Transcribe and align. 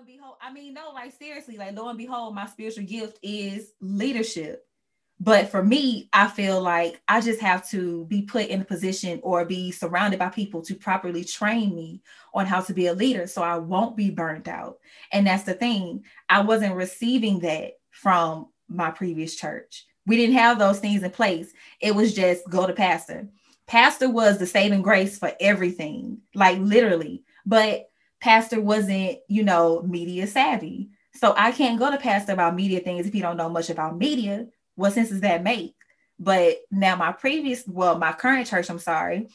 and 0.00 0.06
behold, 0.06 0.36
I 0.40 0.52
mean, 0.52 0.74
no, 0.74 0.90
like 0.92 1.12
seriously, 1.18 1.56
like 1.56 1.76
lo 1.76 1.88
and 1.88 1.98
behold, 1.98 2.34
my 2.34 2.46
spiritual 2.46 2.84
gift 2.84 3.18
is 3.22 3.72
leadership. 3.80 4.66
But 5.22 5.50
for 5.50 5.62
me, 5.62 6.08
I 6.14 6.28
feel 6.28 6.62
like 6.62 7.02
I 7.06 7.20
just 7.20 7.40
have 7.42 7.68
to 7.70 8.06
be 8.06 8.22
put 8.22 8.46
in 8.46 8.62
a 8.62 8.64
position 8.64 9.20
or 9.22 9.44
be 9.44 9.70
surrounded 9.70 10.18
by 10.18 10.30
people 10.30 10.62
to 10.62 10.74
properly 10.74 11.24
train 11.24 11.74
me 11.74 12.00
on 12.32 12.46
how 12.46 12.62
to 12.62 12.72
be 12.72 12.86
a 12.86 12.94
leader 12.94 13.26
so 13.26 13.42
I 13.42 13.58
won't 13.58 13.98
be 13.98 14.08
burnt 14.08 14.48
out. 14.48 14.78
And 15.12 15.26
that's 15.26 15.42
the 15.42 15.52
thing. 15.52 16.04
I 16.30 16.40
wasn't 16.40 16.74
receiving 16.74 17.40
that 17.40 17.74
from 17.90 18.46
my 18.66 18.90
previous 18.90 19.36
church. 19.36 19.86
We 20.06 20.16
didn't 20.16 20.36
have 20.36 20.58
those 20.58 20.78
things 20.78 21.02
in 21.02 21.10
place. 21.10 21.52
It 21.80 21.94
was 21.94 22.14
just 22.14 22.48
go 22.48 22.66
to 22.66 22.72
pastor. 22.72 23.28
Pastor 23.66 24.08
was 24.08 24.38
the 24.38 24.46
saving 24.46 24.80
grace 24.80 25.18
for 25.18 25.32
everything, 25.38 26.20
like 26.34 26.58
literally. 26.58 27.24
But 27.44 27.89
pastor 28.20 28.60
wasn't, 28.60 29.18
you 29.28 29.42
know, 29.42 29.82
media 29.82 30.26
savvy. 30.26 30.90
So 31.14 31.34
I 31.36 31.52
can't 31.52 31.78
go 31.78 31.90
to 31.90 31.98
pastor 31.98 32.32
about 32.32 32.54
media 32.54 32.80
things 32.80 33.06
if 33.06 33.14
you 33.14 33.22
don't 33.22 33.36
know 33.36 33.48
much 33.48 33.70
about 33.70 33.98
media 33.98 34.46
what 34.80 34.94
sense 34.94 35.10
does 35.10 35.20
that 35.20 35.42
make? 35.42 35.74
But 36.18 36.56
now 36.70 36.96
my 36.96 37.12
previous, 37.12 37.66
well, 37.66 37.98
my 37.98 38.12
current 38.12 38.46
church, 38.46 38.70
I'm 38.70 38.78
sorry, 38.78 39.28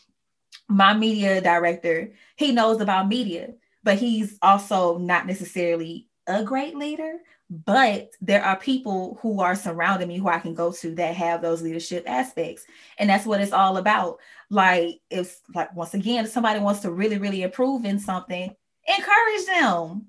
my 0.67 0.93
media 0.93 1.39
director, 1.39 2.11
he 2.35 2.51
knows 2.51 2.81
about 2.81 3.07
media, 3.07 3.53
but 3.83 3.97
he's 3.97 4.37
also 4.41 4.97
not 4.97 5.27
necessarily 5.27 6.07
a 6.27 6.43
great 6.43 6.75
leader. 6.75 7.17
But 7.47 8.09
there 8.21 8.43
are 8.43 8.57
people 8.57 9.19
who 9.21 9.39
are 9.39 9.55
surrounding 9.55 10.07
me 10.07 10.17
who 10.17 10.27
I 10.27 10.39
can 10.39 10.55
go 10.55 10.71
to 10.71 10.95
that 10.95 11.15
have 11.15 11.43
those 11.43 11.61
leadership 11.61 12.03
aspects. 12.07 12.65
And 12.97 13.07
that's 13.07 13.27
what 13.27 13.39
it's 13.39 13.51
all 13.51 13.77
about. 13.77 14.17
Like, 14.49 14.99
if, 15.11 15.41
like, 15.53 15.75
once 15.75 15.93
again, 15.93 16.25
if 16.25 16.31
somebody 16.31 16.59
wants 16.59 16.79
to 16.81 16.91
really, 16.91 17.19
really 17.19 17.43
improve 17.43 17.85
in 17.85 17.99
something, 17.99 18.55
encourage 18.87 19.45
them 19.45 20.07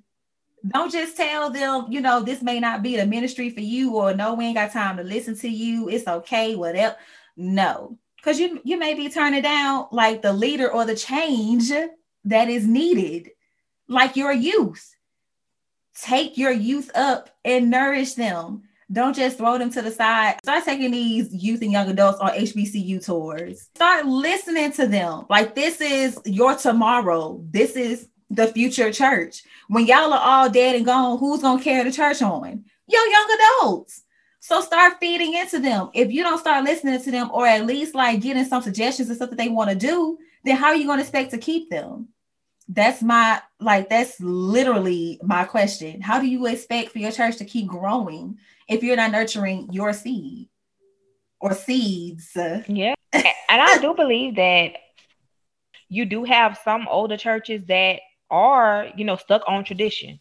don't 0.68 0.92
just 0.92 1.16
tell 1.16 1.50
them, 1.50 1.86
you 1.90 2.00
know, 2.00 2.22
this 2.22 2.42
may 2.42 2.58
not 2.60 2.82
be 2.82 2.96
the 2.96 3.06
ministry 3.06 3.50
for 3.50 3.60
you, 3.60 3.96
or 3.96 4.14
no, 4.14 4.34
we 4.34 4.46
ain't 4.46 4.56
got 4.56 4.72
time 4.72 4.96
to 4.96 5.04
listen 5.04 5.36
to 5.38 5.48
you. 5.48 5.88
It's 5.88 6.08
okay, 6.08 6.56
whatever. 6.56 6.96
No, 7.36 7.98
because 8.16 8.40
you 8.40 8.60
you 8.64 8.78
may 8.78 8.94
be 8.94 9.08
turning 9.08 9.42
down 9.42 9.86
like 9.92 10.22
the 10.22 10.32
leader 10.32 10.70
or 10.70 10.84
the 10.84 10.96
change 10.96 11.70
that 12.24 12.48
is 12.48 12.66
needed, 12.66 13.30
like 13.88 14.16
your 14.16 14.32
youth. 14.32 14.94
Take 16.00 16.36
your 16.36 16.50
youth 16.50 16.90
up 16.94 17.30
and 17.44 17.70
nourish 17.70 18.14
them. 18.14 18.62
Don't 18.90 19.16
just 19.16 19.38
throw 19.38 19.58
them 19.58 19.70
to 19.72 19.82
the 19.82 19.90
side. 19.90 20.36
Start 20.44 20.64
taking 20.64 20.90
these 20.90 21.32
youth 21.32 21.62
and 21.62 21.72
young 21.72 21.88
adults 21.88 22.18
on 22.18 22.30
HBCU 22.30 23.04
tours. 23.04 23.68
Start 23.74 24.06
listening 24.06 24.72
to 24.72 24.86
them. 24.86 25.26
Like 25.28 25.54
this 25.54 25.80
is 25.80 26.18
your 26.24 26.56
tomorrow. 26.56 27.40
This 27.50 27.76
is 27.76 28.08
the 28.30 28.48
future 28.48 28.92
church. 28.92 29.42
When 29.68 29.86
y'all 29.86 30.12
are 30.12 30.20
all 30.20 30.50
dead 30.50 30.76
and 30.76 30.84
gone, 30.84 31.18
who's 31.18 31.42
gonna 31.42 31.62
carry 31.62 31.84
the 31.84 31.96
church 31.96 32.22
on? 32.22 32.64
Your 32.88 33.06
young 33.06 33.38
adults. 33.38 34.02
So 34.40 34.60
start 34.60 34.94
feeding 35.00 35.34
into 35.34 35.58
them. 35.58 35.90
If 35.92 36.12
you 36.12 36.22
don't 36.22 36.38
start 36.38 36.64
listening 36.64 37.02
to 37.02 37.10
them, 37.10 37.30
or 37.32 37.46
at 37.46 37.66
least 37.66 37.94
like 37.94 38.20
getting 38.20 38.44
some 38.44 38.62
suggestions 38.62 39.08
and 39.08 39.16
stuff 39.16 39.30
that 39.30 39.36
they 39.36 39.48
want 39.48 39.70
to 39.70 39.76
do, 39.76 40.18
then 40.44 40.56
how 40.56 40.68
are 40.68 40.76
you 40.76 40.86
to 40.86 41.00
expect 41.00 41.32
to 41.32 41.38
keep 41.38 41.70
them? 41.70 42.08
That's 42.68 43.02
my 43.02 43.40
like 43.60 43.88
that's 43.88 44.20
literally 44.20 45.20
my 45.22 45.44
question. 45.44 46.00
How 46.00 46.20
do 46.20 46.26
you 46.26 46.46
expect 46.46 46.90
for 46.90 46.98
your 46.98 47.12
church 47.12 47.36
to 47.38 47.44
keep 47.44 47.66
growing 47.66 48.38
if 48.68 48.82
you're 48.82 48.96
not 48.96 49.12
nurturing 49.12 49.68
your 49.72 49.92
seed 49.92 50.48
or 51.40 51.54
seeds? 51.54 52.30
Yeah. 52.68 52.94
and 53.12 53.24
I 53.48 53.78
do 53.78 53.94
believe 53.94 54.36
that 54.36 54.74
you 55.88 56.04
do 56.04 56.24
have 56.24 56.58
some 56.64 56.88
older 56.88 57.16
churches 57.16 57.64
that 57.66 58.00
are, 58.30 58.88
you 58.96 59.04
know, 59.04 59.16
stuck 59.16 59.42
on 59.46 59.64
tradition. 59.64 60.20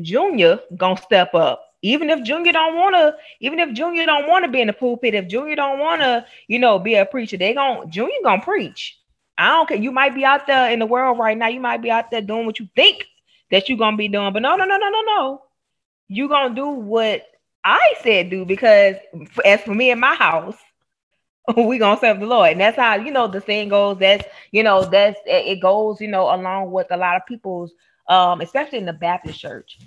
Junior 0.00 0.60
gonna 0.76 0.96
step 0.96 1.34
up 1.34 1.71
even 1.82 2.10
if 2.10 2.22
Junior 2.24 2.52
don't 2.52 2.76
want 2.76 2.94
to, 2.94 3.16
even 3.40 3.58
if 3.58 3.72
Junior 3.74 4.06
don't 4.06 4.28
want 4.28 4.44
to 4.44 4.50
be 4.50 4.60
in 4.60 4.68
the 4.68 4.72
pulpit, 4.72 5.14
if 5.14 5.28
Junior 5.28 5.56
don't 5.56 5.78
want 5.80 6.02
to, 6.02 6.24
you 6.48 6.58
know, 6.58 6.78
be 6.78 6.94
a 6.94 7.04
preacher, 7.04 7.36
they 7.36 7.54
gon' 7.54 7.90
Junior 7.90 8.16
gonna 8.24 8.42
preach. 8.42 8.98
I 9.38 9.48
don't 9.48 9.68
care. 9.68 9.78
You 9.78 9.92
might 9.92 10.14
be 10.14 10.24
out 10.24 10.46
there 10.46 10.70
in 10.70 10.78
the 10.78 10.86
world 10.86 11.18
right 11.18 11.36
now. 11.36 11.48
You 11.48 11.60
might 11.60 11.82
be 11.82 11.90
out 11.90 12.10
there 12.10 12.22
doing 12.22 12.46
what 12.46 12.58
you 12.60 12.68
think 12.76 13.06
that 13.50 13.68
you're 13.68 13.78
gonna 13.78 13.96
be 13.96 14.08
doing, 14.08 14.32
but 14.32 14.42
no, 14.42 14.56
no, 14.56 14.64
no, 14.64 14.76
no, 14.78 14.88
no, 14.90 15.00
no. 15.02 15.42
You 16.08 16.28
gonna 16.28 16.54
do 16.54 16.68
what 16.68 17.22
I 17.64 17.94
said 18.02 18.30
do 18.30 18.44
because 18.44 18.96
as 19.44 19.60
for 19.62 19.74
me 19.74 19.90
and 19.90 20.00
my 20.00 20.14
house, 20.14 20.56
we 21.56 21.78
gonna 21.78 21.98
serve 22.00 22.20
the 22.20 22.26
Lord, 22.26 22.52
and 22.52 22.60
that's 22.60 22.76
how 22.76 22.96
you 22.96 23.10
know 23.10 23.26
the 23.28 23.40
saying 23.40 23.68
goes. 23.68 23.98
That's 23.98 24.24
you 24.52 24.62
know 24.62 24.84
that's 24.84 25.18
it 25.26 25.60
goes 25.60 26.00
you 26.00 26.08
know 26.08 26.34
along 26.34 26.70
with 26.70 26.86
a 26.90 26.96
lot 26.96 27.16
of 27.16 27.26
people's 27.26 27.72
um, 28.08 28.40
especially 28.40 28.78
in 28.78 28.86
the 28.86 28.92
Baptist 28.92 29.40
church 29.40 29.78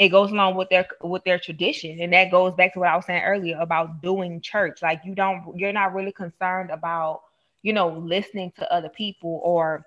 it 0.00 0.10
goes 0.10 0.32
along 0.32 0.56
with 0.56 0.70
their 0.70 0.88
with 1.02 1.24
their 1.24 1.38
tradition. 1.38 2.00
And 2.00 2.14
that 2.14 2.32
goes 2.32 2.54
back 2.56 2.74
to 2.74 2.80
what 2.80 2.88
i 2.90 2.96
was 2.96 3.06
saying 3.06 3.24
earlier 3.24 3.58
about 3.60 4.02
doing 4.02 4.40
church. 4.42 4.82
Like 4.82 5.02
you 5.04 5.14
don't 5.14 5.44
you're 5.56 5.72
not 5.74 5.94
really 5.94 6.12
concerned 6.12 6.70
about 6.70 7.22
you 7.62 7.74
know 7.74 7.90
listening 7.90 8.52
to 8.58 8.72
other 8.72 8.90
people 8.90 9.40
or 9.44 9.86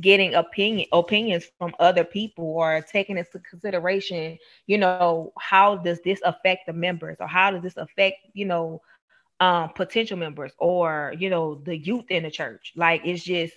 getting 0.00 0.34
opinion 0.34 0.88
opinions 0.92 1.46
from 1.58 1.74
other 1.80 2.04
people 2.04 2.44
or 2.44 2.82
taking 2.92 3.18
into 3.18 3.38
consideration 3.40 4.38
you 4.66 4.78
know 4.78 5.32
how 5.38 5.76
does 5.76 6.00
this 6.02 6.20
affect 6.24 6.66
the 6.66 6.72
members 6.72 7.16
or 7.20 7.26
how 7.26 7.50
does 7.50 7.62
this 7.62 7.76
affect 7.76 8.16
you 8.34 8.44
know 8.44 8.80
um 9.40 9.70
potential 9.74 10.16
members 10.16 10.52
or 10.58 11.14
you 11.18 11.30
know 11.30 11.54
the 11.64 11.76
youth 11.76 12.10
in 12.10 12.22
the 12.24 12.30
church? 12.30 12.72
Like 12.76 13.02
it's 13.04 13.24
just 13.24 13.54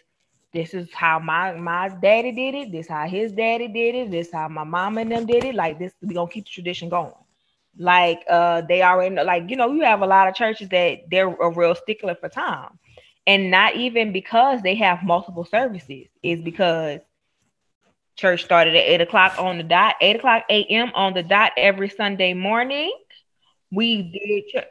this 0.54 0.74
is 0.74 0.92
how 0.94 1.20
my 1.20 1.54
my 1.54 1.90
daddy 1.90 2.32
did 2.32 2.56
it. 2.56 2.72
This 2.72 2.88
how 2.88 3.08
his 3.08 3.32
daddy 3.32 3.68
did 3.68 3.96
it. 3.96 4.12
This 4.12 4.32
how 4.32 4.48
my 4.50 4.64
mom 4.64 4.98
and 4.98 5.12
them 5.12 5.26
did 5.26 5.44
it. 5.46 5.56
Like 5.56 5.80
this, 5.80 5.94
we 6.02 6.14
gonna 6.14 6.30
keep 6.30 6.46
the 6.46 6.52
tradition 6.52 6.90
going. 6.90 7.14
Like 7.78 8.24
uh, 8.30 8.62
they 8.62 8.82
already 8.84 9.16
know, 9.16 9.24
like 9.24 9.50
you 9.50 9.56
know, 9.56 9.72
you 9.72 9.84
have 9.84 10.02
a 10.02 10.08
lot 10.08 10.28
of 10.28 10.36
churches 10.36 10.70
that 10.70 11.10
they're 11.10 11.28
a 11.28 11.50
real 11.50 11.74
stickler 11.76 12.16
for 12.16 12.28
time, 12.28 12.78
and 13.26 13.50
not 13.50 13.76
even 13.76 14.12
because 14.12 14.62
they 14.62 14.76
have 14.76 15.04
multiple 15.04 15.46
services. 15.46 16.08
Is 16.22 16.42
because 16.42 17.00
church 18.18 18.44
started 18.44 18.76
at 18.76 18.84
eight 18.84 19.02
o'clock 19.02 19.36
on 19.40 19.58
the 19.58 19.64
dot, 19.64 19.96
eight 20.02 20.18
o'clock 20.18 20.44
a.m. 20.50 20.92
on 20.96 21.14
the 21.14 21.24
dot 21.24 21.54
every 21.56 21.90
Sunday 21.90 22.34
morning. 22.34 22.92
We 23.72 24.02
did 24.04 24.66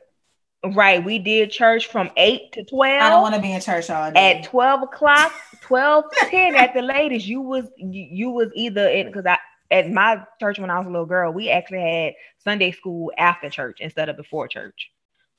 Right. 0.63 1.03
We 1.03 1.19
did 1.19 1.51
church 1.51 1.87
from 1.87 2.11
8 2.17 2.53
to 2.53 2.65
12. 2.65 3.03
I 3.03 3.09
don't 3.09 3.23
want 3.23 3.35
to 3.35 3.41
be 3.41 3.53
in 3.53 3.61
church 3.61 3.89
all 3.89 4.13
day. 4.13 4.39
At 4.39 4.45
12 4.45 4.83
o'clock, 4.83 5.33
12 5.63 6.05
10 6.29 6.55
at 6.55 6.75
the 6.75 6.83
latest, 6.83 7.27
you 7.27 7.41
was 7.41 7.65
you, 7.79 8.09
you 8.11 8.31
was 8.31 8.51
either 8.55 8.87
in 8.89 9.07
because 9.07 9.25
I 9.25 9.39
at 9.71 9.91
my 9.91 10.23
church 10.39 10.59
when 10.59 10.71
I 10.71 10.79
was 10.79 10.87
a 10.87 10.91
little 10.91 11.07
girl, 11.07 11.33
we 11.33 11.49
actually 11.49 11.81
had 11.81 12.15
Sunday 12.39 12.73
school 12.73 13.11
after 13.17 13.49
church 13.49 13.79
instead 13.81 14.09
of 14.09 14.17
before 14.17 14.49
church. 14.49 14.91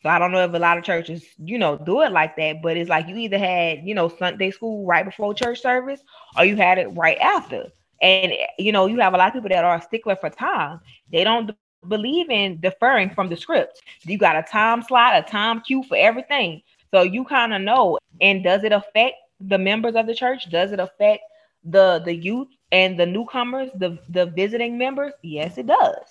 So 0.01 0.09
I 0.09 0.17
don't 0.17 0.31
know 0.31 0.43
if 0.43 0.53
a 0.53 0.57
lot 0.57 0.79
of 0.79 0.83
churches, 0.83 1.23
you 1.37 1.59
know, 1.59 1.77
do 1.77 2.01
it 2.01 2.11
like 2.11 2.35
that, 2.37 2.61
but 2.63 2.75
it's 2.75 2.89
like 2.89 3.07
you 3.07 3.17
either 3.17 3.37
had, 3.37 3.81
you 3.83 3.93
know, 3.93 4.09
Sunday 4.09 4.49
school 4.49 4.85
right 4.87 5.05
before 5.05 5.35
church 5.35 5.61
service 5.61 6.01
or 6.35 6.45
you 6.45 6.55
had 6.55 6.79
it 6.79 6.87
right 6.87 7.19
after. 7.19 7.67
And 8.01 8.33
you 8.57 8.71
know, 8.71 8.87
you 8.87 8.99
have 8.99 9.13
a 9.13 9.17
lot 9.17 9.27
of 9.27 9.33
people 9.33 9.49
that 9.49 9.63
are 9.63 9.75
a 9.75 9.81
stickler 9.81 10.15
for 10.15 10.31
time. 10.31 10.79
They 11.11 11.23
don't 11.23 11.51
believe 11.87 12.29
in 12.29 12.59
deferring 12.59 13.09
from 13.11 13.29
the 13.29 13.37
script. 13.37 13.81
You 14.03 14.17
got 14.17 14.35
a 14.35 14.43
time 14.43 14.81
slot, 14.81 15.17
a 15.17 15.29
time 15.29 15.61
cue 15.61 15.83
for 15.83 15.97
everything. 15.97 16.61
So 16.93 17.01
you 17.01 17.23
kind 17.25 17.53
of 17.53 17.61
know. 17.61 17.97
And 18.19 18.43
does 18.43 18.63
it 18.63 18.71
affect 18.71 19.15
the 19.39 19.57
members 19.57 19.95
of 19.95 20.07
the 20.07 20.15
church? 20.15 20.49
Does 20.49 20.71
it 20.71 20.79
affect 20.79 21.23
the 21.63 22.01
the 22.03 22.13
youth 22.13 22.47
and 22.71 22.99
the 22.99 23.05
newcomers, 23.05 23.69
the 23.75 23.97
the 24.09 24.27
visiting 24.27 24.77
members? 24.77 25.13
Yes, 25.21 25.57
it 25.57 25.67
does. 25.67 26.05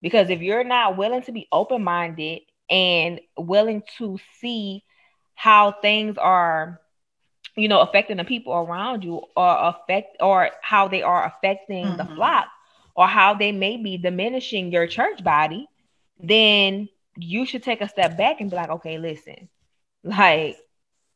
Because 0.00 0.30
if 0.30 0.40
you're 0.40 0.64
not 0.64 0.96
willing 0.96 1.22
to 1.22 1.32
be 1.32 1.48
open-minded 1.50 2.42
and 2.70 3.20
willing 3.36 3.82
to 3.98 4.18
see 4.40 4.84
how 5.34 5.72
things 5.72 6.16
are 6.18 6.80
you 7.56 7.68
know 7.68 7.80
affecting 7.80 8.16
the 8.16 8.24
people 8.24 8.52
around 8.52 9.04
you 9.04 9.22
or 9.36 9.56
affect 9.68 10.16
or 10.20 10.50
how 10.62 10.88
they 10.88 11.02
are 11.02 11.26
affecting 11.26 11.86
mm-hmm. 11.86 11.96
the 11.96 12.04
flock 12.14 12.46
or 12.98 13.06
how 13.06 13.32
they 13.32 13.52
may 13.52 13.76
be 13.76 13.96
diminishing 13.96 14.72
your 14.72 14.88
church 14.88 15.22
body, 15.22 15.68
then 16.18 16.88
you 17.16 17.46
should 17.46 17.62
take 17.62 17.80
a 17.80 17.88
step 17.88 18.18
back 18.18 18.40
and 18.40 18.50
be 18.50 18.56
like, 18.56 18.70
okay, 18.70 18.98
listen, 18.98 19.48
like 20.02 20.56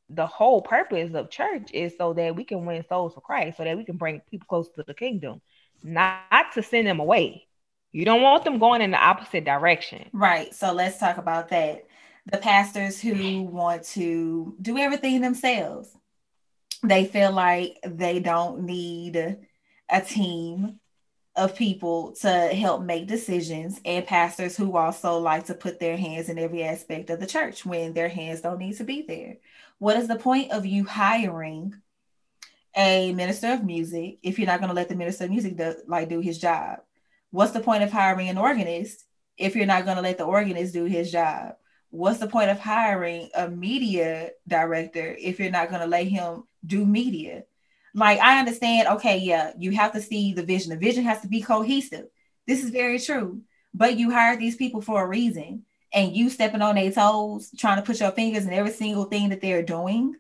the 0.08 0.26
whole 0.26 0.62
purpose 0.62 1.12
of 1.14 1.29
church 1.29 1.70
is 1.73 1.93
so 1.99 2.12
that 2.12 2.37
we 2.37 2.44
can 2.44 2.64
win 2.67 2.84
souls 2.88 3.14
for 3.14 3.20
Christ, 3.20 3.56
so 3.56 3.64
that 3.64 3.76
we 3.76 3.84
can 3.84 3.96
bring 3.96 4.20
people 4.31 4.46
close 4.49 4.69
to 4.76 4.84
the 4.87 4.94
kingdom, 4.94 5.40
not 5.82 6.52
to 6.55 6.62
send 6.62 6.87
them 6.87 7.00
away. 7.00 7.49
You 7.90 8.05
don't 8.05 8.23
want 8.23 8.44
them 8.44 8.61
going 8.61 8.81
in 8.81 8.93
the 8.93 8.96
opposite 8.99 9.44
direction. 9.44 10.08
Right. 10.12 10.55
So 10.55 10.73
let's 10.73 10.99
talk 10.99 11.19
about 11.19 11.49
that. 11.49 11.85
the 12.31 12.38
pastors 12.38 13.00
who 13.00 13.43
want 13.43 13.82
to 13.85 14.55
do 14.62 14.78
everything 14.78 15.20
themselves. 15.20 15.96
They 16.85 17.05
feel 17.05 17.32
like 17.32 17.78
they 17.85 18.20
don't 18.20 18.64
need 18.64 19.38
a 19.90 20.00
team 20.00 20.81
of 21.34 21.56
people 21.56 22.12
to 22.12 22.29
help 22.29 22.82
make 22.82 23.06
decisions 23.06 23.81
and 23.84 24.06
pastors 24.06 24.56
who 24.56 24.76
also 24.76 25.19
like 25.19 25.46
to 25.46 25.55
put 25.55 25.81
their 25.81 25.96
hands 25.96 26.29
in 26.29 26.38
every 26.38 26.62
aspect 26.62 27.08
of 27.08 27.20
the 27.20 27.26
church 27.26 27.64
when 27.64 27.94
their 27.94 28.08
hands 28.08 28.43
don't 28.43 28.58
need 28.58 28.76
to 28.76 28.84
be 28.84 29.02
there. 29.02 29.38
What 29.79 29.96
is 29.96 30.08
the 30.08 30.17
point 30.17 30.52
of 30.52 30.67
you 30.67 30.84
hiring 30.84 31.75
a 32.76 33.12
minister 33.12 33.52
of 33.52 33.64
music 33.64 34.19
if 34.23 34.38
you're 34.38 34.46
not 34.46 34.61
going 34.61 34.69
to 34.69 34.75
let 34.75 34.88
the 34.88 34.94
minister 34.94 35.25
of 35.25 35.31
music 35.31 35.56
do, 35.56 35.75
like 35.87 36.08
do 36.08 36.20
his 36.20 36.38
job? 36.38 36.81
What's 37.31 37.52
the 37.52 37.61
point 37.61 37.82
of 37.82 37.90
hiring 37.90 38.28
an 38.28 38.38
organist 38.38 39.05
if 39.38 39.56
you're 39.56 39.67
not 39.67 39.85
going 39.87 39.96
to 39.96 40.02
let 40.02 40.19
the 40.19 40.25
organist 40.25 40.75
do 40.75 40.85
his 40.85 41.11
job? 41.11 41.56
What's 41.88 42.19
the 42.19 42.28
point 42.28 42.50
of 42.50 42.61
hiring 42.61 43.31
a 43.35 43.49
media 43.49 44.31
director 44.46 45.17
if 45.19 45.40
you're 45.40 45.50
not 45.50 45.70
going 45.70 45.81
to 45.81 45.87
let 45.87 46.06
him 46.06 46.44
do 46.64 46.85
media? 46.85 47.44
Like 47.94 48.21
I 48.21 48.39
understand, 48.39 48.89
okay, 48.89 49.19
yeah, 49.19 49.53
you 49.59 49.73
have 49.73 49.93
to 49.93 50.00
see 50.00 50.33
the 50.33 50.43
vision. 50.43 50.71
The 50.71 50.77
vision 50.77 51.05
has 51.05 51.21
to 51.21 51.29
be 51.29 51.43
cohesive. 51.43 52.06
This 52.47 52.65
is 52.65 52.71
very 52.71 52.99
true. 52.99 53.43
But 53.75 53.97
you 53.99 54.11
hired 54.11 54.41
these 54.41 54.56
people 54.56 54.81
for 54.81 55.03
a 55.03 55.06
reason, 55.06 55.65
and 55.93 56.17
you 56.17 56.31
stepping 56.31 56.62
on 56.62 56.75
their 56.75 56.91
toes, 56.91 57.50
trying 57.56 57.77
to 57.77 57.83
put 57.83 58.00
your 58.00 58.11
fingers 58.11 58.47
in 58.47 58.53
every 58.53 58.73
single 58.73 59.05
thing 59.05 59.29
that 59.31 59.41
they're 59.41 59.62
doing. 59.62 60.17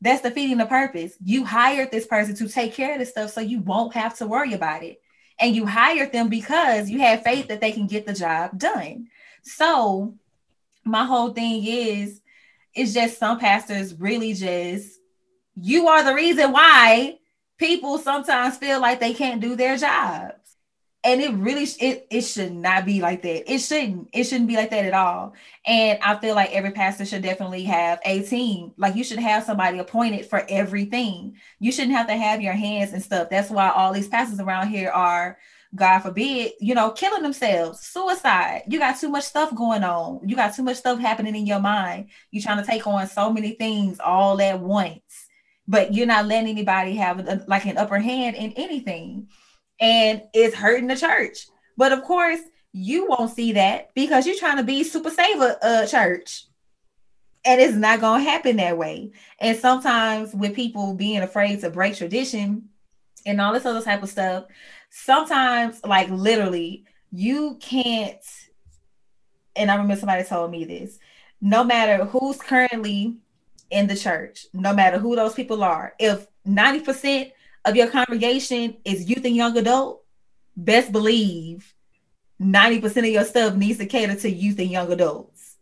That's 0.00 0.22
defeating 0.22 0.58
the 0.58 0.66
purpose. 0.66 1.14
You 1.22 1.44
hired 1.44 1.90
this 1.90 2.06
person 2.06 2.34
to 2.36 2.48
take 2.48 2.74
care 2.74 2.94
of 2.94 2.98
this 3.00 3.10
stuff 3.10 3.30
so 3.30 3.40
you 3.40 3.60
won't 3.60 3.94
have 3.94 4.16
to 4.18 4.26
worry 4.26 4.54
about 4.54 4.82
it. 4.82 5.00
And 5.38 5.54
you 5.54 5.66
hired 5.66 6.12
them 6.12 6.28
because 6.28 6.88
you 6.88 7.00
had 7.00 7.24
faith 7.24 7.48
that 7.48 7.60
they 7.60 7.72
can 7.72 7.86
get 7.86 8.06
the 8.06 8.12
job 8.12 8.58
done. 8.58 9.08
So, 9.42 10.14
my 10.84 11.04
whole 11.04 11.32
thing 11.32 11.64
is, 11.64 12.20
it's 12.74 12.94
just 12.94 13.18
some 13.18 13.38
pastors 13.38 13.94
really 13.94 14.32
just 14.32 14.99
you 15.54 15.88
are 15.88 16.04
the 16.04 16.14
reason 16.14 16.52
why 16.52 17.18
people 17.60 17.98
sometimes 17.98 18.56
feel 18.56 18.80
like 18.80 18.98
they 18.98 19.12
can't 19.12 19.40
do 19.40 19.54
their 19.54 19.76
jobs. 19.76 20.34
And 21.02 21.22
it 21.22 21.32
really 21.32 21.64
it, 21.80 22.06
it 22.10 22.20
should 22.22 22.52
not 22.52 22.84
be 22.84 23.00
like 23.00 23.22
that. 23.22 23.50
It 23.50 23.58
shouldn't 23.60 24.10
it 24.12 24.24
shouldn't 24.24 24.48
be 24.48 24.56
like 24.56 24.70
that 24.70 24.84
at 24.84 24.92
all. 24.92 25.34
And 25.64 25.98
i 26.02 26.14
feel 26.16 26.34
like 26.34 26.52
every 26.52 26.72
pastor 26.72 27.06
should 27.06 27.22
definitely 27.22 27.64
have 27.64 28.00
a 28.04 28.22
team. 28.22 28.72
Like 28.76 28.96
you 28.96 29.04
should 29.04 29.18
have 29.18 29.44
somebody 29.44 29.78
appointed 29.78 30.26
for 30.26 30.44
everything. 30.48 31.36
You 31.58 31.72
shouldn't 31.72 31.96
have 31.96 32.08
to 32.08 32.16
have 32.16 32.42
your 32.42 32.52
hands 32.52 32.92
and 32.92 33.02
stuff. 33.02 33.30
That's 33.30 33.50
why 33.50 33.70
all 33.70 33.94
these 33.94 34.08
pastors 34.08 34.40
around 34.40 34.68
here 34.68 34.90
are 34.90 35.38
god 35.74 36.00
forbid 36.00 36.52
you 36.60 36.74
know 36.74 36.90
killing 36.90 37.22
themselves. 37.22 37.80
Suicide. 37.80 38.64
You 38.68 38.78
got 38.78 39.00
too 39.00 39.08
much 39.08 39.24
stuff 39.24 39.54
going 39.54 39.84
on. 39.84 40.20
You 40.28 40.36
got 40.36 40.54
too 40.54 40.62
much 40.62 40.76
stuff 40.76 40.98
happening 40.98 41.34
in 41.34 41.46
your 41.46 41.60
mind. 41.60 42.08
You're 42.30 42.42
trying 42.42 42.62
to 42.62 42.70
take 42.70 42.86
on 42.86 43.06
so 43.06 43.32
many 43.32 43.52
things 43.52 44.00
all 44.00 44.38
at 44.42 44.60
once 44.60 45.00
but 45.70 45.94
you're 45.94 46.04
not 46.04 46.26
letting 46.26 46.50
anybody 46.50 46.96
have 46.96 47.20
a, 47.20 47.44
like 47.46 47.64
an 47.64 47.78
upper 47.78 48.00
hand 48.00 48.34
in 48.34 48.52
anything. 48.56 49.28
And 49.78 50.20
it's 50.34 50.56
hurting 50.56 50.88
the 50.88 50.96
church. 50.96 51.46
But 51.76 51.92
of 51.92 52.02
course, 52.02 52.40
you 52.72 53.06
won't 53.06 53.30
see 53.30 53.52
that 53.52 53.94
because 53.94 54.26
you're 54.26 54.36
trying 54.36 54.56
to 54.56 54.64
be 54.64 54.82
super 54.82 55.10
saver 55.10 55.56
uh, 55.62 55.86
church. 55.86 56.46
And 57.44 57.60
it's 57.60 57.76
not 57.76 58.00
going 58.00 58.24
to 58.24 58.30
happen 58.30 58.56
that 58.56 58.76
way. 58.76 59.12
And 59.38 59.56
sometimes 59.56 60.34
with 60.34 60.56
people 60.56 60.94
being 60.94 61.22
afraid 61.22 61.60
to 61.60 61.70
break 61.70 61.94
tradition 61.96 62.68
and 63.24 63.40
all 63.40 63.52
this 63.52 63.64
other 63.64 63.80
type 63.80 64.02
of 64.02 64.08
stuff, 64.08 64.46
sometimes, 64.90 65.80
like 65.84 66.10
literally, 66.10 66.84
you 67.12 67.58
can't. 67.60 68.18
And 69.54 69.70
I 69.70 69.76
remember 69.76 69.96
somebody 69.96 70.24
told 70.24 70.50
me 70.50 70.64
this 70.64 70.98
no 71.40 71.62
matter 71.62 72.04
who's 72.06 72.36
currently 72.38 73.16
in 73.70 73.86
the 73.86 73.96
church, 73.96 74.46
no 74.52 74.72
matter 74.74 74.98
who 74.98 75.16
those 75.16 75.34
people 75.34 75.62
are. 75.62 75.94
If 75.98 76.26
90% 76.46 77.32
of 77.64 77.76
your 77.76 77.88
congregation 77.88 78.76
is 78.84 79.08
youth 79.08 79.24
and 79.24 79.36
young 79.36 79.56
adult, 79.56 80.02
best 80.56 80.92
believe 80.92 81.74
90% 82.40 82.98
of 82.98 83.04
your 83.06 83.24
stuff 83.24 83.54
needs 83.54 83.78
to 83.78 83.86
cater 83.86 84.14
to 84.14 84.30
youth 84.30 84.58
and 84.58 84.70
young 84.70 84.90
adults. 84.90 85.56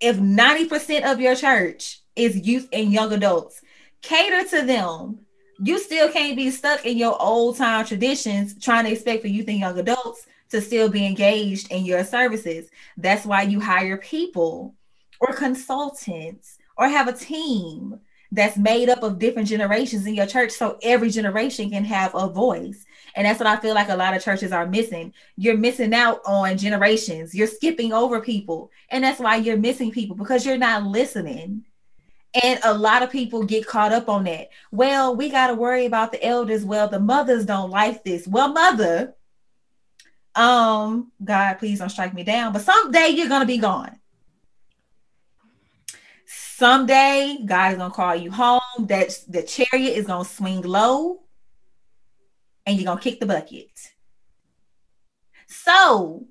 If 0.00 0.16
90% 0.16 1.10
of 1.10 1.20
your 1.20 1.36
church 1.36 2.00
is 2.16 2.46
youth 2.46 2.68
and 2.72 2.92
young 2.92 3.12
adults, 3.12 3.62
cater 4.02 4.48
to 4.50 4.66
them. 4.66 5.20
You 5.58 5.78
still 5.78 6.10
can't 6.10 6.36
be 6.36 6.50
stuck 6.50 6.84
in 6.84 6.98
your 6.98 7.20
old 7.20 7.56
time 7.56 7.86
traditions 7.86 8.60
trying 8.60 8.84
to 8.84 8.92
expect 8.92 9.22
for 9.22 9.28
youth 9.28 9.48
and 9.48 9.58
young 9.58 9.78
adults 9.78 10.26
to 10.50 10.60
still 10.60 10.88
be 10.88 11.06
engaged 11.06 11.72
in 11.72 11.84
your 11.84 12.04
services. 12.04 12.68
That's 12.96 13.24
why 13.24 13.42
you 13.42 13.60
hire 13.60 13.96
people 13.96 14.74
or 15.20 15.32
consultants 15.32 16.55
or 16.76 16.88
have 16.88 17.08
a 17.08 17.12
team 17.12 18.00
that's 18.32 18.56
made 18.56 18.88
up 18.88 19.02
of 19.02 19.18
different 19.18 19.48
generations 19.48 20.06
in 20.06 20.14
your 20.14 20.26
church 20.26 20.50
so 20.50 20.78
every 20.82 21.10
generation 21.10 21.70
can 21.70 21.84
have 21.84 22.14
a 22.14 22.28
voice. 22.28 22.84
And 23.14 23.26
that's 23.26 23.38
what 23.38 23.46
I 23.46 23.56
feel 23.56 23.74
like 23.74 23.88
a 23.88 23.96
lot 23.96 24.14
of 24.14 24.22
churches 24.22 24.52
are 24.52 24.66
missing. 24.66 25.14
You're 25.36 25.56
missing 25.56 25.94
out 25.94 26.20
on 26.26 26.58
generations. 26.58 27.34
You're 27.34 27.46
skipping 27.46 27.92
over 27.92 28.20
people. 28.20 28.70
And 28.90 29.04
that's 29.04 29.20
why 29.20 29.36
you're 29.36 29.56
missing 29.56 29.90
people 29.90 30.16
because 30.16 30.44
you're 30.44 30.58
not 30.58 30.84
listening. 30.84 31.64
And 32.42 32.60
a 32.64 32.74
lot 32.74 33.02
of 33.02 33.10
people 33.10 33.44
get 33.44 33.66
caught 33.66 33.92
up 33.92 34.08
on 34.08 34.24
that. 34.24 34.50
Well, 34.70 35.16
we 35.16 35.30
got 35.30 35.46
to 35.46 35.54
worry 35.54 35.86
about 35.86 36.12
the 36.12 36.22
elders. 36.22 36.64
Well, 36.64 36.88
the 36.88 37.00
mothers 37.00 37.46
don't 37.46 37.70
like 37.70 38.04
this. 38.04 38.26
Well, 38.26 38.52
mother, 38.52 39.14
um, 40.34 41.10
God, 41.24 41.54
please 41.54 41.78
don't 41.78 41.88
strike 41.88 42.12
me 42.12 42.24
down, 42.24 42.52
but 42.52 42.62
someday 42.62 43.08
you're 43.08 43.28
to 43.28 43.46
be 43.46 43.56
gone 43.56 43.98
someday 46.56 47.38
God 47.44 47.72
is 47.72 47.78
gonna 47.78 47.92
call 47.92 48.16
you 48.16 48.30
home. 48.30 48.60
That 48.80 49.18
the 49.28 49.42
chariot 49.42 49.96
is 49.96 50.06
gonna 50.06 50.24
swing 50.24 50.62
low, 50.62 51.22
and 52.64 52.76
you're 52.76 52.86
gonna 52.86 53.00
kick 53.00 53.20
the 53.20 53.26
bucket. 53.26 53.70
So 55.48 56.26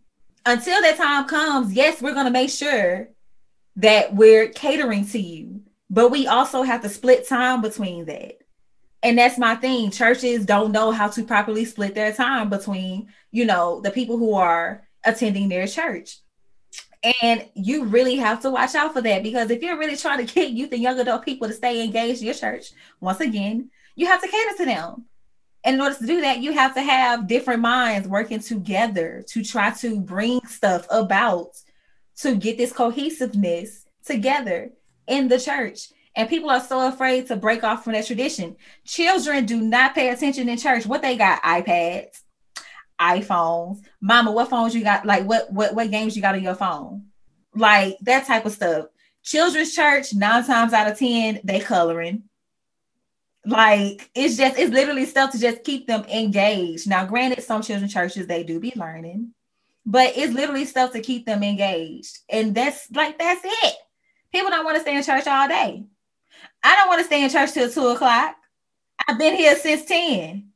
until 0.45 0.81
that 0.81 0.97
time 0.97 1.27
comes, 1.27 1.73
yes, 1.73 2.01
we're 2.01 2.13
gonna 2.13 2.31
make 2.31 2.49
sure 2.49 3.09
that 3.77 4.15
we're 4.15 4.49
catering 4.49 5.05
to 5.07 5.19
you, 5.19 5.61
but 5.89 6.09
we 6.09 6.27
also 6.27 6.63
have 6.63 6.81
to 6.81 6.89
split 6.89 7.27
time 7.27 7.61
between 7.61 8.05
that. 8.05 8.39
And 9.03 9.17
that's 9.17 9.37
my 9.37 9.55
thing. 9.55 9.91
Churches 9.91 10.45
don't 10.45 10.71
know 10.71 10.91
how 10.91 11.09
to 11.09 11.23
properly 11.23 11.65
split 11.65 11.93
their 11.93 12.11
time 12.11 12.49
between, 12.49 13.09
you 13.31 13.45
know, 13.45 13.81
the 13.81 13.91
people 13.91 14.17
who 14.17 14.33
are 14.33 14.87
attending 15.03 15.49
their 15.49 15.67
church. 15.67 16.17
And 17.21 17.47
you 17.53 17.85
really 17.85 18.15
have 18.15 18.41
to 18.41 18.49
watch 18.49 18.73
out 18.73 18.93
for 18.93 19.01
that 19.01 19.21
because 19.21 19.51
if 19.51 19.61
you're 19.61 19.77
really 19.77 19.97
trying 19.97 20.25
to 20.25 20.33
get 20.33 20.51
youth 20.51 20.71
and 20.71 20.81
young 20.81 20.99
adult 20.99 21.23
people 21.23 21.47
to 21.47 21.53
stay 21.53 21.83
engaged 21.83 22.21
in 22.21 22.25
your 22.25 22.35
church, 22.35 22.71
once 22.99 23.19
again, 23.19 23.69
you 23.95 24.07
have 24.07 24.21
to 24.21 24.27
cater 24.27 24.57
to 24.57 24.65
them. 24.65 25.05
And 25.63 25.75
in 25.75 25.81
order 25.81 25.95
to 25.95 26.05
do 26.05 26.21
that, 26.21 26.39
you 26.39 26.53
have 26.53 26.75
to 26.75 26.81
have 26.81 27.27
different 27.27 27.61
minds 27.61 28.07
working 28.07 28.39
together 28.39 29.23
to 29.29 29.43
try 29.43 29.71
to 29.71 29.99
bring 29.99 30.39
stuff 30.45 30.85
about 30.89 31.55
to 32.17 32.35
get 32.35 32.57
this 32.57 32.71
cohesiveness 32.71 33.85
together 34.05 34.71
in 35.07 35.27
the 35.27 35.39
church. 35.39 35.89
And 36.15 36.29
people 36.29 36.49
are 36.49 36.61
so 36.61 36.87
afraid 36.87 37.27
to 37.27 37.35
break 37.35 37.63
off 37.63 37.83
from 37.83 37.93
that 37.93 38.07
tradition. 38.07 38.55
Children 38.85 39.45
do 39.45 39.59
not 39.59 39.95
pay 39.95 40.09
attention 40.09 40.47
in 40.47 40.57
church. 40.57 40.85
What 40.85 41.01
they 41.01 41.17
got? 41.17 41.41
iPads, 41.43 42.21
iPhones. 42.99 43.79
Mama, 44.01 44.31
what 44.31 44.49
phones 44.49 44.75
you 44.75 44.83
got? 44.83 45.05
Like 45.05 45.25
what 45.25 45.51
what 45.51 45.73
what 45.75 45.91
games 45.91 46.15
you 46.15 46.21
got 46.21 46.35
on 46.35 46.43
your 46.43 46.55
phone? 46.55 47.07
Like 47.53 47.97
that 48.01 48.25
type 48.25 48.45
of 48.45 48.53
stuff. 48.53 48.87
Children's 49.23 49.73
church, 49.73 50.13
nine 50.13 50.45
times 50.45 50.73
out 50.73 50.91
of 50.91 50.97
ten, 50.97 51.39
they 51.43 51.59
coloring. 51.59 52.23
Like 53.45 54.09
it's 54.15 54.37
just 54.37 54.57
it's 54.57 54.73
literally 54.73 55.05
stuff 55.05 55.31
to 55.31 55.39
just 55.39 55.63
keep 55.63 55.87
them 55.87 56.03
engaged. 56.05 56.89
Now, 56.89 57.05
granted, 57.05 57.43
some 57.43 57.61
children's 57.61 57.93
churches 57.93 58.27
they 58.27 58.43
do 58.43 58.59
be 58.59 58.73
learning, 58.75 59.33
but 59.85 60.13
it's 60.17 60.33
literally 60.33 60.65
stuff 60.65 60.91
to 60.93 61.01
keep 61.01 61.25
them 61.25 61.43
engaged. 61.43 62.19
And 62.29 62.55
that's 62.55 62.89
like 62.91 63.19
that's 63.19 63.41
it. 63.43 63.75
People 64.31 64.49
don't 64.49 64.65
want 64.65 64.75
to 64.75 64.81
stay 64.81 64.95
in 64.95 65.03
church 65.03 65.27
all 65.27 65.47
day. 65.47 65.85
I 66.63 66.75
don't 66.75 66.87
want 66.87 66.99
to 66.99 67.05
stay 67.05 67.23
in 67.23 67.29
church 67.29 67.53
till 67.53 67.69
two 67.69 67.87
o'clock. 67.87 68.35
I've 69.07 69.19
been 69.19 69.35
here 69.35 69.55
since 69.55 69.85
10. 69.85 70.49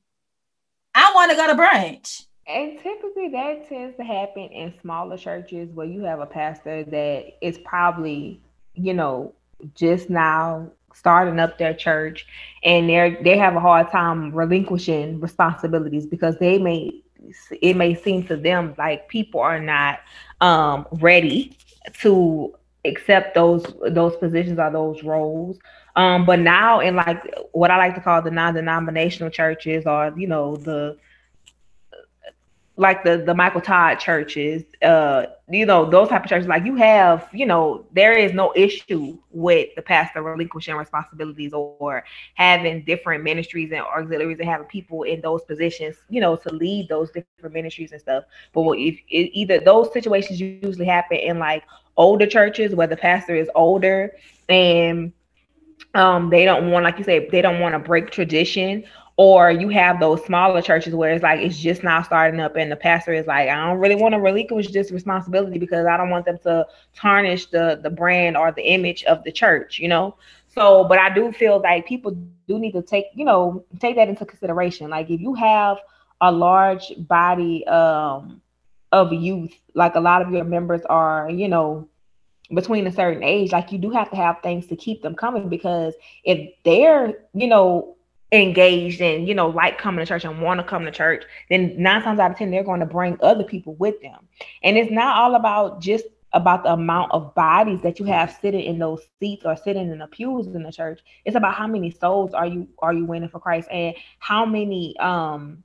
I 0.95 1.11
want 1.13 1.31
to 1.31 1.37
go 1.37 1.47
to 1.47 1.53
brunch. 1.53 2.25
And 2.49 2.79
typically 2.79 3.29
that 3.29 3.69
tends 3.69 3.95
to 3.97 4.03
happen 4.03 4.45
in 4.45 4.73
smaller 4.81 5.17
churches 5.17 5.69
where 5.71 5.85
you 5.85 6.01
have 6.01 6.19
a 6.19 6.25
pastor 6.25 6.83
that 6.83 7.37
is 7.41 7.59
probably, 7.59 8.41
you 8.73 8.95
know, 8.95 9.33
just 9.75 10.09
now 10.09 10.71
starting 10.95 11.39
up 11.39 11.59
their 11.59 11.75
church 11.75 12.25
and 12.63 12.89
they're 12.89 13.21
they 13.23 13.37
have 13.37 13.55
a 13.55 13.59
hard 13.59 13.91
time 13.91 14.31
relinquishing 14.33 15.19
responsibilities 15.19 16.07
because 16.07 16.37
they 16.39 16.57
may 16.57 16.91
it 17.61 17.75
may 17.75 17.93
seem 17.93 18.23
to 18.23 18.35
them 18.35 18.73
like 18.79 19.07
people 19.09 19.39
are 19.39 19.59
not 19.59 19.99
um 20.41 20.87
ready 20.93 21.55
to 22.01 22.51
accept 22.85 23.35
those 23.35 23.63
those 23.91 24.15
positions 24.15 24.57
or 24.57 24.71
those 24.71 25.03
roles. 25.03 25.59
Um 25.95 26.25
but 26.25 26.39
now 26.39 26.79
in 26.79 26.95
like 26.95 27.23
what 27.51 27.69
i 27.69 27.77
like 27.77 27.93
to 27.93 28.01
call 28.01 28.23
the 28.23 28.31
non-denominational 28.31 29.29
churches 29.29 29.85
or 29.85 30.11
you 30.17 30.27
know 30.27 30.55
the 30.55 30.97
like 32.79 33.03
the 33.05 33.17
the 33.25 33.35
Michael 33.35 33.61
Todd 33.61 33.99
churches, 33.99 34.63
uh, 34.83 35.27
you 35.49 35.65
know, 35.67 35.89
those 35.89 36.09
type 36.09 36.23
of 36.23 36.29
churches, 36.29 36.47
like 36.47 36.65
you 36.65 36.75
have, 36.77 37.29
you 37.33 37.45
know, 37.47 37.87
there 37.93 38.13
is 38.17 38.33
no 38.33 38.53
issue 38.55 39.19
with 39.31 39.75
the 39.75 39.83
pastor 39.83 40.23
relinquishing 40.23 40.75
responsibilities 40.75 41.53
or 41.53 42.03
having 42.35 42.83
different 42.85 43.23
ministries 43.23 43.71
and 43.71 43.81
auxiliaries 43.81 44.39
and 44.39 44.49
having 44.49 44.67
people 44.67 45.03
in 45.03 45.21
those 45.21 45.43
positions, 45.43 45.97
you 46.09 46.21
know, 46.21 46.35
to 46.37 46.53
lead 46.53 46.87
those 46.89 47.11
different 47.11 47.53
ministries 47.53 47.91
and 47.91 48.01
stuff. 48.01 48.23
But 48.53 48.73
if, 48.77 48.99
either 49.09 49.59
those 49.59 49.91
situations 49.93 50.39
usually 50.39 50.67
happen 50.85 51.17
in 51.17 51.19
like 51.21 51.63
older 51.97 52.07
churches 52.27 52.59
where 52.59 52.75
the 52.75 52.95
pastor 52.97 53.23
is 53.35 53.49
older 53.55 54.11
and 54.47 55.11
um 55.93 56.29
they 56.29 56.45
don't 56.45 56.71
want 56.71 56.83
like 56.83 56.97
you 56.97 57.03
say 57.03 57.27
they 57.29 57.41
don't 57.41 57.59
want 57.59 57.73
to 57.73 57.79
break 57.79 58.11
tradition 58.11 58.83
or 59.19 59.51
you 59.51 59.67
have 59.67 59.99
those 59.99 60.23
smaller 60.23 60.61
churches 60.61 60.95
where 60.95 61.11
it's 61.11 61.21
like 61.23 61.41
it's 61.41 61.59
just 61.59 61.83
now 61.83 62.01
starting 62.01 62.39
up 62.39 62.55
and 62.55 62.71
the 62.71 62.75
pastor 62.77 63.11
is 63.11 63.27
like 63.27 63.49
i 63.49 63.67
don't 63.67 63.77
really 63.77 63.95
want 63.95 64.13
to 64.13 64.19
relinquish 64.19 64.71
this 64.71 64.91
responsibility 64.91 65.59
because 65.59 65.85
i 65.85 65.97
don't 65.97 66.09
want 66.09 66.25
them 66.25 66.37
to 66.41 66.65
tarnish 66.95 67.47
the 67.47 67.79
the 67.83 67.89
brand 67.89 68.37
or 68.37 68.51
the 68.53 68.63
image 68.63 69.03
of 69.03 69.21
the 69.25 69.31
church 69.31 69.77
you 69.77 69.89
know? 69.89 70.15
So 70.47 70.85
but 70.85 70.99
i 70.99 71.13
do 71.13 71.33
feel 71.33 71.59
like 71.61 71.85
people 71.85 72.11
do 72.11 72.31
need 72.31 72.71
to 72.71 72.81
take 72.81 73.07
you 73.13 73.25
know 73.25 73.37
take 73.51 73.69
that 73.69 73.81
into 73.81 73.99
consideration. 73.99 74.89
Like 74.89 75.09
if 75.09 75.19
you 75.21 75.33
have 75.35 75.77
a 76.21 76.31
large 76.31 76.93
body 76.97 77.67
um 77.67 78.41
of 78.91 79.11
youth 79.11 79.53
like 79.75 79.95
a 79.95 79.99
lot 79.99 80.21
of 80.21 80.31
your 80.31 80.43
members 80.45 80.81
are 80.85 81.29
you 81.29 81.47
know 81.47 81.87
between 82.53 82.87
a 82.87 82.91
certain 82.91 83.23
age 83.23 83.51
like 83.51 83.71
you 83.71 83.77
do 83.77 83.91
have 83.91 84.09
to 84.09 84.15
have 84.15 84.37
things 84.41 84.65
to 84.67 84.75
keep 84.75 85.03
them 85.03 85.13
coming 85.13 85.49
because 85.49 85.93
if 86.23 86.49
they're 86.63 87.13
you 87.33 87.47
know 87.47 87.95
engaged 88.31 89.01
and 89.01 89.27
you 89.27 89.33
know 89.33 89.47
like 89.49 89.79
coming 89.79 90.05
to 90.05 90.05
church 90.05 90.23
and 90.23 90.41
want 90.41 90.59
to 90.59 90.63
come 90.63 90.85
to 90.85 90.91
church 90.91 91.23
then 91.49 91.73
nine 91.81 92.01
times 92.03 92.19
out 92.19 92.29
of 92.29 92.37
ten 92.37 92.51
they're 92.51 92.63
going 92.63 92.79
to 92.79 92.85
bring 92.85 93.17
other 93.21 93.43
people 93.43 93.73
with 93.75 93.99
them. 94.01 94.27
And 94.63 94.77
it's 94.77 94.91
not 94.91 95.17
all 95.17 95.35
about 95.35 95.81
just 95.81 96.05
about 96.33 96.63
the 96.63 96.71
amount 96.71 97.11
of 97.11 97.33
bodies 97.33 97.81
that 97.81 97.99
you 97.99 98.05
have 98.05 98.37
sitting 98.39 98.63
in 98.63 98.77
those 98.77 99.01
seats 99.19 99.45
or 99.45 99.55
sitting 99.57 99.89
in 99.89 99.97
the 99.97 100.05
pews 100.05 100.45
in 100.45 100.61
the 100.61 100.71
church. 100.71 100.99
It's 101.25 101.35
about 101.35 101.55
how 101.55 101.65
many 101.65 101.89
souls 101.89 102.35
are 102.35 102.45
you 102.45 102.67
are 102.79 102.93
you 102.93 103.05
winning 103.05 103.29
for 103.29 103.39
christ 103.39 103.67
and 103.71 103.95
how 104.19 104.45
many 104.45 104.95
um 104.99 105.63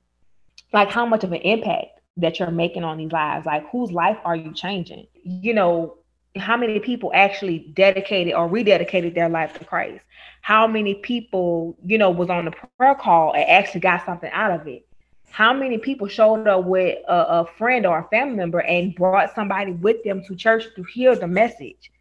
like 0.73 0.89
how 0.89 1.05
much 1.05 1.23
of 1.23 1.31
an 1.31 1.41
impact 1.41 1.99
that 2.17 2.39
you're 2.39 2.49
making 2.49 2.83
on 2.83 2.97
these 2.97 3.11
lives. 3.11 3.45
Like 3.45 3.69
whose 3.69 3.91
life 3.91 4.17
are 4.25 4.35
you 4.35 4.53
changing? 4.53 5.05
You 5.23 5.53
know 5.53 5.97
how 6.37 6.57
many 6.57 6.79
people 6.79 7.11
actually 7.13 7.59
dedicated 7.73 8.33
or 8.33 8.49
rededicated 8.49 9.15
their 9.15 9.29
life 9.29 9.57
to 9.57 9.65
christ 9.65 10.01
how 10.45 10.67
many 10.67 10.93
people, 10.93 11.75
you 11.83 11.97
know, 11.97 12.11
was 12.11 12.29
on 12.29 12.45
the 12.45 12.53
prayer 12.77 12.93
call 12.93 13.33
and 13.33 13.49
actually 13.49 13.79
got 13.79 14.05
something 14.05 14.29
out 14.31 14.51
of 14.51 14.67
it. 14.67 14.85
How 15.31 15.53
many 15.53 15.79
people 15.79 16.07
showed 16.07 16.47
up 16.47 16.65
with 16.65 16.99
a, 17.07 17.39
a 17.39 17.47
friend 17.57 17.83
or 17.83 17.97
a 17.97 18.07
family 18.09 18.35
member 18.35 18.59
and 18.59 18.93
brought 18.93 19.33
somebody 19.33 19.71
with 19.71 20.03
them 20.03 20.23
to 20.27 20.35
church 20.35 20.65
to 20.75 20.83
hear 20.83 21.15
the 21.15 21.25
message. 21.25 21.91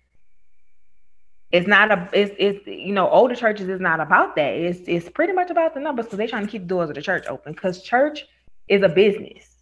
It's 1.53 1.67
not 1.67 1.91
a 1.91 2.07
it's 2.13 2.35
it's 2.39 2.67
you 2.67 2.93
know 2.93 3.09
older 3.09 3.35
churches 3.35 3.71
is 3.71 3.81
not 3.81 4.01
about 4.01 4.37
that. 4.37 4.53
It's 4.53 4.81
it's 4.87 5.09
pretty 5.09 5.33
much 5.33 5.49
about 5.49 5.73
the 5.73 5.81
numbers 5.81 6.05
because 6.05 6.19
they're 6.19 6.29
trying 6.29 6.45
to 6.45 6.53
keep 6.53 6.63
the 6.65 6.69
doors 6.69 6.91
of 6.91 6.97
the 6.97 7.03
church 7.03 7.25
open 7.27 7.55
because 7.55 7.83
church 7.83 8.27
is 8.69 8.83
a 8.83 8.91
business. 8.91 9.55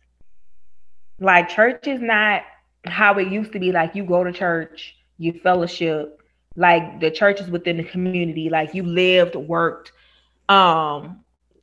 Like 1.20 1.48
church 1.48 1.86
is 1.86 2.02
not 2.02 2.42
how 2.84 3.18
it 3.18 3.28
used 3.28 3.52
to 3.52 3.58
be. 3.60 3.72
Like 3.72 3.94
you 3.94 4.04
go 4.04 4.24
to 4.24 4.32
church, 4.32 4.96
you 5.18 5.32
fellowship, 5.42 6.20
like 6.56 7.00
the 7.00 7.10
churches 7.10 7.50
within 7.50 7.76
the 7.78 7.84
community 7.84 8.48
like 8.50 8.74
you 8.74 8.82
lived 8.82 9.34
worked 9.34 9.92
um 10.48 11.20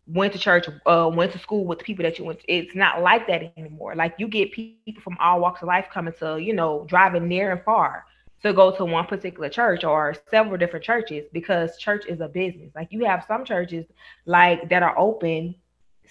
went 0.07 0.33
to 0.33 0.39
church 0.39 0.67
uh 0.88 1.09
went 1.13 1.31
to 1.31 1.38
school 1.39 1.65
with 1.65 1.79
the 1.79 1.83
people 1.85 2.03
that 2.03 2.17
you 2.17 2.25
went 2.25 2.39
to. 2.39 2.51
it's 2.51 2.75
not 2.75 3.01
like 3.01 3.27
that 3.27 3.43
anymore 3.43 3.95
like 3.95 4.15
you 4.17 4.27
get 4.27 4.51
people 4.51 4.79
from 5.01 5.15
all 5.19 5.39
walks 5.39 5.61
of 5.61 5.67
life 5.67 5.88
coming 5.91 6.13
to 6.19 6.38
you 6.39 6.53
know 6.53 6.85
driving 6.89 7.27
near 7.27 7.51
and 7.51 7.63
far 7.63 8.05
to 8.41 8.53
go 8.53 8.71
to 8.75 8.83
one 8.85 9.05
particular 9.05 9.49
church 9.49 9.83
or 9.83 10.13
several 10.29 10.57
different 10.57 10.83
churches 10.83 11.25
because 11.31 11.77
church 11.77 12.05
is 12.07 12.19
a 12.19 12.27
business 12.27 12.71
like 12.75 12.88
you 12.91 13.05
have 13.05 13.23
some 13.27 13.43
churches 13.45 13.85
like 14.25 14.69
that 14.69 14.81
are 14.81 14.97
open 14.97 15.55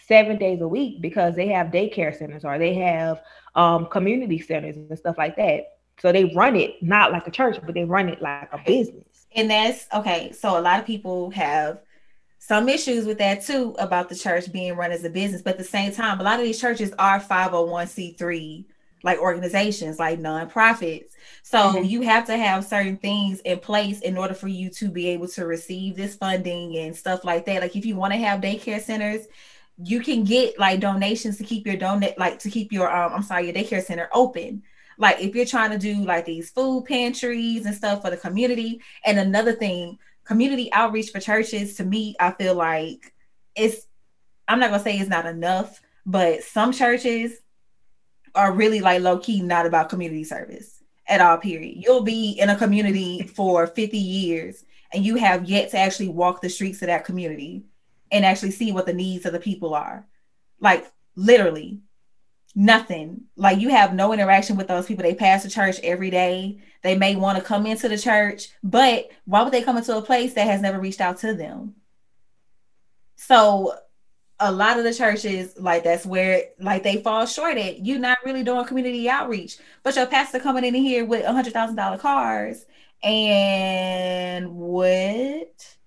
seven 0.09 0.39
days 0.39 0.61
a 0.61 0.69
week 0.69 1.01
because 1.01 1.37
they 1.37 1.49
have 1.49 1.69
daycare 1.69 2.17
centers 2.17 2.45
or 2.45 2.59
they 2.59 2.75
have 2.75 3.21
um, 3.55 3.87
community 3.87 4.39
centers 4.39 4.77
and 4.77 4.99
stuff 4.99 5.17
like 5.17 5.37
that 5.37 5.79
so 6.01 6.13
they 6.13 6.27
run 6.27 6.57
it 6.57 6.83
not 6.83 7.13
like 7.13 7.27
a 7.27 7.31
church, 7.31 7.59
but 7.65 7.75
they 7.75 7.85
run 7.85 8.09
it 8.09 8.23
like 8.23 8.49
a 8.53 8.59
business. 8.65 9.05
And 9.35 9.51
that's 9.51 9.87
okay. 9.93 10.33
So 10.33 10.59
a 10.59 10.63
lot 10.63 10.81
of 10.81 10.87
people 10.87 11.31
have 11.31 11.81
some 12.39 12.69
issues 12.69 13.05
with 13.05 13.19
that 13.19 13.45
too 13.45 13.75
about 13.79 14.09
the 14.09 14.15
church 14.15 14.51
being 14.53 14.77
run 14.77 14.93
as 14.93 15.05
a 15.05 15.11
business. 15.11 15.43
But 15.43 15.53
at 15.53 15.59
the 15.59 15.65
same 15.65 15.93
time, 15.93 16.21
a 16.21 16.23
lot 16.23 16.39
of 16.39 16.47
these 16.47 16.61
churches 16.61 16.93
are 16.99 17.21
501c3 17.21 18.65
like 19.05 19.19
organizations, 19.21 19.99
like 20.01 20.19
nonprofits. 20.19 21.11
So 21.45 21.59
mm-hmm. 21.59 21.85
you 21.85 22.03
have 22.03 22.27
to 22.27 22.37
have 22.37 22.65
certain 22.65 22.97
things 22.97 23.39
in 23.41 23.61
place 23.61 24.01
in 24.01 24.19
order 24.19 24.35
for 24.35 24.49
you 24.49 24.71
to 24.71 24.89
be 24.89 25.09
able 25.11 25.29
to 25.29 25.47
receive 25.47 25.95
this 25.95 26.17
funding 26.17 26.77
and 26.79 26.97
stuff 26.97 27.25
like 27.25 27.47
that. 27.47 27.63
Like 27.63 27.77
if 27.77 27.87
you 27.87 27.95
want 27.95 28.13
to 28.13 28.19
have 28.19 28.41
daycare 28.41 28.81
centers, 28.81 29.27
you 29.83 30.01
can 30.01 30.25
get 30.25 30.59
like 30.59 30.81
donations 30.81 31.39
to 31.39 31.45
keep 31.45 31.67
your 31.67 31.77
donate 31.77 32.19
like 32.19 32.39
to 32.41 32.51
keep 32.51 32.73
your 32.73 32.95
um 32.95 33.13
I'm 33.15 33.23
sorry, 33.23 33.47
your 33.47 33.55
daycare 33.55 33.83
center 33.83 34.09
open. 34.13 34.63
Like 34.99 35.21
if 35.21 35.35
you're 35.35 35.47
trying 35.47 35.71
to 35.71 35.79
do 35.79 36.05
like 36.05 36.25
these 36.25 36.51
food 36.51 36.85
pantries 36.87 37.67
and 37.67 37.75
stuff 37.75 38.03
for 38.03 38.11
the 38.11 38.17
community 38.17 38.81
and 39.05 39.19
another 39.19 39.53
thing 39.53 39.99
community 40.25 40.71
outreach 40.73 41.11
for 41.11 41.21
churches 41.21 41.77
to 41.77 41.85
me 41.85 42.15
i 42.21 42.31
feel 42.31 42.55
like 42.55 43.15
it's 43.57 43.87
i'm 44.47 44.61
not 44.61 44.69
gonna 44.71 44.83
say 44.83 44.99
it's 44.99 45.09
not 45.09 45.25
enough 45.25 45.81
but 46.05 46.43
some 46.43 46.71
churches 46.71 47.41
are 48.35 48.53
really 48.53 48.81
like 48.81 49.01
low 49.01 49.19
key 49.19 49.41
not 49.41 49.65
about 49.65 49.89
community 49.89 50.25
service 50.25 50.83
at 51.09 51.21
all 51.21 51.39
period. 51.39 51.77
You'll 51.79 52.03
be 52.03 52.33
in 52.33 52.51
a 52.51 52.57
community 52.57 53.23
for 53.23 53.67
50 53.67 53.97
years 53.97 54.65
and 54.93 55.05
you 55.05 55.17
have 55.17 55.49
yet 55.49 55.71
to 55.71 55.79
actually 55.79 56.09
walk 56.09 56.41
the 56.41 56.49
streets 56.49 56.83
of 56.83 56.89
that 56.89 57.05
community 57.05 57.65
and 58.11 58.25
actually 58.25 58.51
see 58.51 58.73
what 58.73 58.87
the 58.87 58.93
needs 58.93 59.27
of 59.27 59.33
the 59.33 59.41
people 59.41 59.75
are 59.75 60.07
like 60.61 60.91
literally 61.17 61.81
nothing. 62.55 63.23
Like 63.37 63.61
you 63.61 63.69
have 63.69 63.95
no 63.95 64.13
interaction 64.13 64.57
with 64.57 64.69
those 64.69 64.87
people. 64.87 65.03
They 65.03 65.15
pass 65.15 65.43
the 65.43 65.51
church 65.51 65.79
every 65.83 66.11
day. 66.11 66.59
They 66.83 66.97
may 66.97 67.17
want 67.17 67.39
to 67.39 67.45
come 67.45 67.67
into 67.67 67.89
the 67.89 67.99
church, 67.99 68.49
but 68.63 69.11
why 69.25 69.43
would 69.43 69.53
they 69.53 69.63
come 69.63 69.77
into 69.77 69.97
a 69.97 70.03
place 70.03 70.35
that 70.35 70.47
has 70.47 70.61
never 70.61 70.79
reached 70.79 71.01
out 71.01 71.19
to 71.19 71.35
them? 71.35 71.75
So 73.17 73.75
a 74.41 74.53
lot 74.53 74.79
of 74.79 74.85
the 74.85 74.95
churches, 74.95 75.55
like 75.59 75.85
that's 75.85 76.07
where 76.07 76.45
like 76.61 76.85
they 76.85 77.03
fall 77.03 77.27
short 77.27 77.59
at. 77.59 77.85
You're 77.85 77.99
not 77.99 78.19
really 78.25 78.45
doing 78.45 78.65
community 78.65 79.09
outreach, 79.09 79.59
but 79.83 79.97
your 79.97 80.07
pastor 80.07 80.39
coming 80.39 80.65
in 80.65 80.75
here 80.75 81.05
with 81.05 81.25
a 81.25 81.33
hundred 81.33 81.53
thousand 81.53 81.77
dollar 81.77 81.99
cars 81.99 82.65
and 83.03 84.55
what? 84.55 85.78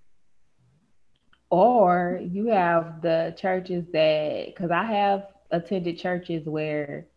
Or 1.52 2.20
you 2.24 2.48
have 2.48 3.02
the 3.02 3.36
churches 3.38 3.86
that 3.92 4.46
because 4.48 4.72
I 4.72 4.86
have 4.86 5.28
attended 5.52 6.00
churches 6.00 6.46
where 6.46 7.08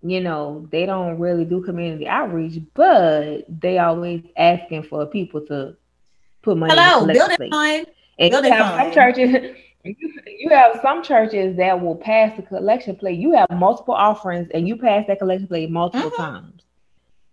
you 0.00 0.20
know 0.20 0.68
they 0.70 0.86
don't 0.86 1.18
really 1.18 1.44
do 1.44 1.60
community 1.60 2.06
outreach, 2.06 2.62
but 2.74 3.44
they 3.48 3.78
always 3.78 4.22
asking 4.36 4.84
for 4.84 5.04
people 5.06 5.40
to 5.46 5.76
put 6.42 6.56
money. 6.56 6.72
Hello, 6.72 7.04
building 7.04 7.50
fund. 7.50 7.86
And 8.16 8.30
building 8.30 8.52
you 8.52 8.58
have 8.58 8.80
some 8.80 8.92
churches. 8.92 9.56
You, 9.86 10.48
have 10.48 10.80
some 10.80 11.02
churches 11.02 11.58
that 11.58 11.78
will 11.78 11.96
pass 11.96 12.34
the 12.36 12.42
collection 12.42 12.96
plate. 12.96 13.18
You 13.18 13.32
have 13.32 13.50
multiple 13.50 13.92
offerings, 13.92 14.48
and 14.54 14.66
you 14.66 14.76
pass 14.76 15.06
that 15.08 15.18
collection 15.18 15.46
plate 15.46 15.68
multiple 15.68 16.10
mm-hmm. 16.10 16.22
times. 16.22 16.63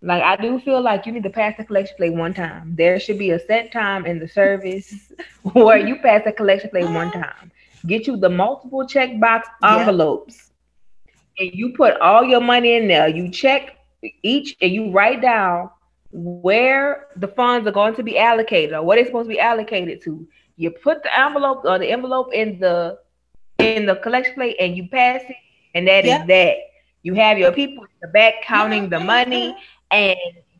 Like 0.02 0.22
I 0.22 0.36
do 0.36 0.58
feel 0.60 0.82
like 0.82 1.06
you 1.06 1.12
need 1.12 1.22
to 1.22 1.30
pass 1.30 1.54
the 1.56 1.64
collection 1.64 1.96
plate 1.96 2.14
one 2.14 2.34
time. 2.34 2.74
There 2.76 2.98
should 2.98 3.18
be 3.18 3.30
a 3.30 3.38
set 3.38 3.72
time 3.72 4.04
in 4.04 4.18
the 4.18 4.28
service 4.28 5.12
where 5.52 5.78
you 5.78 5.96
pass 5.96 6.22
the 6.24 6.32
collection 6.32 6.70
plate 6.70 6.90
one 6.90 7.12
time 7.12 7.52
get 7.86 8.06
you 8.06 8.16
the 8.16 8.28
multiple 8.28 8.86
checkbox 8.86 9.42
envelopes 9.62 10.50
and 11.38 11.50
you 11.52 11.72
put 11.74 11.98
all 12.00 12.24
your 12.24 12.40
money 12.40 12.76
in 12.76 12.88
there. 12.88 13.08
You 13.08 13.30
check 13.30 13.76
each 14.22 14.56
and 14.60 14.72
you 14.72 14.90
write 14.90 15.22
down 15.22 15.70
where 16.10 17.06
the 17.16 17.28
funds 17.28 17.66
are 17.66 17.72
going 17.72 17.94
to 17.94 18.02
be 18.02 18.18
allocated 18.18 18.74
or 18.74 18.82
what 18.82 18.96
they're 18.96 19.06
supposed 19.06 19.28
to 19.28 19.34
be 19.34 19.40
allocated 19.40 20.02
to. 20.02 20.26
You 20.56 20.70
put 20.70 21.02
the 21.02 21.18
envelope 21.18 21.64
or 21.64 21.78
the 21.78 21.90
envelope 21.90 22.32
in 22.32 22.58
the 22.58 22.98
in 23.58 23.86
the 23.86 23.96
collection 23.96 24.34
plate 24.34 24.56
and 24.60 24.76
you 24.76 24.88
pass 24.88 25.22
it, 25.28 25.36
and 25.74 25.86
that 25.88 26.04
is 26.04 26.26
that. 26.26 26.56
You 27.04 27.14
have 27.14 27.36
your 27.36 27.50
people 27.50 27.82
in 27.82 27.90
the 28.00 28.08
back 28.08 28.42
counting 28.42 28.88
the 28.88 29.00
money, 29.00 29.56
and 29.92 30.18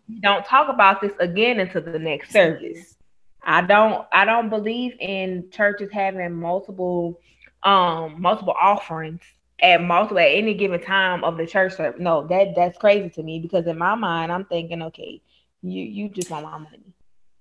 you 0.08 0.20
don't 0.20 0.44
talk 0.44 0.68
about 0.68 1.00
this 1.00 1.12
again 1.18 1.58
until 1.58 1.82
the 1.82 1.98
next 1.98 2.30
service. 2.30 2.96
I 3.42 3.62
don't 3.62 4.06
I 4.12 4.24
don't 4.24 4.50
believe 4.50 4.94
in 5.00 5.50
churches 5.50 5.90
having 5.92 6.32
multiple 6.32 7.20
um 7.64 8.20
multiple 8.20 8.54
offerings 8.60 9.22
at 9.60 9.82
multiple 9.82 10.18
at 10.18 10.28
any 10.28 10.54
given 10.54 10.80
time 10.80 11.24
of 11.24 11.36
the 11.36 11.46
church 11.46 11.76
service. 11.76 12.00
No, 12.00 12.26
that 12.28 12.54
that's 12.54 12.78
crazy 12.78 13.10
to 13.10 13.22
me 13.22 13.40
because 13.40 13.66
in 13.66 13.78
my 13.78 13.94
mind 13.94 14.30
I'm 14.30 14.44
thinking, 14.44 14.82
okay, 14.82 15.20
you 15.62 15.82
you 15.82 16.08
just 16.08 16.30
want 16.30 16.44
my 16.44 16.58
money. 16.58 16.94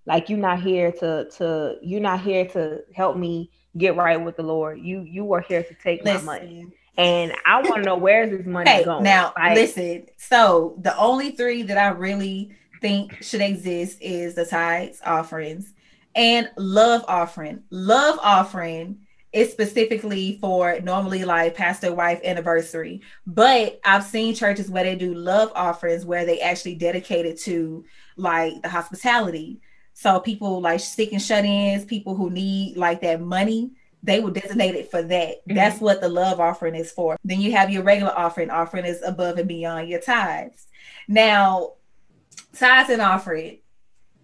Like 0.05 0.29
you're 0.29 0.39
not 0.39 0.61
here 0.61 0.91
to 0.93 1.29
to 1.37 1.75
you're 1.81 2.01
not 2.01 2.21
here 2.21 2.45
to 2.47 2.81
help 2.95 3.17
me 3.17 3.51
get 3.77 3.95
right 3.95 4.17
with 4.17 4.37
the 4.37 4.43
Lord. 4.43 4.79
You 4.79 5.01
you 5.01 5.31
are 5.33 5.41
here 5.41 5.63
to 5.63 5.73
take 5.75 6.03
Listen, 6.03 6.25
my 6.25 6.39
money. 6.39 6.67
And 6.97 7.33
I 7.45 7.61
want 7.61 7.75
to 7.77 7.81
know 7.81 7.95
where's 7.95 8.29
this 8.29 8.45
money 8.45 8.69
hey, 8.69 8.83
going. 8.83 9.03
Now, 9.03 9.33
like, 9.37 9.55
listen. 9.55 10.07
So 10.17 10.75
the 10.81 10.97
only 10.97 11.31
three 11.31 11.63
that 11.63 11.77
I 11.77 11.89
really 11.89 12.55
think 12.81 13.23
should 13.23 13.41
exist 13.41 13.99
is 14.01 14.35
the 14.35 14.45
tithes, 14.45 15.01
offerings, 15.05 15.73
and 16.15 16.49
love 16.57 17.05
offering. 17.07 17.63
Love 17.69 18.19
offering 18.21 18.99
is 19.31 19.51
specifically 19.51 20.37
for 20.41 20.77
normally 20.81 21.23
like 21.23 21.55
pastor 21.55 21.93
wife 21.93 22.19
anniversary, 22.25 23.01
but 23.25 23.79
I've 23.85 24.03
seen 24.03 24.35
churches 24.35 24.69
where 24.69 24.83
they 24.83 24.95
do 24.95 25.13
love 25.13 25.53
offerings 25.55 26.05
where 26.05 26.25
they 26.25 26.41
actually 26.41 26.75
dedicate 26.75 27.25
it 27.25 27.39
to 27.43 27.85
like 28.17 28.61
the 28.61 28.67
hospitality. 28.67 29.61
So 29.93 30.19
people 30.19 30.59
like 30.59 30.81
sick 30.81 31.13
and 31.13 31.21
shut-ins, 31.21 31.85
people 31.85 32.15
who 32.15 32.29
need 32.29 32.75
like 32.75 32.99
that 33.01 33.21
money, 33.21 33.71
they 34.03 34.19
will 34.19 34.31
designate 34.31 34.75
it 34.75 34.89
for 34.89 35.01
that. 35.01 35.37
Mm-hmm. 35.37 35.55
That's 35.55 35.79
what 35.79 36.01
the 36.01 36.09
love 36.09 36.39
offering 36.39 36.75
is 36.75 36.91
for. 36.91 37.17
Then 37.23 37.41
you 37.41 37.51
have 37.53 37.69
your 37.69 37.83
regular 37.83 38.17
offering. 38.17 38.49
Offering 38.49 38.85
is 38.85 39.01
above 39.03 39.37
and 39.37 39.47
beyond 39.47 39.89
your 39.89 40.01
tithes. 40.01 40.67
Now, 41.07 41.73
tithes 42.53 42.89
and 42.89 43.01
offering. 43.01 43.59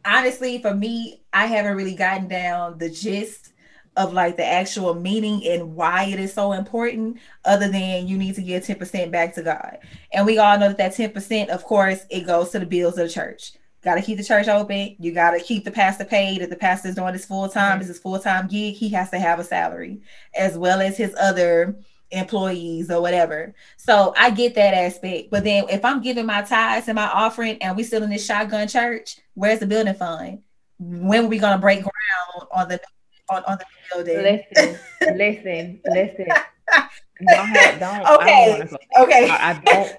Honestly, 0.06 0.62
for 0.62 0.74
me, 0.74 1.22
I 1.34 1.48
haven't 1.48 1.76
really 1.76 1.96
gotten 1.96 2.28
down 2.28 2.78
the 2.78 2.90
gist 2.90 3.54
of 3.98 4.14
like 4.14 4.38
the 4.38 4.46
actual 4.46 4.94
meaning 4.94 5.46
and 5.48 5.76
why 5.76 6.06
it 6.06 6.20
is 6.20 6.32
so 6.32 6.54
important, 6.54 7.18
other 7.44 7.68
than 7.68 8.08
you 8.08 8.16
need 8.16 8.36
to 8.36 8.44
give 8.44 8.64
10% 8.64 9.12
back 9.12 9.34
to 9.34 9.42
God. 9.42 9.80
And 10.14 10.26
we 10.26 10.38
all 10.38 10.58
know 10.58 10.72
that 10.72 10.78
that 10.78 10.94
10%, 10.94 11.50
of 11.50 11.64
course, 11.64 12.06
it 12.10 12.28
goes 12.28 12.52
to 12.52 12.60
the 12.60 12.66
bills 12.66 12.98
of 12.98 13.08
the 13.08 13.14
church. 13.14 13.54
Got 13.88 13.96
to 13.96 14.02
keep 14.02 14.18
the 14.18 14.24
church 14.26 14.50
open. 14.50 14.98
You 15.00 15.14
got 15.14 15.32
to 15.32 15.40
keep 15.40 15.64
the 15.64 15.72
pastor 15.72 16.04
paid. 16.04 16.42
If 16.42 16.50
the 16.50 16.58
pastor 16.58 16.90
is 16.90 16.96
doing 16.96 17.14
this 17.14 17.24
full 17.24 17.48
time, 17.48 17.80
mm-hmm. 17.80 17.88
this 17.88 17.96
is 17.96 18.00
full 18.00 18.20
time 18.20 18.50
gig, 18.50 18.74
he 18.74 18.90
has 18.90 19.10
to 19.12 19.18
have 19.18 19.40
a 19.40 19.46
salary 19.46 20.02
as 20.36 20.58
well 20.58 20.82
as 20.82 20.98
his 20.98 21.16
other 21.18 21.80
employees 22.12 22.92
or 22.92 23.02
whatever. 23.02 23.56
So 23.78 24.14
I 24.18 24.32
get 24.32 24.56
that 24.56 24.74
aspect. 24.74 25.32
But 25.32 25.46
then 25.46 25.70
if 25.70 25.86
I'm 25.86 26.02
giving 26.02 26.26
my 26.26 26.42
tithes 26.42 26.90
and 26.90 26.98
my 26.98 27.08
offering 27.08 27.64
and 27.64 27.78
we 27.78 27.84
still 27.84 28.04
in 28.04 28.10
this 28.10 28.26
shotgun 28.26 28.68
church, 28.68 29.22
where's 29.36 29.60
the 29.60 29.68
building 29.68 29.94
fund? 29.94 30.40
When 30.80 31.24
are 31.24 31.30
we 31.30 31.40
gonna 31.40 31.58
break 31.58 31.80
ground 31.80 32.50
on 32.52 32.68
the 32.68 32.82
on, 33.30 33.42
on 33.46 33.58
the 33.58 33.66
building? 33.94 34.22
Listen, 34.22 34.80
listen, 35.18 35.80
listen. 35.86 36.28
Don't 37.26 37.48
have, 37.48 37.80
don't 37.80 38.22
okay. 38.22 38.62
I 38.96 39.02
okay. 39.02 39.30
I, 39.30 39.50
I 39.50 39.62
don't 39.66 39.98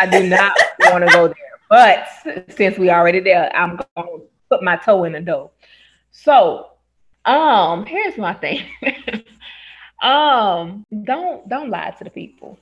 I 0.00 0.06
do 0.06 0.26
not 0.26 0.56
want 0.80 1.06
to 1.06 1.12
go 1.12 1.28
there. 1.28 1.55
But 1.68 2.06
since 2.48 2.78
we 2.78 2.90
already 2.90 3.20
there, 3.20 3.54
I'm 3.54 3.78
gonna 3.94 4.08
put 4.50 4.62
my 4.62 4.76
toe 4.76 5.04
in 5.04 5.12
the 5.12 5.20
door. 5.20 5.50
So 6.12 6.70
um 7.24 7.86
here's 7.86 8.16
my 8.16 8.34
thing. 8.34 8.64
um 10.02 10.84
don't 11.04 11.48
don't 11.48 11.70
lie 11.70 11.94
to 11.98 12.04
the 12.04 12.10
people 12.10 12.58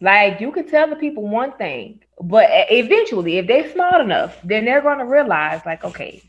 like 0.00 0.40
you 0.40 0.52
can 0.52 0.68
tell 0.68 0.88
the 0.88 0.96
people 0.96 1.26
one 1.26 1.52
thing 1.52 2.00
but 2.20 2.46
eventually 2.70 3.38
if 3.38 3.46
they're 3.46 3.70
smart 3.72 4.00
enough 4.00 4.38
then 4.44 4.64
they're 4.64 4.80
to 4.98 5.04
realize 5.04 5.60
like 5.66 5.84
okay 5.84 6.22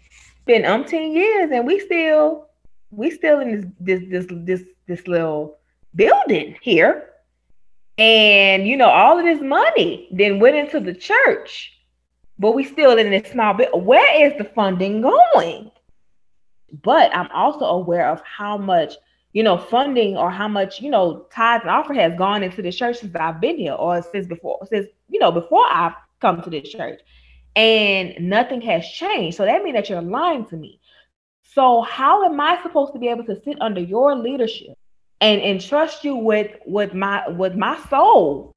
been 0.46 0.64
umpteen 0.64 1.14
years 1.14 1.52
and 1.52 1.66
we 1.66 1.80
still 1.80 2.48
we 2.90 3.12
still 3.12 3.40
in 3.40 3.76
this 3.80 4.02
this 4.10 4.10
this 4.10 4.26
this 4.30 4.64
this 4.88 5.08
little 5.08 5.58
building 5.94 6.56
here 6.62 7.10
and 7.98 8.68
you 8.68 8.78
know 8.78 8.90
all 8.90 9.20
of 9.20 9.26
this 9.26 9.42
money 9.42 10.08
then 10.12 10.40
went 10.40 10.56
into 10.56 10.80
the 10.80 10.94
church 10.94 11.75
but 12.38 12.54
we 12.54 12.64
still 12.64 12.98
in 12.98 13.10
this 13.10 13.32
small 13.32 13.54
bit 13.54 13.76
where 13.78 14.26
is 14.26 14.38
the 14.38 14.44
funding 14.44 15.02
going 15.02 15.72
but 16.84 17.16
i'm 17.16 17.30
also 17.32 17.66
aware 17.66 18.10
of 18.10 18.22
how 18.22 18.58
much 18.58 18.96
you 19.36 19.44
know, 19.44 19.58
funding 19.58 20.16
or 20.16 20.32
how 20.32 20.48
much, 20.48 20.80
you 20.80 20.90
know, 20.90 21.28
tithes 21.30 21.64
and 21.64 21.70
offer 21.70 21.94
has 21.94 22.16
gone 22.16 22.42
into 22.42 22.62
the 22.62 22.72
church 22.72 23.00
since 23.00 23.14
I've 23.14 23.42
been 23.42 23.58
here 23.58 23.74
or 23.74 24.02
since 24.02 24.28
before, 24.28 24.66
since, 24.72 24.88
you 25.10 25.20
know, 25.20 25.30
before 25.30 25.66
I've 25.70 25.92
come 26.22 26.42
to 26.42 26.50
this 26.50 26.70
church. 26.70 27.02
And 27.54 28.16
nothing 28.18 28.62
has 28.62 28.88
changed. 28.88 29.36
So 29.36 29.44
that 29.44 29.62
means 29.62 29.76
that 29.76 29.90
you're 29.90 30.02
lying 30.02 30.46
to 30.46 30.56
me. 30.56 30.80
So 31.44 31.82
how 31.82 32.24
am 32.24 32.40
I 32.40 32.62
supposed 32.64 32.94
to 32.94 33.00
be 33.00 33.10
able 33.10 33.26
to 33.26 33.36
sit 33.44 33.58
under 33.60 33.82
your 33.82 34.16
leadership 34.16 34.78
and 35.20 35.42
entrust 35.42 36.06
you 36.06 36.16
with 36.16 36.52
with 36.66 36.94
my 36.94 37.28
with 37.28 37.56
my 37.56 37.78
soul? 37.90 38.55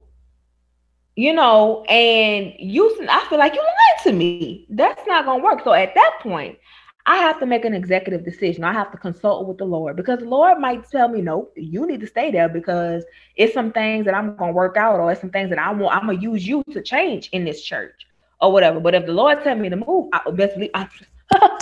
You 1.15 1.33
know, 1.33 1.83
and 1.85 2.53
you 2.57 3.05
I 3.09 3.25
feel 3.29 3.39
like 3.39 3.53
you 3.53 3.61
lied 3.61 4.03
to 4.03 4.13
me. 4.13 4.65
That's 4.69 5.05
not 5.05 5.25
gonna 5.25 5.43
work. 5.43 5.63
So 5.63 5.73
at 5.73 5.93
that 5.95 6.19
point, 6.21 6.57
I 7.05 7.17
have 7.17 7.39
to 7.39 7.45
make 7.45 7.65
an 7.65 7.73
executive 7.73 8.23
decision. 8.23 8.63
I 8.63 8.71
have 8.71 8.91
to 8.91 8.97
consult 8.97 9.47
with 9.47 9.57
the 9.57 9.65
Lord 9.65 9.95
because 9.95 10.19
the 10.19 10.25
Lord 10.25 10.59
might 10.59 10.89
tell 10.89 11.07
me, 11.07 11.21
no, 11.21 11.49
you 11.55 11.87
need 11.87 12.01
to 12.01 12.07
stay 12.07 12.31
there 12.31 12.47
because 12.47 13.03
it's 13.35 13.53
some 13.53 13.71
things 13.71 14.05
that 14.05 14.13
I'm 14.13 14.35
gonna 14.35 14.51
work 14.51 14.77
out, 14.77 14.99
or 14.99 15.11
it's 15.11 15.19
some 15.19 15.31
things 15.31 15.49
that 15.49 15.59
I 15.59 15.71
want. 15.73 15.95
I'm 15.95 16.07
gonna 16.07 16.19
use 16.19 16.47
you 16.47 16.63
to 16.71 16.81
change 16.81 17.29
in 17.31 17.45
this 17.45 17.63
church 17.63 18.07
or 18.39 18.51
whatever. 18.51 18.79
But 18.79 18.95
if 18.95 19.05
the 19.05 19.11
Lord 19.13 19.43
tell 19.43 19.55
me 19.55 19.69
to 19.69 19.75
move, 19.75 20.09
I 20.13 20.29
best 20.31 20.53
believe 20.53 20.71
I, 20.73 20.87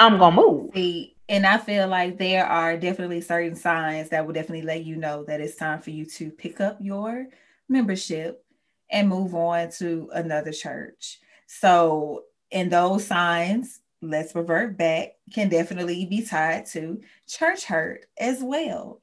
I'm 0.00 0.18
gonna 0.18 0.36
move. 0.36 0.70
See, 0.74 1.16
and 1.28 1.46
I 1.46 1.58
feel 1.58 1.86
like 1.88 2.18
there 2.18 2.46
are 2.46 2.76
definitely 2.76 3.20
certain 3.20 3.54
signs 3.54 4.08
that 4.08 4.26
will 4.26 4.34
definitely 4.34 4.62
let 4.62 4.84
you 4.84 4.96
know 4.96 5.24
that 5.24 5.40
it's 5.40 5.56
time 5.56 5.80
for 5.80 5.90
you 5.90 6.06
to 6.06 6.30
pick 6.30 6.60
up 6.60 6.78
your 6.80 7.26
membership 7.68 8.44
and 8.90 9.08
move 9.08 9.34
on 9.34 9.70
to 9.72 10.10
another 10.12 10.52
church. 10.52 11.20
So, 11.46 12.24
in 12.50 12.68
those 12.68 13.06
signs, 13.06 13.80
let's 14.00 14.34
revert 14.34 14.76
back, 14.76 15.16
can 15.32 15.48
definitely 15.48 16.06
be 16.06 16.22
tied 16.22 16.66
to 16.66 17.00
church 17.26 17.64
hurt 17.64 18.06
as 18.18 18.42
well. 18.42 19.00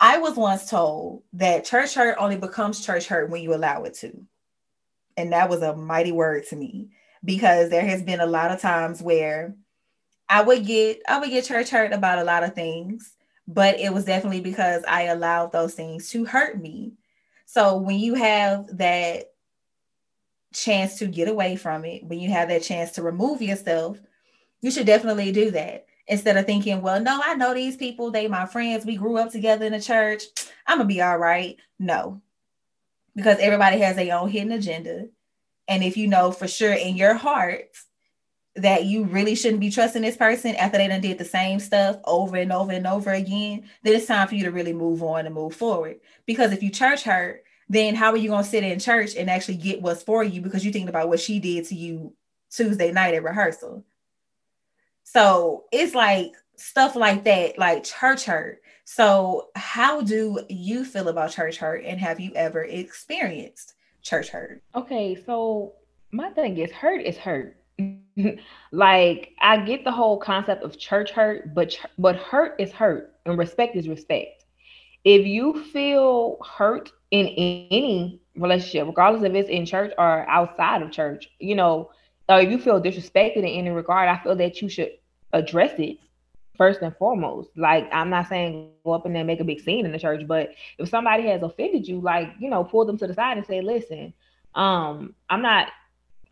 I 0.00 0.18
was 0.18 0.36
once 0.36 0.68
told 0.68 1.22
that 1.34 1.64
church 1.64 1.94
hurt 1.94 2.16
only 2.18 2.36
becomes 2.36 2.84
church 2.84 3.06
hurt 3.06 3.30
when 3.30 3.42
you 3.42 3.54
allow 3.54 3.84
it 3.84 3.94
to. 3.94 4.26
And 5.16 5.32
that 5.32 5.48
was 5.48 5.62
a 5.62 5.76
mighty 5.76 6.12
word 6.12 6.44
to 6.48 6.56
me 6.56 6.88
because 7.24 7.70
there 7.70 7.86
has 7.86 8.02
been 8.02 8.20
a 8.20 8.26
lot 8.26 8.50
of 8.50 8.60
times 8.60 9.00
where 9.00 9.54
I 10.28 10.42
would 10.42 10.66
get 10.66 11.00
I 11.08 11.18
would 11.18 11.30
get 11.30 11.44
church 11.44 11.70
hurt 11.70 11.92
about 11.92 12.18
a 12.18 12.24
lot 12.24 12.44
of 12.44 12.54
things, 12.54 13.14
but 13.46 13.78
it 13.78 13.92
was 13.92 14.04
definitely 14.04 14.40
because 14.40 14.82
I 14.88 15.04
allowed 15.04 15.52
those 15.52 15.74
things 15.74 16.10
to 16.10 16.24
hurt 16.24 16.60
me. 16.60 16.92
So 17.54 17.76
when 17.76 18.00
you 18.00 18.14
have 18.14 18.78
that 18.78 19.26
chance 20.52 20.98
to 20.98 21.06
get 21.06 21.28
away 21.28 21.56
from 21.56 21.84
it, 21.84 22.04
when 22.04 22.18
you 22.18 22.30
have 22.30 22.48
that 22.48 22.62
chance 22.62 22.92
to 22.92 23.02
remove 23.02 23.42
yourself, 23.42 23.98
you 24.62 24.70
should 24.70 24.86
definitely 24.86 25.32
do 25.32 25.50
that 25.52 25.86
instead 26.08 26.36
of 26.36 26.46
thinking, 26.46 26.82
well, 26.82 27.00
no, 27.00 27.20
I 27.24 27.34
know 27.34 27.54
these 27.54 27.76
people, 27.76 28.10
they 28.10 28.28
my 28.28 28.46
friends, 28.46 28.86
we 28.86 28.96
grew 28.96 29.18
up 29.18 29.32
together 29.32 29.66
in 29.66 29.72
the 29.72 29.80
church. 29.80 30.24
I'm 30.66 30.78
gonna 30.78 30.88
be 30.88 31.02
all 31.02 31.18
right. 31.18 31.56
No, 31.78 32.22
because 33.16 33.38
everybody 33.40 33.78
has 33.80 33.96
their 33.96 34.16
own 34.16 34.30
hidden 34.30 34.52
agenda. 34.52 35.08
And 35.68 35.84
if 35.84 35.96
you 35.96 36.08
know 36.08 36.32
for 36.32 36.48
sure 36.48 36.74
in 36.74 36.96
your 36.96 37.14
heart 37.14 37.70
that 38.56 38.84
you 38.84 39.04
really 39.04 39.34
shouldn't 39.34 39.60
be 39.60 39.70
trusting 39.70 40.02
this 40.02 40.16
person 40.16 40.54
after 40.56 40.78
they 40.78 40.88
done 40.88 41.00
did 41.00 41.18
the 41.18 41.24
same 41.24 41.60
stuff 41.60 41.98
over 42.04 42.36
and 42.36 42.52
over 42.52 42.72
and 42.72 42.86
over 42.86 43.12
again, 43.12 43.64
then 43.82 43.94
it's 43.94 44.06
time 44.06 44.28
for 44.28 44.36
you 44.36 44.44
to 44.44 44.52
really 44.52 44.72
move 44.72 45.02
on 45.02 45.26
and 45.26 45.34
move 45.34 45.56
forward. 45.56 45.98
Because 46.26 46.52
if 46.52 46.62
you 46.62 46.70
church 46.70 47.04
hurt, 47.04 47.43
then 47.68 47.94
how 47.94 48.10
are 48.10 48.16
you 48.16 48.28
going 48.28 48.44
to 48.44 48.48
sit 48.48 48.64
in 48.64 48.78
church 48.78 49.16
and 49.16 49.30
actually 49.30 49.56
get 49.56 49.82
what's 49.82 50.02
for 50.02 50.22
you 50.22 50.40
because 50.40 50.64
you 50.64 50.72
thinking 50.72 50.88
about 50.88 51.08
what 51.08 51.20
she 51.20 51.38
did 51.38 51.64
to 51.66 51.74
you 51.74 52.14
Tuesday 52.50 52.92
night 52.92 53.14
at 53.14 53.22
rehearsal? 53.22 53.84
So 55.04 55.64
it's 55.72 55.94
like 55.94 56.32
stuff 56.56 56.96
like 56.96 57.24
that, 57.24 57.58
like 57.58 57.84
church 57.84 58.24
hurt. 58.24 58.60
So, 58.84 59.48
how 59.54 60.02
do 60.02 60.40
you 60.48 60.84
feel 60.84 61.08
about 61.08 61.30
church 61.30 61.56
hurt 61.56 61.84
and 61.84 61.98
have 62.00 62.20
you 62.20 62.32
ever 62.34 62.64
experienced 62.64 63.74
church 64.02 64.28
hurt? 64.28 64.62
Okay, 64.74 65.16
so 65.24 65.72
my 66.10 66.30
thing 66.30 66.58
is 66.58 66.70
hurt 66.70 67.00
is 67.00 67.16
hurt. 67.16 67.56
like 68.72 69.32
I 69.40 69.56
get 69.64 69.84
the 69.84 69.90
whole 69.90 70.18
concept 70.18 70.62
of 70.62 70.78
church 70.78 71.10
hurt, 71.10 71.54
but 71.54 71.76
but 71.98 72.16
hurt 72.16 72.60
is 72.60 72.72
hurt 72.72 73.14
and 73.24 73.38
respect 73.38 73.74
is 73.76 73.88
respect. 73.88 74.44
If 75.04 75.26
you 75.26 75.64
feel 75.64 76.38
hurt 76.42 76.90
in 77.14 77.28
any 77.70 78.20
relationship, 78.34 78.88
regardless 78.88 79.22
if 79.22 79.34
it's 79.34 79.48
in 79.48 79.64
church 79.64 79.92
or 79.96 80.28
outside 80.28 80.82
of 80.82 80.90
church, 80.90 81.30
you 81.38 81.54
know, 81.54 81.90
or 82.28 82.40
if 82.40 82.50
you 82.50 82.58
feel 82.58 82.82
disrespected 82.82 83.36
in 83.36 83.44
any 83.44 83.70
regard, 83.70 84.08
I 84.08 84.20
feel 84.20 84.34
that 84.34 84.60
you 84.60 84.68
should 84.68 84.90
address 85.32 85.78
it 85.78 85.98
first 86.56 86.82
and 86.82 86.96
foremost. 86.96 87.50
Like 87.56 87.88
I'm 87.92 88.10
not 88.10 88.28
saying 88.28 88.70
go 88.84 88.92
up 88.92 89.06
and 89.06 89.26
make 89.26 89.38
a 89.38 89.44
big 89.44 89.60
scene 89.60 89.86
in 89.86 89.92
the 89.92 89.98
church, 89.98 90.26
but 90.26 90.50
if 90.78 90.88
somebody 90.88 91.28
has 91.28 91.42
offended 91.42 91.86
you, 91.86 92.00
like, 92.00 92.30
you 92.40 92.50
know, 92.50 92.64
pull 92.64 92.84
them 92.84 92.98
to 92.98 93.06
the 93.06 93.14
side 93.14 93.36
and 93.36 93.46
say, 93.46 93.60
listen, 93.60 94.12
um, 94.56 95.14
I'm 95.30 95.42
not 95.42 95.68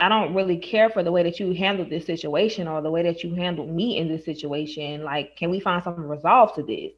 I 0.00 0.08
don't 0.08 0.34
really 0.34 0.58
care 0.58 0.90
for 0.90 1.04
the 1.04 1.12
way 1.12 1.22
that 1.22 1.38
you 1.38 1.52
handled 1.52 1.90
this 1.90 2.06
situation 2.06 2.66
or 2.66 2.82
the 2.82 2.90
way 2.90 3.04
that 3.04 3.22
you 3.22 3.36
handled 3.36 3.70
me 3.70 3.98
in 3.98 4.08
this 4.08 4.24
situation. 4.24 5.04
Like, 5.04 5.36
can 5.36 5.48
we 5.48 5.60
find 5.60 5.84
some 5.84 6.08
resolve 6.08 6.56
to 6.56 6.62
this? 6.64 6.90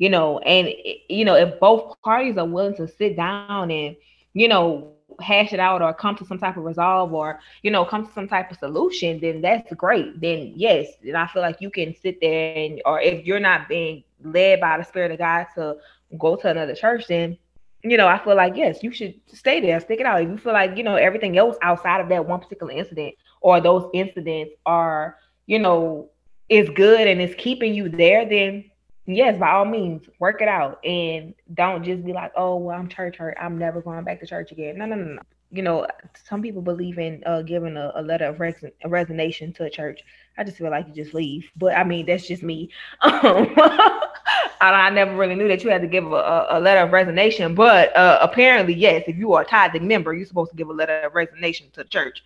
You 0.00 0.08
know, 0.08 0.38
and 0.40 0.68
you 1.08 1.24
know, 1.24 1.34
if 1.34 1.60
both 1.60 2.00
parties 2.02 2.38
are 2.38 2.46
willing 2.46 2.74
to 2.76 2.88
sit 2.88 3.16
down 3.16 3.70
and, 3.70 3.96
you 4.32 4.48
know, 4.48 4.94
hash 5.20 5.52
it 5.52 5.60
out 5.60 5.82
or 5.82 5.92
come 5.92 6.16
to 6.16 6.24
some 6.24 6.38
type 6.38 6.56
of 6.56 6.64
resolve 6.64 7.12
or 7.12 7.40
you 7.62 7.70
know 7.70 7.84
come 7.84 8.06
to 8.06 8.12
some 8.14 8.26
type 8.26 8.50
of 8.50 8.56
solution 8.56 9.20
then 9.20 9.42
that's 9.42 9.70
great 9.74 10.18
then 10.18 10.50
yes 10.56 10.86
and 11.02 11.14
i 11.14 11.26
feel 11.26 11.42
like 11.42 11.60
you 11.60 11.68
can 11.68 11.94
sit 12.00 12.18
there 12.22 12.56
and 12.56 12.80
or 12.86 12.98
if 13.02 13.26
you're 13.26 13.40
not 13.40 13.68
being 13.68 14.02
led 14.24 14.60
by 14.60 14.78
the 14.78 14.84
spirit 14.84 15.10
of 15.10 15.18
god 15.18 15.46
to 15.54 15.76
go 16.18 16.36
to 16.36 16.48
another 16.48 16.74
church 16.74 17.06
then 17.08 17.36
you 17.82 17.96
know, 17.96 18.06
I 18.06 18.22
feel 18.22 18.36
like 18.36 18.56
yes, 18.56 18.82
you 18.82 18.92
should 18.92 19.14
stay 19.26 19.60
there, 19.60 19.80
stick 19.80 20.00
it 20.00 20.06
out. 20.06 20.22
If 20.22 20.28
you 20.28 20.36
feel 20.36 20.52
like 20.52 20.76
you 20.76 20.84
know 20.84 20.96
everything 20.96 21.38
else 21.38 21.56
outside 21.62 22.00
of 22.00 22.08
that 22.10 22.26
one 22.26 22.40
particular 22.40 22.72
incident 22.72 23.14
or 23.40 23.60
those 23.60 23.88
incidents 23.94 24.54
are, 24.66 25.16
you 25.46 25.58
know, 25.58 26.10
is 26.48 26.68
good 26.70 27.06
and 27.06 27.20
is 27.20 27.34
keeping 27.38 27.74
you 27.74 27.88
there, 27.88 28.28
then 28.28 28.69
yes, 29.16 29.38
by 29.38 29.50
all 29.50 29.64
means, 29.64 30.08
work 30.18 30.42
it 30.42 30.48
out 30.48 30.84
and 30.84 31.34
don't 31.54 31.84
just 31.84 32.04
be 32.04 32.12
like, 32.12 32.32
oh, 32.36 32.56
well, 32.56 32.78
I'm 32.78 32.88
church 32.88 33.16
hurt. 33.16 33.36
I'm 33.40 33.58
never 33.58 33.80
going 33.80 34.04
back 34.04 34.20
to 34.20 34.26
church 34.26 34.52
again. 34.52 34.78
No, 34.78 34.86
no, 34.86 34.96
no, 34.96 35.14
no. 35.14 35.22
You 35.52 35.62
know, 35.62 35.86
some 36.28 36.42
people 36.42 36.62
believe 36.62 36.98
in 36.98 37.24
uh, 37.26 37.42
giving 37.42 37.76
a, 37.76 37.90
a 37.96 38.02
letter 38.02 38.26
of 38.26 38.38
res- 38.38 38.64
a 38.84 38.88
resignation 38.88 39.52
to 39.54 39.64
a 39.64 39.70
church. 39.70 40.00
I 40.38 40.44
just 40.44 40.58
feel 40.58 40.70
like 40.70 40.86
you 40.86 40.94
just 40.94 41.12
leave. 41.12 41.50
But 41.56 41.76
I 41.76 41.82
mean, 41.82 42.06
that's 42.06 42.26
just 42.26 42.42
me. 42.42 42.70
Um, 43.02 43.54
I, 44.60 44.90
never 44.90 45.16
really 45.16 45.34
knew 45.34 45.48
that 45.48 45.64
you 45.64 45.70
had 45.70 45.80
to 45.80 45.88
give 45.88 46.12
a, 46.12 46.46
a 46.50 46.60
letter 46.60 46.82
of 46.82 46.92
resignation. 46.92 47.54
But 47.54 47.96
uh, 47.96 48.18
apparently, 48.20 48.74
yes, 48.74 49.04
if 49.08 49.16
you 49.16 49.32
are 49.32 49.42
a 49.42 49.44
tithing 49.44 49.88
member, 49.88 50.12
you're 50.12 50.26
supposed 50.26 50.50
to 50.50 50.56
give 50.56 50.68
a 50.68 50.72
letter 50.72 51.00
of 51.00 51.14
resignation 51.14 51.70
to 51.72 51.82
the 51.82 51.88
church. 51.88 52.22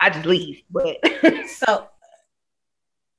I 0.00 0.10
just 0.10 0.26
leave. 0.26 0.62
But 0.70 0.98
so 1.48 1.88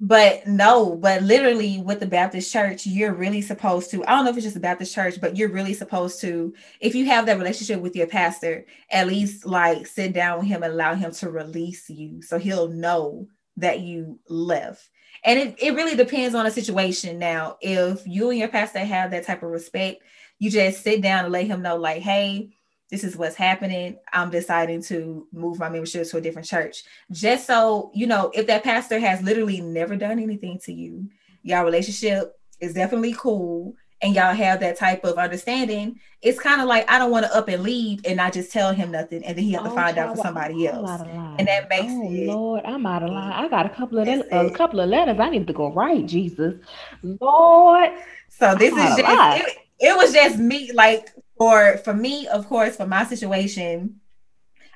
but 0.03 0.47
no, 0.47 0.95
but 0.95 1.21
literally 1.21 1.79
with 1.79 1.99
the 1.99 2.07
Baptist 2.07 2.51
church, 2.51 2.87
you're 2.87 3.13
really 3.13 3.41
supposed 3.41 3.91
to. 3.91 4.03
I 4.05 4.15
don't 4.15 4.25
know 4.25 4.31
if 4.31 4.37
it's 4.37 4.45
just 4.45 4.55
the 4.55 4.59
Baptist 4.59 4.95
church, 4.95 5.21
but 5.21 5.37
you're 5.37 5.51
really 5.51 5.75
supposed 5.75 6.19
to, 6.21 6.55
if 6.79 6.95
you 6.95 7.05
have 7.05 7.27
that 7.27 7.37
relationship 7.37 7.79
with 7.79 7.95
your 7.95 8.07
pastor, 8.07 8.65
at 8.89 9.05
least 9.05 9.45
like 9.45 9.85
sit 9.85 10.13
down 10.13 10.39
with 10.39 10.47
him 10.47 10.63
and 10.63 10.73
allow 10.73 10.95
him 10.95 11.11
to 11.11 11.29
release 11.29 11.87
you 11.87 12.23
so 12.23 12.39
he'll 12.39 12.69
know 12.69 13.27
that 13.57 13.81
you 13.81 14.19
left. 14.27 14.89
And 15.23 15.37
it, 15.37 15.55
it 15.61 15.75
really 15.75 15.95
depends 15.95 16.33
on 16.33 16.45
the 16.45 16.51
situation. 16.51 17.19
Now, 17.19 17.57
if 17.61 18.01
you 18.07 18.31
and 18.31 18.39
your 18.39 18.47
pastor 18.47 18.79
have 18.79 19.11
that 19.11 19.27
type 19.27 19.43
of 19.43 19.51
respect, 19.51 20.01
you 20.39 20.49
just 20.49 20.81
sit 20.81 21.03
down 21.03 21.25
and 21.25 21.31
let 21.31 21.45
him 21.45 21.61
know, 21.61 21.75
like, 21.75 22.01
hey, 22.01 22.49
this 22.91 23.05
is 23.05 23.15
what's 23.15 23.35
happening. 23.35 23.97
I'm 24.11 24.29
deciding 24.29 24.83
to 24.83 25.25
move 25.31 25.57
my 25.57 25.69
membership 25.69 26.07
to 26.09 26.17
a 26.17 26.21
different 26.21 26.47
church. 26.47 26.83
Just 27.09 27.47
so, 27.47 27.89
you 27.95 28.05
know, 28.05 28.31
if 28.35 28.47
that 28.47 28.63
pastor 28.63 28.99
has 28.99 29.21
literally 29.21 29.61
never 29.61 29.95
done 29.95 30.19
anything 30.19 30.59
to 30.65 30.73
you, 30.73 31.09
y'all 31.41 31.63
relationship 31.63 32.37
is 32.59 32.73
definitely 32.73 33.15
cool 33.17 33.75
and 34.01 34.15
y'all 34.15 34.33
have 34.33 34.59
that 34.59 34.77
type 34.77 35.03
of 35.05 35.17
understanding, 35.17 35.99
it's 36.21 36.39
kind 36.39 36.59
of 36.59 36.67
like 36.67 36.89
I 36.89 36.97
don't 36.97 37.11
want 37.11 37.25
to 37.25 37.35
up 37.35 37.47
and 37.47 37.63
leave 37.63 38.01
and 38.03 38.17
not 38.17 38.33
just 38.33 38.51
tell 38.51 38.73
him 38.73 38.91
nothing 38.91 39.23
and 39.23 39.37
then 39.37 39.45
he 39.45 39.53
have 39.53 39.63
to 39.63 39.71
oh, 39.71 39.75
find 39.75 39.97
out 39.97 40.15
for 40.15 40.21
somebody 40.21 40.67
else. 40.67 41.01
And 41.37 41.47
that 41.47 41.69
makes 41.69 41.93
oh, 41.93 42.11
it, 42.11 42.27
Lord, 42.27 42.61
I'm 42.65 42.85
out 42.85 43.03
of 43.03 43.09
mm. 43.09 43.13
line. 43.13 43.31
I 43.31 43.47
got 43.47 43.65
a 43.65 43.69
couple 43.69 43.99
of 43.99 44.07
a 44.07 44.49
couple 44.51 44.79
of 44.79 44.89
letters 44.89 45.17
I 45.19 45.29
need 45.29 45.47
to 45.47 45.53
go 45.53 45.71
write, 45.71 46.07
Jesus. 46.07 46.55
Lord. 47.03 47.91
So 48.27 48.55
this 48.55 48.73
I'm 48.73 48.79
is 48.79 48.97
just 48.97 49.47
it, 49.47 49.57
it 49.79 49.95
was 49.95 50.11
just 50.13 50.37
me 50.37 50.71
like 50.73 51.11
for 51.41 51.77
for 51.77 51.95
me, 51.95 52.27
of 52.27 52.47
course, 52.47 52.75
for 52.75 52.85
my 52.85 53.03
situation, 53.03 53.99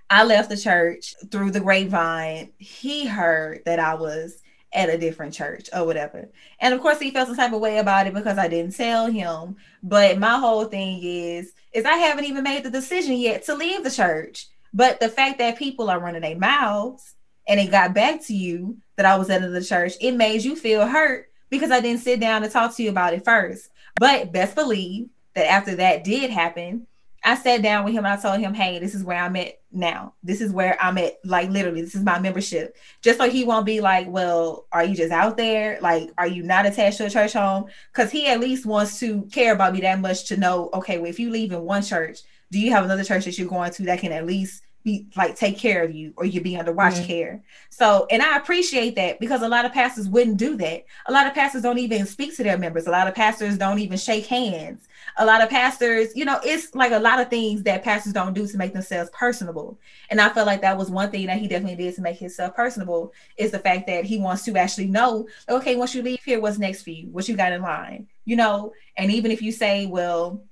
I 0.09 0.23
left 0.23 0.49
the 0.49 0.57
church 0.57 1.13
through 1.29 1.51
the 1.51 1.59
grapevine. 1.59 2.53
He 2.57 3.05
heard 3.05 3.61
that 3.65 3.79
I 3.79 3.93
was 3.93 4.41
at 4.73 4.89
a 4.89 4.97
different 4.97 5.35
church 5.35 5.69
or 5.71 5.85
whatever. 5.85 6.27
And 6.59 6.73
of 6.73 6.81
course 6.81 6.99
he 6.99 7.11
felt 7.11 7.27
some 7.27 7.37
type 7.37 7.53
of 7.53 7.61
way 7.61 7.77
about 7.77 8.07
it 8.07 8.15
because 8.15 8.39
I 8.39 8.47
didn't 8.47 8.75
tell 8.75 9.05
him. 9.05 9.57
But 9.83 10.17
my 10.17 10.39
whole 10.39 10.65
thing 10.65 11.03
is 11.03 11.53
is 11.71 11.85
I 11.85 11.97
haven't 11.97 12.25
even 12.25 12.43
made 12.43 12.63
the 12.63 12.71
decision 12.71 13.17
yet 13.17 13.45
to 13.45 13.53
leave 13.53 13.83
the 13.83 13.91
church. 13.91 14.47
But 14.73 14.99
the 14.99 15.09
fact 15.09 15.37
that 15.37 15.59
people 15.59 15.91
are 15.91 15.99
running 15.99 16.23
their 16.23 16.35
mouths 16.35 17.13
and 17.47 17.59
it 17.59 17.69
got 17.69 17.93
back 17.93 18.25
to 18.25 18.33
you 18.33 18.79
that 18.95 19.05
I 19.05 19.17
was 19.17 19.29
at 19.29 19.43
the 19.43 19.63
church, 19.63 19.93
it 20.01 20.13
made 20.13 20.43
you 20.43 20.55
feel 20.55 20.87
hurt 20.87 21.29
because 21.51 21.69
I 21.69 21.79
didn't 21.79 22.01
sit 22.01 22.19
down 22.19 22.41
and 22.41 22.51
talk 22.51 22.75
to 22.75 22.81
you 22.81 22.89
about 22.89 23.13
it 23.13 23.23
first. 23.23 23.69
But 23.99 24.31
best 24.31 24.55
believe 24.55 25.09
that 25.35 25.47
after 25.47 25.75
that 25.75 26.03
did 26.03 26.31
happen, 26.31 26.87
I 27.23 27.35
sat 27.35 27.63
down 27.63 27.85
with 27.85 27.93
him 27.93 28.05
and 28.05 28.13
I 28.13 28.21
told 28.21 28.39
him, 28.39 28.53
hey, 28.53 28.77
this 28.77 28.93
is 28.93 29.03
where 29.03 29.17
I'm 29.17 29.35
at 29.35 29.59
now. 29.71 30.13
This 30.21 30.41
is 30.41 30.51
where 30.51 30.77
I'm 30.79 30.97
at. 30.99 31.13
Like, 31.23 31.49
literally, 31.49 31.81
this 31.81 31.95
is 31.95 32.03
my 32.03 32.19
membership. 32.19 32.77
Just 33.01 33.17
so 33.17 33.27
he 33.27 33.43
won't 33.43 33.65
be 33.65 33.81
like, 33.81 34.07
well, 34.07 34.67
are 34.71 34.83
you 34.83 34.95
just 34.95 35.11
out 35.11 35.35
there? 35.35 35.79
Like, 35.81 36.11
are 36.19 36.27
you 36.27 36.43
not 36.43 36.67
attached 36.67 36.97
to 36.97 37.07
a 37.07 37.09
church 37.09 37.33
home? 37.33 37.65
Because 37.91 38.11
he 38.11 38.27
at 38.27 38.39
least 38.39 38.67
wants 38.67 38.99
to 38.99 39.23
care 39.33 39.53
about 39.53 39.73
me 39.73 39.81
that 39.81 39.99
much 39.99 40.25
to 40.25 40.37
know, 40.37 40.69
okay, 40.75 40.99
well, 40.99 41.09
if 41.09 41.19
you 41.19 41.31
leave 41.31 41.51
in 41.51 41.63
one 41.63 41.81
church, 41.81 42.19
do 42.51 42.59
you 42.59 42.71
have 42.71 42.85
another 42.85 43.03
church 43.03 43.25
that 43.25 43.39
you're 43.39 43.49
going 43.49 43.71
to 43.71 43.83
that 43.83 43.99
can 43.99 44.11
at 44.11 44.27
least 44.27 44.61
be 44.85 45.07
like 45.17 45.35
take 45.35 45.57
care 45.57 45.83
of 45.83 45.93
you 45.93 46.13
or 46.15 46.25
you 46.25 46.39
be 46.39 46.55
under 46.55 46.71
watch 46.71 46.93
mm-hmm. 46.93 47.07
care. 47.07 47.43
So, 47.69 48.05
and 48.11 48.21
I 48.21 48.37
appreciate 48.37 48.95
that 48.95 49.19
because 49.19 49.41
a 49.41 49.49
lot 49.49 49.65
of 49.65 49.73
pastors 49.73 50.07
wouldn't 50.07 50.37
do 50.37 50.55
that. 50.57 50.85
A 51.07 51.11
lot 51.11 51.25
of 51.25 51.33
pastors 51.33 51.63
don't 51.63 51.79
even 51.79 52.05
speak 52.05 52.37
to 52.37 52.43
their 52.43 52.57
members. 52.57 52.85
A 52.85 52.91
lot 52.91 53.07
of 53.07 53.15
pastors 53.15 53.57
don't 53.57 53.79
even 53.79 53.97
shake 53.97 54.27
hands. 54.27 54.87
A 55.17 55.25
lot 55.25 55.41
of 55.41 55.49
pastors, 55.49 56.15
you 56.15 56.23
know, 56.23 56.39
it's 56.43 56.73
like 56.75 56.91
a 56.91 56.99
lot 56.99 57.19
of 57.19 57.29
things 57.29 57.63
that 57.63 57.83
pastors 57.83 58.13
don't 58.13 58.33
do 58.33 58.45
to 58.45 58.57
make 58.57 58.73
themselves 58.73 59.09
personable. 59.11 59.79
And 60.11 60.21
I 60.21 60.29
felt 60.29 60.45
like 60.45 60.61
that 60.61 60.77
was 60.77 60.91
one 60.91 61.09
thing 61.09 61.25
that 61.27 61.39
he 61.39 61.47
definitely 61.47 61.83
did 61.83 61.95
to 61.95 62.01
make 62.01 62.17
himself 62.17 62.55
personable 62.55 63.11
is 63.37 63.51
the 63.51 63.59
fact 63.59 63.87
that 63.87 64.05
he 64.05 64.19
wants 64.19 64.45
to 64.45 64.55
actually 64.55 64.87
know, 64.87 65.27
okay, 65.49 65.75
once 65.75 65.95
you 65.95 66.03
leave 66.03 66.23
here, 66.23 66.39
what's 66.39 66.59
next 66.59 66.83
for 66.83 66.91
you? 66.91 67.07
What 67.07 67.27
you 67.27 67.35
got 67.35 67.53
in 67.53 67.63
line? 67.63 68.07
You 68.25 68.35
know, 68.35 68.73
and 68.97 69.11
even 69.11 69.31
if 69.31 69.41
you 69.41 69.51
say, 69.51 69.87
well, 69.87 70.43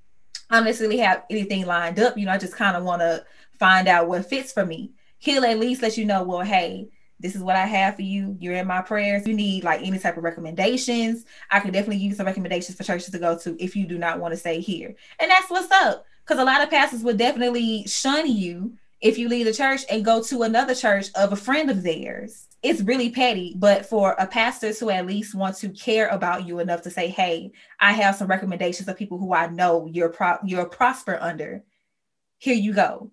I 0.50 0.58
don't 0.58 0.66
necessarily 0.66 0.98
have 0.98 1.24
anything 1.30 1.66
lined 1.66 2.00
up, 2.00 2.18
you 2.18 2.26
know, 2.26 2.32
I 2.32 2.38
just 2.38 2.56
kind 2.56 2.76
of 2.76 2.84
want 2.84 3.02
to 3.02 3.26
find 3.64 3.88
out 3.88 4.10
what 4.10 4.26
fits 4.26 4.52
for 4.52 4.66
me. 4.66 4.92
He'll 5.20 5.46
at 5.46 5.58
least 5.58 5.82
let 5.82 5.98
you 5.98 6.04
know, 6.04 6.22
well, 6.24 6.42
hey, 6.42 6.90
this 7.22 7.34
is 7.34 7.42
what 7.42 7.56
I 7.56 7.66
have 7.66 7.96
for 7.96 8.02
you. 8.02 8.36
You're 8.38 8.56
in 8.56 8.68
my 8.68 8.82
prayers. 8.82 9.26
You 9.26 9.34
need 9.34 9.64
like 9.64 9.82
any 9.82 9.98
type 9.98 10.18
of 10.18 10.24
recommendations. 10.26 11.24
I 11.50 11.62
can 11.62 11.72
definitely 11.72 12.04
you 12.04 12.14
some 12.14 12.26
recommendations 12.26 12.76
for 12.76 12.84
churches 12.84 13.12
to 13.12 13.20
go 13.20 13.38
to 13.40 13.56
if 13.64 13.74
you 13.74 13.88
do 13.88 13.98
not 13.98 14.20
want 14.20 14.34
to 14.34 14.38
stay 14.38 14.60
here. 14.60 14.94
And 15.18 15.32
that's 15.32 15.50
what's 15.50 15.72
up. 15.72 16.06
Because 16.26 16.42
a 16.42 16.44
lot 16.44 16.62
of 16.62 16.70
pastors 16.70 17.04
would 17.04 17.18
definitely 17.18 17.88
shun 17.88 18.30
you 18.30 18.74
if 19.00 19.18
you 19.18 19.30
leave 19.30 19.46
the 19.46 19.54
church 19.54 19.84
and 19.90 20.04
go 20.04 20.22
to 20.24 20.44
another 20.44 20.76
church 20.76 21.08
of 21.16 21.32
a 21.32 21.38
friend 21.38 21.72
of 21.72 21.84
theirs. 21.84 22.50
It's 22.64 22.82
really 22.82 23.12
petty, 23.12 23.56
but 23.58 23.86
for 23.86 24.12
a 24.20 24.28
pastor 24.28 24.74
to 24.74 24.90
at 24.90 25.08
least 25.08 25.36
want 25.36 25.56
to 25.60 25.70
care 25.70 26.10
about 26.10 26.46
you 26.46 26.60
enough 26.60 26.82
to 26.82 26.92
say, 26.92 27.08
"Hey, 27.08 27.54
I 27.80 27.94
have 27.94 28.16
some 28.18 28.28
recommendations 28.28 28.90
of 28.90 28.98
people 28.98 29.20
who 29.20 29.34
I 29.34 29.48
know 29.48 29.88
you're 29.90 30.10
pro- 30.10 30.44
you're 30.44 30.66
prosper 30.66 31.18
under. 31.22 31.64
Here 32.40 32.56
you 32.56 32.74
go." 32.74 33.12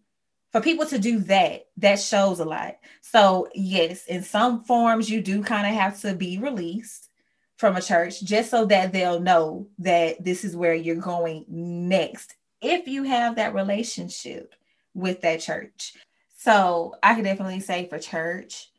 For 0.52 0.60
people 0.60 0.86
to 0.86 0.98
do 0.98 1.20
that, 1.20 1.66
that 1.76 2.00
shows 2.00 2.40
a 2.40 2.44
lot. 2.44 2.76
So, 3.02 3.48
yes, 3.54 4.06
in 4.06 4.22
some 4.22 4.64
forms, 4.64 5.08
you 5.08 5.20
do 5.20 5.42
kind 5.42 5.66
of 5.66 5.74
have 5.74 6.00
to 6.00 6.14
be 6.14 6.38
released 6.38 7.08
from 7.56 7.76
a 7.76 7.82
church 7.82 8.22
just 8.22 8.50
so 8.50 8.64
that 8.66 8.92
they'll 8.92 9.20
know 9.20 9.68
that 9.78 10.24
this 10.24 10.44
is 10.44 10.56
where 10.56 10.74
you're 10.74 10.96
going 10.96 11.44
next 11.48 12.36
if 12.60 12.88
you 12.88 13.04
have 13.04 13.36
that 13.36 13.54
relationship 13.54 14.54
with 14.94 15.20
that 15.20 15.40
church. 15.40 15.94
So, 16.36 16.94
I 17.02 17.14
can 17.14 17.24
definitely 17.24 17.60
say 17.60 17.88
for 17.88 17.98
church, 17.98 18.70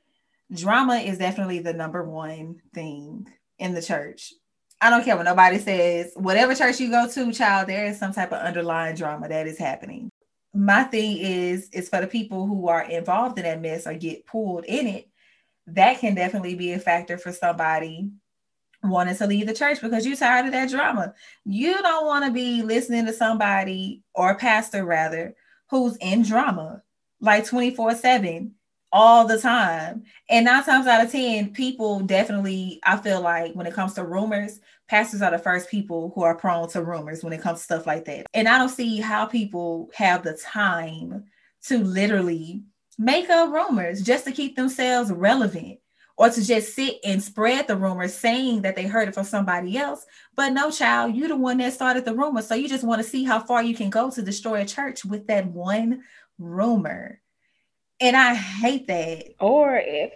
drama 0.54 0.96
is 0.96 1.18
definitely 1.18 1.60
the 1.60 1.74
number 1.74 2.04
one 2.04 2.62
thing 2.74 3.28
in 3.60 3.74
the 3.74 3.82
church. 3.82 4.34
I 4.82 4.90
don't 4.90 5.06
care 5.06 5.16
what 5.16 5.26
nobody 5.26 5.60
says. 5.60 6.12
Whatever 6.16 6.56
church 6.56 6.80
you 6.80 6.90
go 6.90 7.08
to, 7.08 7.32
child, 7.32 7.70
there 7.70 7.86
is 7.86 8.00
some 8.00 8.12
type 8.14 8.34
of 8.34 8.42
underlying 8.42 8.96
drama 8.96 9.30
that 9.30 9.46
is 9.46 9.60
happening 9.60 10.10
my 10.54 10.84
thing 10.84 11.18
is 11.18 11.70
is 11.70 11.90
for 11.90 12.02
the 12.02 12.08
people 12.08 12.46
who 12.46 12.68
are 12.68 12.84
involved 12.84 13.38
in 13.38 13.46
that 13.46 13.62
mess 13.62 13.88
or 13.88 13.94
get 13.94 14.26
pulled 14.26 14.66
in 14.66 14.86
it 14.88 15.08
that 15.68 16.00
can 16.00 16.16
definitely 16.16 16.56
be 16.56 16.74
a 16.74 16.80
factor 16.80 17.18
for 17.18 17.32
somebody 17.32 18.10
wanting 18.84 19.16
to 19.16 19.28
leave 19.28 19.48
the 19.48 19.54
church 19.54 19.80
because 19.82 20.06
you're 20.06 20.16
tired 20.16 20.46
of 20.46 20.52
that 20.52 20.70
drama. 20.70 21.14
You 21.46 21.82
don't 21.82 22.06
want 22.06 22.26
to 22.26 22.32
be 22.32 22.62
listening 22.62 23.06
to 23.06 23.14
somebody 23.14 24.02
or 24.16 24.32
a 24.32 24.36
pastor 24.36 24.86
rather 24.86 25.36
who's 25.70 25.96
in 25.98 26.24
drama 26.24 26.82
like 27.20 27.46
24 27.46 27.96
7 27.96 28.54
all 28.91 29.25
the 29.25 29.39
time. 29.39 30.04
And 30.30 30.45
nine 30.45 30.63
times 30.63 30.88
out 30.88 31.06
of 31.06 31.12
10, 31.12 31.54
people 31.54 32.01
definitely, 32.01 32.80
I 32.84 32.97
feel 32.97 33.21
like 33.21 33.54
when 33.54 33.67
it 33.67 33.73
comes 33.73 33.93
to 33.93 34.04
rumors, 34.04 34.60
pastors 34.88 35.21
are 35.21 35.32
the 35.32 35.39
first 35.39 35.69
people 35.69 36.12
who 36.13 36.23
are 36.23 36.36
prone 36.36 36.69
to 36.69 36.84
rumors 36.84 37.23
when 37.23 37.34
it 37.34 37.41
comes 37.41 37.60
to 37.60 37.63
stuff 37.63 37.88
like 37.88 38.06
that. 38.06 38.27
And 38.34 38.47
I 38.47 38.58
don't 38.58 38.69
see 38.69 38.99
how 38.99 39.25
people 39.25 39.89
have 39.93 40.23
the 40.23 40.34
time 40.34 41.25
to 41.63 41.77
literally 41.77 42.63
make 42.97 43.30
up 43.30 43.51
rumors 43.51 44.01
just 44.01 44.25
to 44.25 44.32
keep 44.32 44.56
themselves 44.56 45.12
relevant 45.12 45.80
or 46.17 46.30
to 46.30 46.45
just 46.45 46.75
sit 46.75 46.99
and 47.04 47.23
spread 47.23 47.67
the 47.67 47.75
rumor 47.75 48.08
saying 48.08 48.62
that 48.62 48.75
they 48.75 48.86
heard 48.86 49.08
it 49.08 49.13
from 49.13 49.23
somebody 49.23 49.77
else. 49.77 50.06
But 50.36 50.49
no, 50.49 50.69
child, 50.69 51.15
you're 51.15 51.30
the 51.30 51.36
one 51.36 51.58
that 51.58 51.73
started 51.73 52.06
the 52.06 52.13
rumor. 52.13 52.41
So 52.41 52.54
you 52.54 52.67
just 52.67 52.84
want 52.84 53.01
to 53.01 53.08
see 53.08 53.23
how 53.23 53.39
far 53.39 53.63
you 53.63 53.73
can 53.73 53.89
go 53.89 54.12
to 54.12 54.21
destroy 54.21 54.62
a 54.62 54.65
church 54.65 55.04
with 55.06 55.27
that 55.27 55.47
one 55.47 56.04
rumor. 56.38 57.21
And 58.02 58.18
I 58.18 58.34
hate 58.34 58.88
that. 58.88 59.36
Or 59.40 59.78
if 59.78 60.12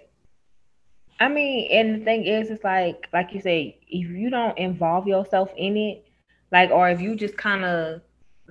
I 1.19 1.29
mean, 1.29 1.69
and 1.71 2.01
the 2.01 2.05
thing 2.05 2.25
is, 2.25 2.49
it's 2.49 2.63
like, 2.63 3.07
like 3.13 3.33
you 3.33 3.41
say, 3.41 3.77
if 3.87 4.09
you 4.09 4.29
don't 4.29 4.57
involve 4.57 5.07
yourself 5.07 5.49
in 5.55 5.77
it, 5.77 6.05
like, 6.51 6.71
or 6.71 6.89
if 6.89 6.99
you 6.99 7.15
just 7.15 7.37
kind 7.37 7.63
of 7.63 8.01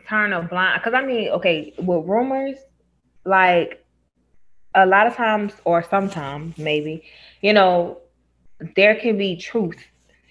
turn 0.09 0.33
a 0.33 0.43
blind, 0.43 0.81
because 0.81 0.95
I 0.95 1.05
mean, 1.05 1.29
okay, 1.31 1.75
with 1.77 2.07
rumors, 2.07 2.57
like, 3.25 3.85
a 4.75 4.87
lot 4.87 5.07
of 5.07 5.15
times, 5.15 5.53
or 5.65 5.83
sometimes 5.83 6.57
maybe, 6.57 7.05
you 7.43 7.53
know, 7.53 7.99
there 8.77 8.95
can 8.95 9.19
be 9.19 9.37
truth 9.37 9.79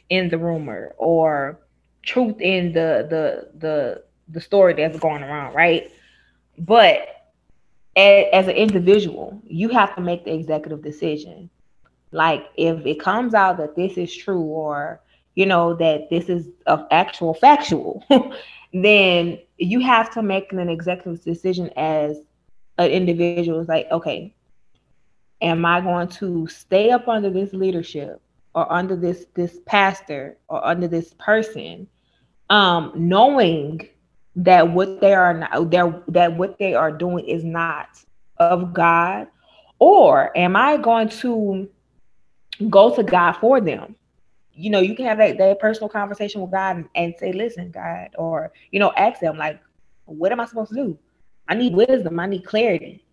in 0.10 0.30
the 0.30 0.38
rumor 0.38 0.96
or 0.98 1.60
truth 2.04 2.42
in 2.42 2.74
the 2.74 3.08
the 3.10 3.50
the 3.60 4.04
the 4.30 4.42
story 4.42 4.74
that's 4.74 5.00
going 5.00 5.24
around, 5.24 5.54
right? 5.54 5.92
But 6.58 7.13
as, 7.96 8.48
an 8.48 8.56
individual, 8.56 9.42
you 9.46 9.70
have 9.70 9.96
to 9.96 10.02
make 10.02 10.26
the 10.26 10.34
executive 10.34 10.82
decision. 10.82 11.50
Like 12.12 12.46
if 12.58 12.86
it 12.86 13.00
comes 13.00 13.34
out 13.34 13.58
that 13.58 13.76
this 13.76 13.98
is 13.98 14.16
true 14.16 14.42
or 14.42 15.02
you 15.36 15.48
know 15.48 15.74
that 15.76 16.10
this 16.12 16.30
is 16.30 16.48
of 16.68 16.86
actual 16.92 17.34
factual, 17.34 18.04
then 18.74 19.40
you 19.58 19.80
have 19.80 20.12
to 20.14 20.22
make 20.22 20.52
an 20.54 20.70
executive 20.70 21.24
decision 21.24 21.72
as 21.76 22.18
an 22.78 22.92
individual. 22.92 23.60
It's 23.60 23.70
like, 23.70 23.88
okay, 23.92 24.34
am 25.42 25.66
I 25.66 25.82
going 25.82 26.08
to 26.10 26.48
stay 26.48 26.92
up 26.92 27.08
under 27.08 27.30
this 27.30 27.54
leadership 27.54 28.22
or 28.54 28.72
under 28.72 28.96
this 28.96 29.26
this 29.34 29.60
pastor 29.66 30.38
or 30.48 30.66
under 30.66 30.88
this 30.88 31.14
person, 31.18 31.88
um, 32.50 32.92
knowing 32.96 33.90
that 34.36 34.72
what 34.72 35.00
they 35.02 35.14
are 35.14 35.34
not, 35.34 35.72
that 35.72 36.38
what 36.38 36.58
they 36.58 36.74
are 36.74 36.92
doing 36.92 37.28
is 37.28 37.44
not 37.44 37.88
of 38.38 38.74
God, 38.74 39.28
or 39.80 40.36
am 40.38 40.56
I 40.56 40.78
going 40.78 41.10
to 41.10 41.70
go 42.70 42.96
to 42.96 43.04
God 43.04 43.34
for 43.34 43.62
them? 43.62 43.96
You 44.54 44.70
know, 44.70 44.80
you 44.80 44.96
can 44.96 45.06
have 45.06 45.18
that, 45.18 45.38
that 45.38 45.60
personal 45.60 45.90
conversation 45.90 46.42
with 46.42 46.52
God 46.52 46.78
and, 46.78 46.90
and 46.96 47.16
say, 47.20 47.32
"Listen, 47.32 47.72
God," 47.72 48.10
or 48.18 48.52
you 48.72 48.80
know, 48.80 48.92
ask 48.98 49.20
them 49.20 49.38
like, 49.38 49.60
"What 50.06 50.32
am 50.32 50.40
I 50.40 50.46
supposed 50.46 50.70
to 50.70 50.76
do? 50.76 50.98
I 51.48 51.56
need 51.56 51.76
wisdom. 51.76 52.20
I 52.20 52.28
need 52.28 52.46
clarity." 52.46 53.04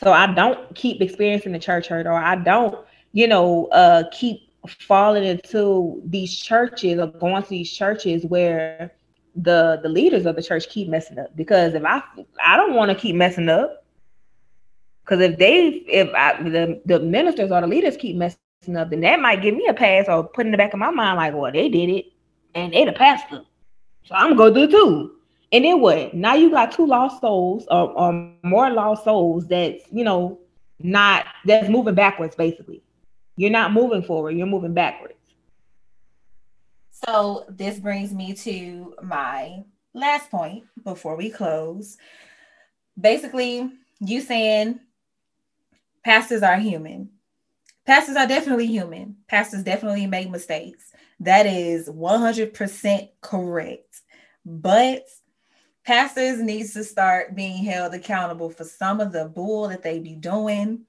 So 0.00 0.12
I 0.12 0.32
don't 0.32 0.74
keep 0.74 1.00
experiencing 1.00 1.52
the 1.52 1.58
church 1.58 1.88
hurt, 1.88 2.06
or 2.06 2.14
I 2.14 2.36
don't, 2.36 2.78
you 3.12 3.28
know, 3.28 3.66
uh, 3.66 4.04
keep 4.10 4.48
falling 4.68 5.24
into 5.24 6.00
these 6.04 6.36
churches 6.36 6.98
or 6.98 7.08
going 7.08 7.42
to 7.42 7.48
these 7.48 7.70
churches 7.70 8.24
where 8.24 8.92
the 9.34 9.80
the 9.82 9.88
leaders 9.88 10.26
of 10.26 10.36
the 10.36 10.42
church 10.42 10.68
keep 10.68 10.88
messing 10.88 11.18
up. 11.18 11.34
Because 11.36 11.74
if 11.74 11.84
I 11.84 12.02
I 12.44 12.56
don't 12.56 12.74
want 12.74 12.90
to 12.90 12.94
keep 12.94 13.16
messing 13.16 13.48
up. 13.48 13.84
Because 15.04 15.20
if 15.20 15.38
they 15.38 15.68
if 15.68 16.12
I, 16.14 16.42
the 16.42 16.80
the 16.86 17.00
ministers 17.00 17.50
or 17.50 17.60
the 17.60 17.66
leaders 17.66 17.96
keep 17.96 18.16
messing 18.16 18.38
up 18.76 18.90
then 18.90 19.00
that 19.00 19.20
might 19.20 19.42
give 19.42 19.56
me 19.56 19.66
a 19.66 19.74
pass 19.74 20.06
or 20.08 20.24
put 20.24 20.46
in 20.46 20.52
the 20.52 20.58
back 20.58 20.72
of 20.72 20.78
my 20.78 20.90
mind 20.90 21.16
like 21.16 21.34
well 21.34 21.52
they 21.52 21.68
did 21.68 21.90
it. 21.90 22.06
And 22.54 22.72
they 22.72 22.84
the 22.84 22.92
pastor. 22.92 23.42
So 24.04 24.14
I'm 24.14 24.36
gonna 24.36 24.54
do 24.54 24.62
it 24.64 24.70
too. 24.70 25.12
And 25.52 25.64
then 25.64 25.80
what? 25.80 26.14
Now 26.14 26.34
you 26.34 26.50
got 26.50 26.72
two 26.72 26.86
lost 26.86 27.20
souls 27.20 27.66
or, 27.70 27.90
or 27.92 28.32
more 28.42 28.70
lost 28.70 29.04
souls 29.04 29.46
that's 29.48 29.82
you 29.90 30.04
know 30.04 30.38
not 30.78 31.26
that's 31.46 31.68
moving 31.68 31.94
backwards 31.94 32.36
basically. 32.36 32.82
You're 33.36 33.50
not 33.50 33.72
moving 33.72 34.02
forward 34.02 34.36
you're 34.36 34.46
moving 34.46 34.74
backwards 34.74 35.14
so 37.04 37.44
this 37.48 37.78
brings 37.78 38.12
me 38.12 38.34
to 38.34 38.94
my 39.02 39.64
last 39.94 40.30
point 40.30 40.64
before 40.84 41.16
we 41.16 41.30
close. 41.30 41.96
Basically, 43.00 43.70
you 44.00 44.20
saying 44.20 44.80
pastors 46.04 46.42
are 46.42 46.56
human. 46.56 47.10
Pastors 47.84 48.16
are 48.16 48.26
definitely 48.26 48.66
human. 48.66 49.16
Pastors 49.26 49.64
definitely 49.64 50.06
make 50.06 50.30
mistakes. 50.30 50.92
That 51.20 51.46
is 51.46 51.88
100% 51.88 53.08
correct. 53.20 54.00
But 54.44 55.06
pastors 55.84 56.40
needs 56.40 56.72
to 56.74 56.84
start 56.84 57.34
being 57.34 57.64
held 57.64 57.94
accountable 57.94 58.50
for 58.50 58.64
some 58.64 59.00
of 59.00 59.12
the 59.12 59.24
bull 59.24 59.68
that 59.68 59.82
they 59.82 59.98
be 59.98 60.14
doing 60.14 60.86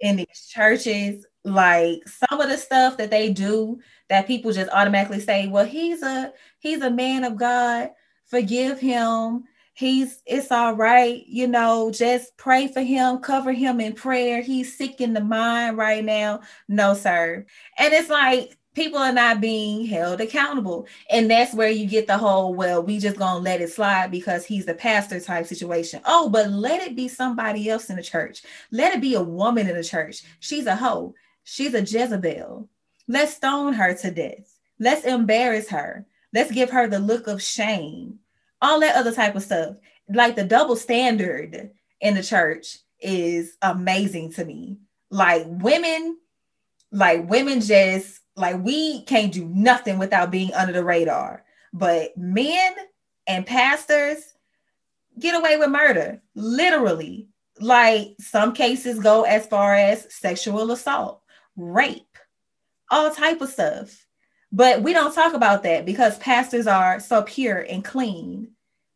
in 0.00 0.16
these 0.16 0.48
churches 0.50 1.26
like 1.44 2.00
some 2.06 2.40
of 2.40 2.48
the 2.48 2.56
stuff 2.56 2.96
that 2.98 3.10
they 3.10 3.32
do 3.32 3.78
that 4.08 4.26
people 4.26 4.52
just 4.52 4.70
automatically 4.72 5.20
say 5.20 5.46
well 5.48 5.64
he's 5.64 6.02
a 6.02 6.32
he's 6.58 6.82
a 6.82 6.90
man 6.90 7.24
of 7.24 7.36
god. 7.36 7.90
Forgive 8.26 8.78
him. 8.78 9.44
He's 9.74 10.22
it's 10.26 10.52
all 10.52 10.74
right 10.74 11.24
you 11.26 11.46
know 11.48 11.90
just 11.90 12.36
pray 12.36 12.68
for 12.68 12.82
him 12.82 13.18
cover 13.18 13.52
him 13.52 13.80
in 13.80 13.94
prayer. 13.94 14.42
He's 14.42 14.76
sick 14.76 15.00
in 15.00 15.14
the 15.14 15.20
mind 15.22 15.76
right 15.78 16.04
now. 16.04 16.40
No 16.68 16.94
sir. 16.94 17.46
And 17.78 17.94
it's 17.94 18.10
like 18.10 18.56
people 18.74 18.98
are 18.98 19.12
not 19.12 19.40
being 19.40 19.84
held 19.84 20.20
accountable 20.20 20.86
and 21.10 21.30
that's 21.30 21.54
where 21.54 21.70
you 21.70 21.86
get 21.86 22.06
the 22.06 22.16
whole 22.16 22.54
well 22.54 22.82
we 22.82 22.98
just 22.98 23.16
gonna 23.16 23.40
let 23.40 23.60
it 23.60 23.70
slide 23.70 24.10
because 24.10 24.44
he's 24.46 24.68
a 24.68 24.74
pastor 24.74 25.20
type 25.20 25.46
situation 25.46 26.00
oh 26.04 26.28
but 26.28 26.50
let 26.50 26.80
it 26.80 26.94
be 26.94 27.08
somebody 27.08 27.68
else 27.68 27.90
in 27.90 27.96
the 27.96 28.02
church 28.02 28.42
let 28.70 28.94
it 28.94 29.00
be 29.00 29.14
a 29.14 29.22
woman 29.22 29.68
in 29.68 29.76
the 29.76 29.84
church 29.84 30.22
she's 30.40 30.66
a 30.66 30.76
hoe 30.76 31.14
She's 31.44 31.74
a 31.74 31.80
Jezebel. 31.80 32.68
Let's 33.08 33.34
stone 33.34 33.72
her 33.72 33.92
to 33.94 34.10
death. 34.12 34.56
Let's 34.78 35.04
embarrass 35.04 35.68
her. 35.70 36.06
Let's 36.32 36.52
give 36.52 36.70
her 36.70 36.86
the 36.86 37.00
look 37.00 37.26
of 37.26 37.42
shame. 37.42 38.20
All 38.62 38.78
that 38.80 38.94
other 38.94 39.12
type 39.12 39.34
of 39.34 39.42
stuff. 39.42 39.76
Like 40.08 40.36
the 40.36 40.44
double 40.44 40.76
standard 40.76 41.70
in 42.00 42.14
the 42.14 42.22
church 42.22 42.78
is 43.00 43.56
amazing 43.62 44.32
to 44.34 44.44
me. 44.44 44.78
Like 45.10 45.44
women, 45.46 46.18
like 46.92 47.28
women 47.28 47.60
just 47.60 48.20
like 48.40 48.62
we 48.62 49.02
can't 49.02 49.32
do 49.32 49.46
nothing 49.46 49.98
without 49.98 50.30
being 50.30 50.52
under 50.54 50.72
the 50.72 50.84
radar. 50.84 51.44
But 51.72 52.16
men 52.16 52.74
and 53.26 53.46
pastors 53.46 54.34
get 55.18 55.38
away 55.38 55.56
with 55.56 55.70
murder, 55.70 56.20
literally. 56.34 57.28
Like 57.60 58.16
some 58.18 58.54
cases 58.54 58.98
go 59.00 59.22
as 59.22 59.46
far 59.46 59.74
as 59.74 60.12
sexual 60.12 60.70
assault 60.72 61.22
rape, 61.56 62.16
all 62.90 63.10
type 63.10 63.40
of 63.40 63.50
stuff. 63.50 64.06
But 64.52 64.82
we 64.82 64.92
don't 64.92 65.14
talk 65.14 65.34
about 65.34 65.62
that 65.64 65.84
because 65.84 66.18
pastors 66.18 66.66
are 66.66 66.98
so 66.98 67.22
pure 67.22 67.60
and 67.68 67.84
clean. 67.84 68.48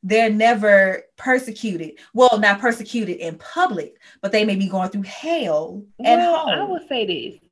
They're 0.02 0.30
never 0.30 1.04
persecuted. 1.16 1.98
Well, 2.12 2.38
not 2.38 2.60
persecuted 2.60 3.18
in 3.18 3.36
public, 3.38 3.96
but 4.20 4.32
they 4.32 4.44
may 4.44 4.56
be 4.56 4.68
going 4.68 4.90
through 4.90 5.02
hell 5.02 5.84
at 6.04 6.20
home. 6.20 6.48
I 6.48 6.64
would 6.64 6.88
say 6.88 7.06
this. 7.06 7.43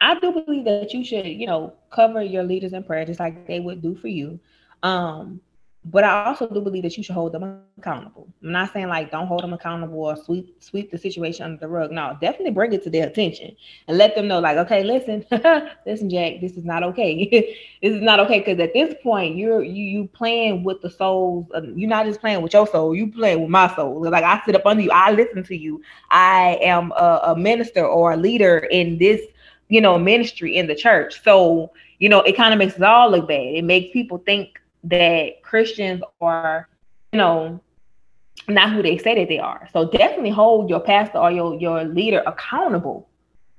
I 0.00 0.18
do 0.18 0.32
believe 0.32 0.64
that 0.64 0.92
you 0.92 1.04
should, 1.04 1.26
you 1.26 1.46
know, 1.46 1.74
cover 1.90 2.22
your 2.22 2.42
leaders 2.42 2.72
in 2.72 2.82
prayer 2.84 3.04
just 3.04 3.20
like 3.20 3.46
they 3.46 3.60
would 3.60 3.82
do 3.82 3.94
for 3.94 4.08
you. 4.08 4.38
Um, 4.82 5.40
but 5.84 6.04
I 6.04 6.26
also 6.26 6.46
do 6.46 6.60
believe 6.60 6.82
that 6.82 6.96
you 6.98 7.02
should 7.02 7.14
hold 7.14 7.32
them 7.32 7.62
accountable. 7.78 8.28
I'm 8.42 8.52
not 8.52 8.72
saying 8.72 8.88
like 8.88 9.10
don't 9.10 9.26
hold 9.26 9.42
them 9.42 9.54
accountable 9.54 9.98
or 9.98 10.14
sweep 10.14 10.62
sweep 10.62 10.90
the 10.90 10.98
situation 10.98 11.44
under 11.44 11.58
the 11.58 11.68
rug. 11.68 11.90
No, 11.90 12.18
definitely 12.20 12.50
bring 12.50 12.74
it 12.74 12.84
to 12.84 12.90
their 12.90 13.06
attention 13.06 13.56
and 13.88 13.96
let 13.96 14.14
them 14.14 14.28
know, 14.28 14.40
like, 14.40 14.58
okay, 14.58 14.84
listen, 14.84 15.24
listen, 15.86 16.10
Jack, 16.10 16.42
this 16.42 16.52
is 16.52 16.66
not 16.66 16.82
okay. 16.82 17.26
this 17.82 17.94
is 17.94 18.02
not 18.02 18.20
okay 18.20 18.40
because 18.40 18.60
at 18.60 18.74
this 18.74 18.94
point 19.02 19.36
you're 19.36 19.62
you 19.62 19.82
you 19.84 20.06
playing 20.08 20.64
with 20.64 20.82
the 20.82 20.90
souls. 20.90 21.46
Of, 21.52 21.64
you're 21.78 21.88
not 21.88 22.04
just 22.04 22.20
playing 22.20 22.42
with 22.42 22.52
your 22.52 22.66
soul, 22.66 22.94
you 22.94 23.10
playing 23.10 23.40
with 23.40 23.50
my 23.50 23.74
soul. 23.74 24.02
Like 24.02 24.24
I 24.24 24.42
sit 24.44 24.56
up 24.56 24.66
under 24.66 24.82
you, 24.82 24.90
I 24.92 25.12
listen 25.12 25.42
to 25.44 25.56
you. 25.56 25.80
I 26.10 26.58
am 26.60 26.92
a, 26.92 27.20
a 27.24 27.36
minister 27.36 27.86
or 27.86 28.12
a 28.12 28.16
leader 28.18 28.58
in 28.58 28.98
this, 28.98 29.22
you 29.70 29.80
know, 29.80 29.98
ministry 29.98 30.54
in 30.56 30.66
the 30.66 30.74
church. 30.74 31.22
So 31.24 31.72
you 32.00 32.08
know, 32.08 32.22
it 32.22 32.36
kind 32.36 32.52
of 32.52 32.58
makes 32.58 32.76
it 32.76 32.82
all 32.82 33.10
look 33.10 33.28
bad. 33.28 33.54
It 33.54 33.62
makes 33.62 33.92
people 33.92 34.18
think 34.18 34.58
that 34.84 35.42
Christians 35.42 36.02
are, 36.20 36.68
you 37.12 37.18
know, 37.18 37.60
not 38.48 38.72
who 38.72 38.82
they 38.82 38.96
say 38.96 39.14
that 39.14 39.28
they 39.28 39.38
are. 39.38 39.68
So 39.72 39.88
definitely 39.88 40.30
hold 40.30 40.70
your 40.70 40.80
pastor 40.80 41.18
or 41.18 41.30
your, 41.30 41.54
your 41.60 41.84
leader 41.84 42.22
accountable 42.26 43.08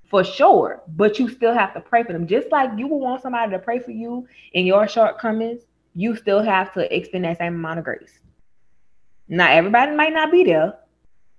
for 0.10 0.24
sure. 0.24 0.82
But 0.88 1.20
you 1.20 1.30
still 1.30 1.54
have 1.54 1.74
to 1.76 1.82
pray 1.82 2.04
for 2.04 2.14
them. 2.14 2.26
Just 2.26 2.52
like 2.52 2.72
you 2.78 2.88
would 2.88 2.98
want 2.98 3.22
somebody 3.22 3.52
to 3.52 3.60
pray 3.60 3.78
for 3.78 3.92
you 3.92 4.28
in 4.54 4.66
your 4.66 4.88
shortcomings, 4.88 5.62
you 5.94 6.16
still 6.16 6.42
have 6.42 6.74
to 6.74 6.94
extend 6.94 7.26
that 7.26 7.38
same 7.38 7.54
amount 7.54 7.78
of 7.78 7.86
grace. 7.86 8.20
Now, 9.28 9.52
everybody 9.52 9.96
might 9.96 10.14
not 10.14 10.32
be 10.32 10.44
there. 10.44 10.74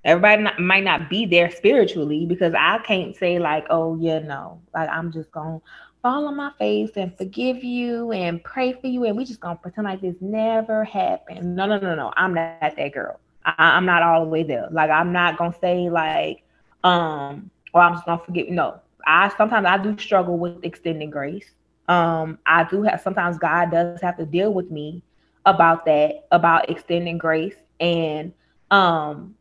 Everybody 0.05 0.43
not, 0.43 0.59
might 0.59 0.85
not 0.85 1.09
be 1.09 1.27
there 1.27 1.51
spiritually 1.51 2.27
because 2.27 2.55
I 2.59 2.79
can't 2.79 3.15
say 3.17 3.39
like, 3.39 3.67
oh 3.71 3.97
yeah, 4.01 4.19
no, 4.19 4.61
like 4.75 4.89
I'm 4.89 5.13
just 5.13 5.31
gonna 5.31 5.61
fall 6.03 6.27
on 6.27 6.37
my 6.37 6.51
face 6.59 6.91
and 6.97 7.17
forgive 7.17 7.63
you 7.63 8.11
and 8.11 8.43
pray 8.43 8.73
for 8.73 8.89
you 8.89 9.05
and 9.05 9.17
we 9.17 9.25
just 9.25 9.41
gonna 9.41 9.57
pretend 9.57 9.85
like 9.85 10.01
this 10.01 10.17
never 10.21 10.85
happened. 10.85 11.55
No 11.55 11.67
no 11.67 11.79
no 11.79 11.95
no. 11.95 12.13
I'm 12.17 12.35
not 12.35 12.61
that 12.61 12.93
girl. 12.93 13.21
I, 13.45 13.77
am 13.77 13.87
not 13.87 14.03
all 14.03 14.25
the 14.25 14.31
way 14.31 14.43
there. 14.43 14.69
Like 14.71 14.91
i'm 14.91 15.13
not 15.13 15.39
gonna 15.39 15.55
say 15.61 15.89
like 15.89 16.43
um 16.83 17.51
or 17.73 17.81
i'm 17.81 17.95
just 17.95 18.05
gonna 18.05 18.23
forgive 18.25 18.49
no. 18.49 18.81
I 19.07 19.33
sometimes 19.37 19.67
i 19.67 19.79
do 19.79 19.97
struggle 19.99 20.37
with 20.37 20.65
extending 20.65 21.11
grace. 21.11 21.51
Um 21.89 22.39
i 22.47 22.65
do 22.65 22.83
have 22.83 23.01
sometimes 23.01 23.39
god 23.39 23.71
does 23.71 24.01
have 24.01 24.17
to 24.17 24.27
deal 24.27 24.53
with 24.53 24.71
me 24.71 25.03
about 25.47 25.85
that 25.87 26.27
about 26.33 26.71
extending 26.71 27.19
grace 27.19 27.57
and 27.81 28.33
um 28.71 29.35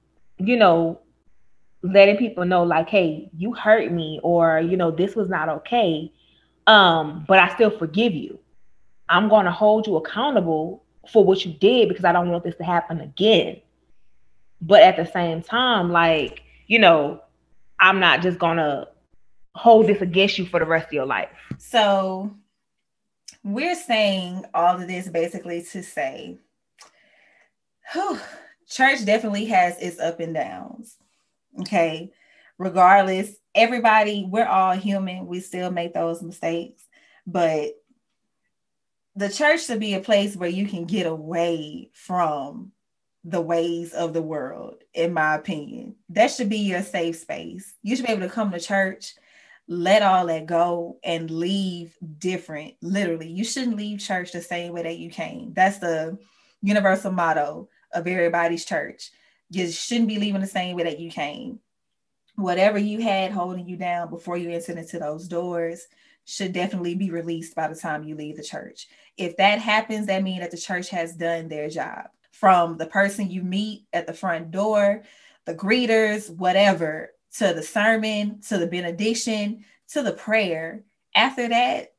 you 0.45 0.57
know 0.57 0.99
letting 1.83 2.17
people 2.17 2.45
know 2.45 2.63
like 2.63 2.89
hey 2.89 3.29
you 3.37 3.53
hurt 3.53 3.91
me 3.91 4.19
or 4.23 4.59
you 4.59 4.77
know 4.77 4.91
this 4.91 5.15
was 5.15 5.29
not 5.29 5.49
okay 5.49 6.11
um, 6.67 7.25
but 7.27 7.39
I 7.39 7.53
still 7.53 7.71
forgive 7.71 8.13
you. 8.13 8.39
I'm 9.09 9.29
going 9.29 9.45
to 9.45 9.51
hold 9.51 9.87
you 9.87 9.97
accountable 9.97 10.83
for 11.11 11.23
what 11.23 11.43
you 11.45 11.53
did 11.53 11.89
because 11.89 12.05
I 12.05 12.11
don't 12.11 12.29
want 12.29 12.43
this 12.43 12.55
to 12.57 12.63
happen 12.63 13.01
again. 13.01 13.59
But 14.61 14.81
at 14.81 14.95
the 14.95 15.05
same 15.05 15.41
time, 15.41 15.91
like, 15.91 16.43
you 16.67 16.79
know, 16.79 17.21
I'm 17.79 17.99
not 17.99 18.21
just 18.21 18.37
going 18.37 18.57
to 18.57 18.87
hold 19.55 19.87
this 19.87 20.01
against 20.01 20.37
you 20.37 20.45
for 20.45 20.59
the 20.59 20.65
rest 20.65 20.87
of 20.87 20.93
your 20.93 21.05
life. 21.05 21.29
So 21.57 22.33
we're 23.43 23.75
saying 23.75 24.45
all 24.53 24.79
of 24.79 24.87
this 24.87 25.09
basically 25.09 25.63
to 25.63 25.83
say 25.83 26.37
Whew. 27.91 28.19
Church 28.71 29.03
definitely 29.03 29.45
has 29.45 29.77
its 29.79 29.99
up 29.99 30.21
and 30.21 30.33
downs. 30.33 30.95
Okay. 31.59 32.13
Regardless, 32.57 33.29
everybody, 33.53 34.25
we're 34.29 34.47
all 34.47 34.71
human. 34.71 35.27
We 35.27 35.41
still 35.41 35.71
make 35.71 35.93
those 35.93 36.21
mistakes. 36.21 36.87
But 37.27 37.73
the 39.15 39.27
church 39.29 39.65
should 39.65 39.81
be 39.81 39.95
a 39.95 39.99
place 39.99 40.37
where 40.37 40.49
you 40.49 40.67
can 40.67 40.85
get 40.85 41.05
away 41.05 41.89
from 41.93 42.71
the 43.25 43.41
ways 43.41 43.91
of 43.93 44.13
the 44.13 44.21
world, 44.21 44.75
in 44.93 45.13
my 45.13 45.35
opinion. 45.35 45.95
That 46.09 46.31
should 46.31 46.49
be 46.49 46.59
your 46.59 46.81
safe 46.81 47.17
space. 47.17 47.73
You 47.83 47.95
should 47.95 48.05
be 48.05 48.11
able 48.13 48.27
to 48.27 48.33
come 48.33 48.51
to 48.51 48.59
church, 48.59 49.15
let 49.67 50.01
all 50.01 50.27
that 50.27 50.45
go, 50.45 50.97
and 51.03 51.29
leave 51.29 51.97
different. 52.19 52.75
Literally, 52.81 53.27
you 53.27 53.43
shouldn't 53.43 53.75
leave 53.75 53.99
church 53.99 54.31
the 54.31 54.41
same 54.41 54.71
way 54.71 54.83
that 54.83 54.97
you 54.97 55.09
came. 55.09 55.51
That's 55.53 55.79
the 55.79 56.17
universal 56.61 57.11
motto 57.11 57.67
of 57.93 58.07
everybody's 58.07 58.65
church. 58.65 59.11
You 59.49 59.69
shouldn't 59.69 60.07
be 60.07 60.19
leaving 60.19 60.41
the 60.41 60.47
same 60.47 60.75
way 60.75 60.83
that 60.83 60.99
you 60.99 61.11
came. 61.11 61.59
Whatever 62.35 62.77
you 62.77 63.01
had 63.01 63.31
holding 63.31 63.67
you 63.67 63.75
down 63.75 64.09
before 64.09 64.37
you 64.37 64.49
entered 64.49 64.77
into 64.77 64.99
those 64.99 65.27
doors 65.27 65.87
should 66.25 66.53
definitely 66.53 66.95
be 66.95 67.11
released 67.11 67.55
by 67.55 67.67
the 67.67 67.75
time 67.75 68.03
you 68.03 68.15
leave 68.15 68.37
the 68.37 68.43
church. 68.43 68.87
If 69.17 69.37
that 69.37 69.59
happens, 69.59 70.07
that 70.07 70.23
means 70.23 70.39
that 70.39 70.51
the 70.51 70.57
church 70.57 70.89
has 70.89 71.15
done 71.15 71.49
their 71.49 71.69
job 71.69 72.05
from 72.31 72.77
the 72.77 72.85
person 72.85 73.29
you 73.29 73.43
meet 73.43 73.85
at 73.93 74.07
the 74.07 74.13
front 74.13 74.51
door, 74.51 75.03
the 75.45 75.53
greeters, 75.53 76.33
whatever, 76.35 77.11
to 77.37 77.53
the 77.53 77.63
sermon, 77.63 78.39
to 78.47 78.57
the 78.57 78.67
benediction, 78.67 79.65
to 79.89 80.01
the 80.01 80.13
prayer. 80.13 80.83
After 81.15 81.49
that, 81.49 81.90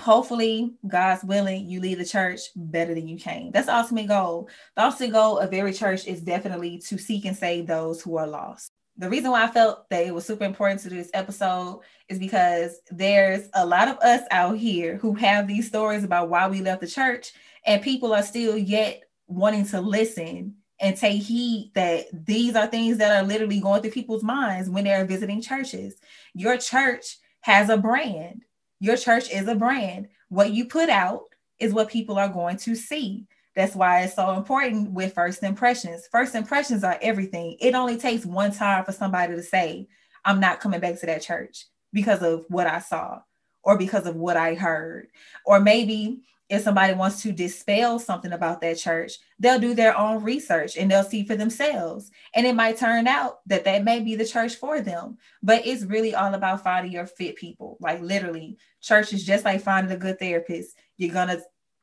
hopefully, 0.00 0.74
God's 0.86 1.24
willing, 1.24 1.66
you 1.66 1.80
leave 1.80 1.98
the 1.98 2.04
church 2.04 2.40
better 2.56 2.94
than 2.94 3.08
you 3.08 3.18
came. 3.18 3.50
That's 3.52 3.66
the 3.66 3.76
ultimate 3.76 4.08
goal. 4.08 4.48
The 4.76 4.84
ultimate 4.84 5.12
goal 5.12 5.38
of 5.38 5.52
every 5.52 5.72
church 5.72 6.06
is 6.06 6.20
definitely 6.20 6.78
to 6.86 6.98
seek 6.98 7.24
and 7.24 7.36
save 7.36 7.66
those 7.66 8.02
who 8.02 8.16
are 8.16 8.26
lost. 8.26 8.70
The 8.96 9.08
reason 9.08 9.32
why 9.32 9.44
I 9.44 9.48
felt 9.48 9.88
that 9.90 10.06
it 10.06 10.14
was 10.14 10.24
super 10.24 10.44
important 10.44 10.80
to 10.82 10.90
do 10.90 10.96
this 10.96 11.10
episode 11.14 11.80
is 12.08 12.18
because 12.18 12.80
there's 12.90 13.48
a 13.54 13.66
lot 13.66 13.88
of 13.88 13.98
us 13.98 14.22
out 14.30 14.56
here 14.56 14.98
who 14.98 15.14
have 15.14 15.48
these 15.48 15.66
stories 15.66 16.04
about 16.04 16.28
why 16.28 16.46
we 16.46 16.60
left 16.60 16.80
the 16.80 16.86
church, 16.86 17.32
and 17.66 17.82
people 17.82 18.14
are 18.14 18.22
still 18.22 18.56
yet 18.56 19.02
wanting 19.26 19.66
to 19.66 19.80
listen 19.80 20.54
and 20.80 20.96
take 20.96 21.22
heed 21.22 21.72
that 21.74 22.06
these 22.26 22.54
are 22.54 22.66
things 22.66 22.98
that 22.98 23.16
are 23.16 23.26
literally 23.26 23.60
going 23.60 23.82
through 23.82 23.90
people's 23.90 24.22
minds 24.22 24.68
when 24.68 24.84
they're 24.84 25.04
visiting 25.04 25.40
churches. 25.40 25.96
Your 26.34 26.56
church 26.56 27.18
has 27.40 27.70
a 27.70 27.76
brand. 27.76 28.43
Your 28.80 28.96
church 28.96 29.30
is 29.30 29.48
a 29.48 29.54
brand. 29.54 30.08
What 30.28 30.52
you 30.52 30.66
put 30.66 30.88
out 30.88 31.22
is 31.58 31.72
what 31.72 31.90
people 31.90 32.18
are 32.18 32.28
going 32.28 32.56
to 32.58 32.74
see. 32.74 33.26
That's 33.54 33.76
why 33.76 34.02
it's 34.02 34.16
so 34.16 34.32
important 34.32 34.90
with 34.90 35.14
first 35.14 35.42
impressions. 35.42 36.08
First 36.10 36.34
impressions 36.34 36.82
are 36.82 36.98
everything. 37.00 37.56
It 37.60 37.74
only 37.74 37.96
takes 37.96 38.26
one 38.26 38.52
time 38.52 38.84
for 38.84 38.92
somebody 38.92 39.34
to 39.36 39.42
say, 39.42 39.88
I'm 40.24 40.40
not 40.40 40.60
coming 40.60 40.80
back 40.80 40.98
to 41.00 41.06
that 41.06 41.22
church 41.22 41.66
because 41.92 42.22
of 42.22 42.44
what 42.48 42.66
I 42.66 42.80
saw 42.80 43.20
or 43.62 43.78
because 43.78 44.06
of 44.06 44.16
what 44.16 44.36
I 44.36 44.54
heard. 44.54 45.08
Or 45.46 45.60
maybe 45.60 46.22
if 46.48 46.62
somebody 46.62 46.92
wants 46.92 47.22
to 47.22 47.32
dispel 47.32 47.98
something 47.98 48.32
about 48.32 48.60
that 48.60 48.76
church, 48.76 49.14
they'll 49.38 49.58
do 49.58 49.74
their 49.74 49.96
own 49.96 50.22
research 50.22 50.76
and 50.76 50.90
they'll 50.90 51.02
see 51.02 51.24
for 51.24 51.36
themselves. 51.36 52.10
And 52.34 52.46
it 52.46 52.54
might 52.54 52.76
turn 52.76 53.06
out 53.06 53.38
that 53.46 53.64
that 53.64 53.84
may 53.84 54.00
be 54.00 54.14
the 54.14 54.26
church 54.26 54.56
for 54.56 54.80
them. 54.80 55.16
But 55.42 55.66
it's 55.66 55.84
really 55.84 56.14
all 56.14 56.34
about 56.34 56.62
finding 56.62 56.92
your 56.92 57.06
fit 57.06 57.36
people. 57.36 57.78
Like 57.80 58.02
literally, 58.02 58.58
church 58.82 59.12
is 59.14 59.24
just 59.24 59.44
like 59.44 59.62
finding 59.62 59.92
a 59.92 59.98
good 59.98 60.18
therapist. 60.18 60.76
You're 60.98 61.14
going 61.14 61.28
to 61.28 61.42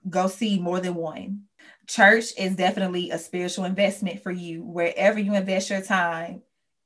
go 0.09 0.27
see 0.27 0.59
more 0.59 0.79
than 0.79 0.93
one. 0.95 1.43
Church 1.87 2.25
is 2.37 2.55
definitely 2.55 3.09
a 3.09 3.17
spiritual 3.17 3.65
investment 3.65 4.21
for 4.21 4.31
you. 4.31 4.63
Wherever 4.63 5.19
you 5.19 5.33
invest 5.33 5.71
your 5.71 5.81
time 5.81 6.43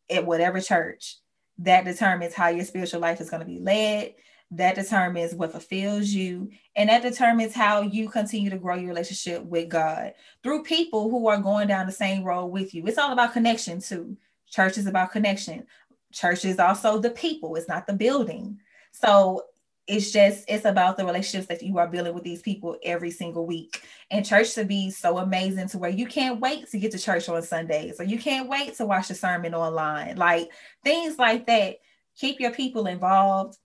at 0.09 0.25
whatever 0.25 0.61
church, 0.61 1.17
that 1.59 1.85
determines 1.85 2.33
how 2.33 2.49
your 2.49 2.65
spiritual 2.65 2.99
life 2.99 3.21
is 3.21 3.29
going 3.29 3.39
to 3.41 3.45
be 3.45 3.59
led 3.59 4.13
that 4.57 4.75
determines 4.75 5.33
what 5.33 5.51
fulfills 5.51 6.09
you 6.09 6.49
and 6.75 6.89
that 6.89 7.01
determines 7.01 7.53
how 7.53 7.81
you 7.81 8.09
continue 8.09 8.49
to 8.49 8.57
grow 8.57 8.75
your 8.75 8.89
relationship 8.89 9.43
with 9.43 9.69
god 9.69 10.13
through 10.43 10.63
people 10.63 11.09
who 11.09 11.27
are 11.27 11.39
going 11.39 11.67
down 11.67 11.85
the 11.85 11.91
same 11.91 12.23
road 12.23 12.47
with 12.47 12.73
you. 12.73 12.85
It's 12.85 12.97
all 12.97 13.11
about 13.11 13.33
connection 13.33 13.81
too. 13.81 14.15
Church 14.49 14.77
is 14.77 14.85
about 14.85 15.11
connection. 15.11 15.65
Church 16.13 16.45
is 16.45 16.59
also 16.59 16.99
the 16.99 17.09
people. 17.09 17.55
It's 17.55 17.67
not 17.67 17.87
the 17.87 17.93
building. 17.93 18.59
So 18.91 19.41
it's 19.87 20.11
just 20.11 20.45
it's 20.47 20.65
about 20.65 20.97
the 20.97 21.05
relationships 21.05 21.47
that 21.47 21.61
you 21.61 21.77
are 21.77 21.87
building 21.87 22.13
with 22.13 22.23
these 22.23 22.41
people 22.41 22.77
every 22.83 23.11
single 23.11 23.45
week. 23.45 23.81
And 24.09 24.25
church 24.25 24.53
to 24.53 24.65
be 24.65 24.89
so 24.89 25.17
amazing 25.17 25.67
to 25.69 25.77
where 25.77 25.89
you 25.89 26.07
can't 26.07 26.39
wait 26.39 26.69
to 26.71 26.79
get 26.79 26.91
to 26.91 26.99
church 26.99 27.27
on 27.27 27.41
sundays 27.43 27.99
or 27.99 28.03
you 28.03 28.17
can't 28.17 28.49
wait 28.49 28.75
to 28.75 28.85
watch 28.85 29.09
the 29.09 29.15
sermon 29.15 29.53
online. 29.53 30.15
Like 30.17 30.49
things 30.83 31.17
like 31.17 31.47
that. 31.47 31.77
Keep 32.17 32.39
your 32.39 32.51
people 32.51 32.87
involved 32.87 33.57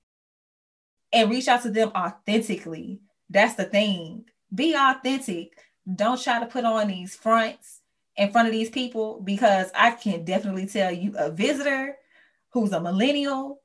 and 1.13 1.31
reach 1.31 1.49
out 1.49 1.63
to 1.63 1.71
them 1.71 1.91
authentically. 1.95 3.01
That's 3.29 3.55
the 3.55 3.65
thing. 3.65 4.25
Be 4.55 4.75
authentic. 4.75 5.59
Don't 5.95 6.23
try 6.23 6.41
to 6.41 6.47
put 6.47 6.65
on 6.65 6.89
these 6.89 7.15
fronts 7.15 7.81
in 8.17 8.31
front 8.33 8.49
of 8.49 8.53
these 8.53 8.71
people 8.71 9.21
because 9.23 9.71
I 9.75 9.93
can 9.93 10.25
definitely 10.25 10.67
tell 10.67 10.93
you 10.93 11.15
a 11.17 11.31
visitor 11.31 11.97
who's 12.51 12.73
a 12.73 12.81
millennial 12.81 13.61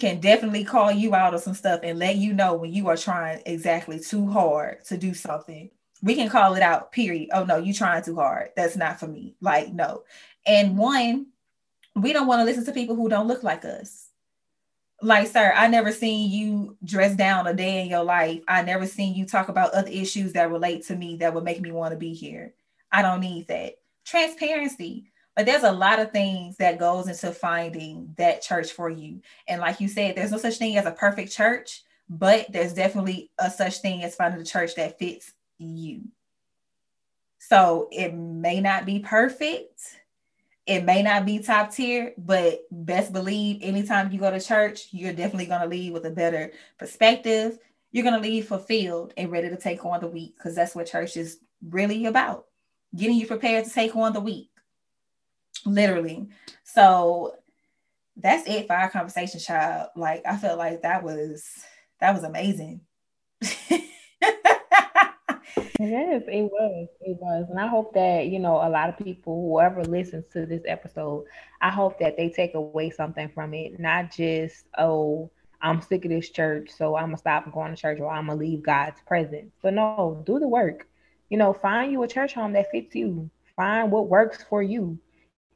can 0.00 0.20
definitely 0.20 0.64
call 0.64 0.90
you 0.90 1.14
out 1.14 1.34
of 1.34 1.40
some 1.40 1.54
stuff 1.54 1.80
and 1.82 1.98
let 1.98 2.16
you 2.16 2.32
know 2.32 2.54
when 2.54 2.72
you 2.72 2.88
are 2.88 2.96
trying 2.96 3.40
exactly 3.46 4.00
too 4.00 4.28
hard 4.28 4.84
to 4.86 4.96
do 4.96 5.14
something. 5.14 5.70
We 6.02 6.16
can 6.16 6.28
call 6.28 6.54
it 6.54 6.62
out, 6.62 6.90
period. 6.92 7.30
Oh 7.32 7.44
no, 7.44 7.58
you're 7.58 7.74
trying 7.74 8.02
too 8.02 8.16
hard. 8.16 8.50
That's 8.56 8.76
not 8.76 8.98
for 8.98 9.06
me. 9.06 9.36
Like, 9.40 9.72
no. 9.72 10.02
And 10.44 10.76
one, 10.76 11.26
we 11.94 12.12
don't 12.12 12.26
want 12.26 12.40
to 12.40 12.44
listen 12.44 12.64
to 12.64 12.72
people 12.72 12.96
who 12.96 13.08
don't 13.08 13.28
look 13.28 13.44
like 13.44 13.64
us 13.64 14.03
like 15.04 15.28
sir 15.28 15.52
i 15.56 15.66
never 15.66 15.92
seen 15.92 16.30
you 16.30 16.76
dress 16.84 17.14
down 17.14 17.46
a 17.46 17.54
day 17.54 17.82
in 17.82 17.88
your 17.88 18.04
life. 18.04 18.42
I 18.48 18.62
never 18.62 18.86
seen 18.86 19.14
you 19.14 19.26
talk 19.26 19.48
about 19.48 19.72
other 19.72 19.90
issues 19.90 20.32
that 20.32 20.50
relate 20.50 20.84
to 20.86 20.96
me 20.96 21.16
that 21.16 21.34
would 21.34 21.44
make 21.44 21.60
me 21.60 21.72
want 21.72 21.92
to 21.92 21.98
be 21.98 22.14
here. 22.14 22.54
I 22.90 23.02
don't 23.02 23.20
need 23.20 23.48
that. 23.48 23.74
Transparency. 24.04 25.10
But 25.36 25.46
there's 25.46 25.64
a 25.64 25.72
lot 25.72 25.98
of 25.98 26.12
things 26.12 26.56
that 26.58 26.78
goes 26.78 27.08
into 27.08 27.32
finding 27.32 28.14
that 28.18 28.40
church 28.40 28.70
for 28.70 28.88
you. 28.88 29.20
And 29.48 29.60
like 29.60 29.80
you 29.80 29.88
said 29.88 30.16
there's 30.16 30.30
no 30.30 30.38
such 30.38 30.58
thing 30.58 30.76
as 30.76 30.86
a 30.86 30.92
perfect 30.92 31.32
church 31.32 31.82
but 32.08 32.46
there's 32.50 32.74
definitely 32.74 33.30
a 33.38 33.50
such 33.50 33.78
thing 33.78 34.02
as 34.02 34.14
finding 34.14 34.40
a 34.40 34.44
church 34.44 34.74
that 34.74 34.98
fits 34.98 35.32
you. 35.58 36.02
So 37.38 37.88
it 37.92 38.14
may 38.14 38.60
not 38.60 38.86
be 38.86 39.00
perfect 39.00 40.00
it 40.66 40.84
may 40.84 41.02
not 41.02 41.26
be 41.26 41.40
top 41.40 41.72
tier, 41.72 42.14
but 42.16 42.60
best 42.70 43.12
believe 43.12 43.58
anytime 43.62 44.10
you 44.10 44.18
go 44.18 44.30
to 44.30 44.40
church, 44.40 44.88
you're 44.92 45.12
definitely 45.12 45.46
going 45.46 45.60
to 45.60 45.68
leave 45.68 45.92
with 45.92 46.06
a 46.06 46.10
better 46.10 46.52
perspective. 46.78 47.58
You're 47.92 48.04
going 48.04 48.20
to 48.20 48.28
leave 48.28 48.48
fulfilled 48.48 49.12
and 49.16 49.30
ready 49.30 49.50
to 49.50 49.56
take 49.56 49.84
on 49.84 50.00
the 50.00 50.08
week 50.08 50.36
because 50.36 50.54
that's 50.54 50.74
what 50.74 50.86
church 50.86 51.16
is 51.16 51.38
really 51.62 52.06
about 52.06 52.46
getting 52.94 53.16
you 53.16 53.26
prepared 53.26 53.64
to 53.64 53.70
take 53.70 53.94
on 53.96 54.12
the 54.12 54.20
week. 54.20 54.50
Literally. 55.66 56.28
So 56.62 57.34
that's 58.16 58.48
it 58.48 58.66
for 58.66 58.74
our 58.74 58.90
conversation, 58.90 59.40
child. 59.40 59.88
Like, 59.96 60.22
I 60.26 60.36
felt 60.36 60.58
like 60.58 60.82
that 60.82 61.02
was 61.02 61.44
that 62.00 62.14
was 62.14 62.22
amazing. 62.24 62.80
Yes, 65.56 66.22
it 66.28 66.42
was. 66.42 66.88
It 67.00 67.16
was. 67.20 67.46
And 67.50 67.58
I 67.58 67.66
hope 67.66 67.94
that, 67.94 68.26
you 68.26 68.38
know, 68.38 68.56
a 68.56 68.68
lot 68.68 68.88
of 68.88 68.98
people, 68.98 69.48
whoever 69.48 69.84
listens 69.84 70.24
to 70.32 70.46
this 70.46 70.62
episode, 70.66 71.26
I 71.60 71.70
hope 71.70 71.98
that 71.98 72.16
they 72.16 72.30
take 72.30 72.54
away 72.54 72.90
something 72.90 73.28
from 73.28 73.54
it. 73.54 73.78
Not 73.78 74.12
just, 74.12 74.66
oh, 74.78 75.30
I'm 75.60 75.80
sick 75.80 76.04
of 76.04 76.10
this 76.10 76.30
church, 76.30 76.70
so 76.70 76.96
I'm 76.96 77.06
gonna 77.06 77.18
stop 77.18 77.50
going 77.52 77.74
to 77.74 77.80
church 77.80 77.98
or 78.00 78.10
I'm 78.10 78.26
gonna 78.26 78.38
leave 78.38 78.62
God's 78.62 79.00
presence. 79.06 79.52
But 79.62 79.74
no, 79.74 80.22
do 80.26 80.38
the 80.38 80.48
work. 80.48 80.86
You 81.30 81.38
know, 81.38 81.52
find 81.52 81.90
you 81.90 82.02
a 82.02 82.08
church 82.08 82.34
home 82.34 82.52
that 82.52 82.70
fits 82.70 82.94
you. 82.94 83.30
Find 83.56 83.90
what 83.90 84.08
works 84.08 84.44
for 84.48 84.62
you. 84.62 84.98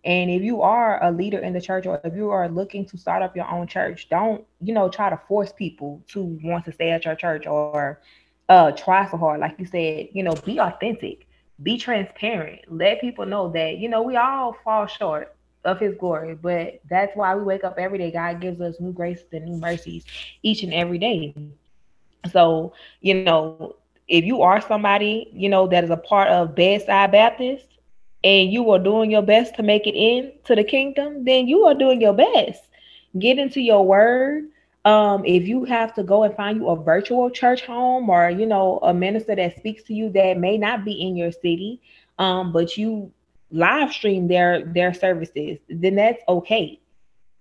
And 0.04 0.30
if 0.30 0.42
you 0.42 0.62
are 0.62 1.02
a 1.02 1.10
leader 1.10 1.38
in 1.40 1.52
the 1.52 1.60
church 1.60 1.84
or 1.84 2.00
if 2.04 2.14
you 2.14 2.30
are 2.30 2.48
looking 2.48 2.86
to 2.86 2.96
start 2.96 3.22
up 3.22 3.36
your 3.36 3.50
own 3.50 3.66
church, 3.66 4.08
don't, 4.08 4.44
you 4.60 4.72
know, 4.72 4.88
try 4.88 5.10
to 5.10 5.20
force 5.28 5.52
people 5.52 6.02
to 6.08 6.38
want 6.42 6.64
to 6.64 6.72
stay 6.72 6.90
at 6.90 7.04
your 7.04 7.16
church 7.16 7.46
or 7.46 8.00
uh 8.48 8.70
try 8.72 9.08
so 9.10 9.16
hard. 9.16 9.40
Like 9.40 9.58
you 9.58 9.66
said 9.66 10.08
you 10.12 10.22
know 10.22 10.34
be 10.44 10.58
authentic 10.58 11.26
be 11.62 11.76
transparent 11.78 12.60
let 12.68 13.00
people 13.00 13.26
know 13.26 13.50
that 13.52 13.78
you 13.78 13.88
know 13.88 14.02
we 14.02 14.16
all 14.16 14.56
fall 14.64 14.86
short 14.86 15.34
of 15.64 15.78
his 15.78 15.94
glory 15.96 16.34
but 16.34 16.80
that's 16.88 17.14
why 17.16 17.34
we 17.34 17.42
wake 17.42 17.64
up 17.64 17.76
every 17.78 17.98
day. 17.98 18.10
God 18.10 18.40
gives 18.40 18.60
us 18.60 18.80
new 18.80 18.92
graces 18.92 19.26
and 19.32 19.44
new 19.46 19.56
mercies 19.58 20.04
each 20.42 20.62
and 20.62 20.72
every 20.74 20.98
day. 20.98 21.34
So 22.30 22.72
you 23.00 23.14
know 23.14 23.74
if 24.08 24.24
you 24.24 24.42
are 24.42 24.60
somebody 24.60 25.28
you 25.32 25.48
know 25.48 25.66
that 25.68 25.84
is 25.84 25.90
a 25.90 25.96
part 25.96 26.28
of 26.28 26.54
bedside 26.54 27.10
baptist 27.12 27.66
and 28.24 28.50
you 28.52 28.70
are 28.70 28.78
doing 28.78 29.10
your 29.10 29.22
best 29.22 29.54
to 29.56 29.62
make 29.62 29.86
it 29.86 29.94
in 29.94 30.32
to 30.44 30.54
the 30.54 30.64
kingdom 30.64 31.24
then 31.24 31.46
you 31.48 31.64
are 31.66 31.74
doing 31.74 32.00
your 32.00 32.12
best. 32.14 32.62
Get 33.18 33.38
into 33.38 33.60
your 33.60 33.84
word 33.84 34.44
Um, 34.84 35.24
if 35.24 35.46
you 35.46 35.64
have 35.64 35.94
to 35.94 36.02
go 36.02 36.22
and 36.22 36.34
find 36.34 36.58
you 36.58 36.68
a 36.68 36.76
virtual 36.82 37.30
church 37.30 37.64
home 37.66 38.08
or 38.08 38.30
you 38.30 38.46
know 38.46 38.78
a 38.82 38.94
minister 38.94 39.34
that 39.34 39.56
speaks 39.56 39.82
to 39.84 39.94
you 39.94 40.10
that 40.10 40.38
may 40.38 40.56
not 40.56 40.84
be 40.84 40.92
in 40.92 41.16
your 41.16 41.32
city, 41.32 41.82
um, 42.18 42.52
but 42.52 42.76
you 42.76 43.12
live 43.50 43.92
stream 43.92 44.28
their 44.28 44.64
their 44.64 44.94
services, 44.94 45.58
then 45.68 45.96
that's 45.96 46.22
okay. 46.28 46.80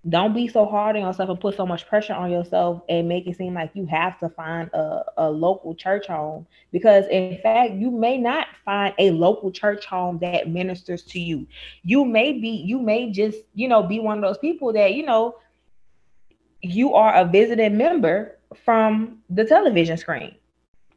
Don't 0.08 0.34
be 0.34 0.48
so 0.48 0.66
hard 0.66 0.96
on 0.96 1.02
yourself 1.02 1.30
and 1.30 1.40
put 1.40 1.58
so 1.58 1.66
much 1.66 1.86
pressure 1.88 2.14
on 2.14 2.32
yourself 2.32 2.82
and 2.88 3.10
make 3.10 3.28
it 3.28 3.36
seem 3.36 3.56
like 3.56 3.72
you 3.74 3.86
have 3.88 4.18
to 4.20 4.30
find 4.30 4.70
a, 4.74 5.04
a 5.18 5.30
local 5.30 5.76
church 5.76 6.08
home 6.08 6.48
because 6.72 7.06
in 7.08 7.38
fact 7.40 7.74
you 7.74 7.92
may 7.92 8.18
not 8.18 8.48
find 8.64 8.94
a 9.00 9.12
local 9.12 9.52
church 9.52 9.86
home 9.86 10.18
that 10.20 10.48
ministers 10.48 11.04
to 11.04 11.20
you. 11.20 11.46
You 11.84 12.06
may 12.06 12.32
be 12.34 12.50
you 12.50 12.80
may 12.80 13.12
just, 13.12 13.40
you 13.54 13.68
know, 13.68 13.84
be 13.84 14.00
one 14.00 14.18
of 14.18 14.24
those 14.24 14.38
people 14.38 14.72
that, 14.74 14.94
you 14.94 15.06
know, 15.06 15.36
you 16.68 16.94
are 16.94 17.14
a 17.16 17.26
visiting 17.26 17.78
member 17.78 18.38
from 18.64 19.20
the 19.30 19.46
television 19.46 19.98
screen. 19.98 20.36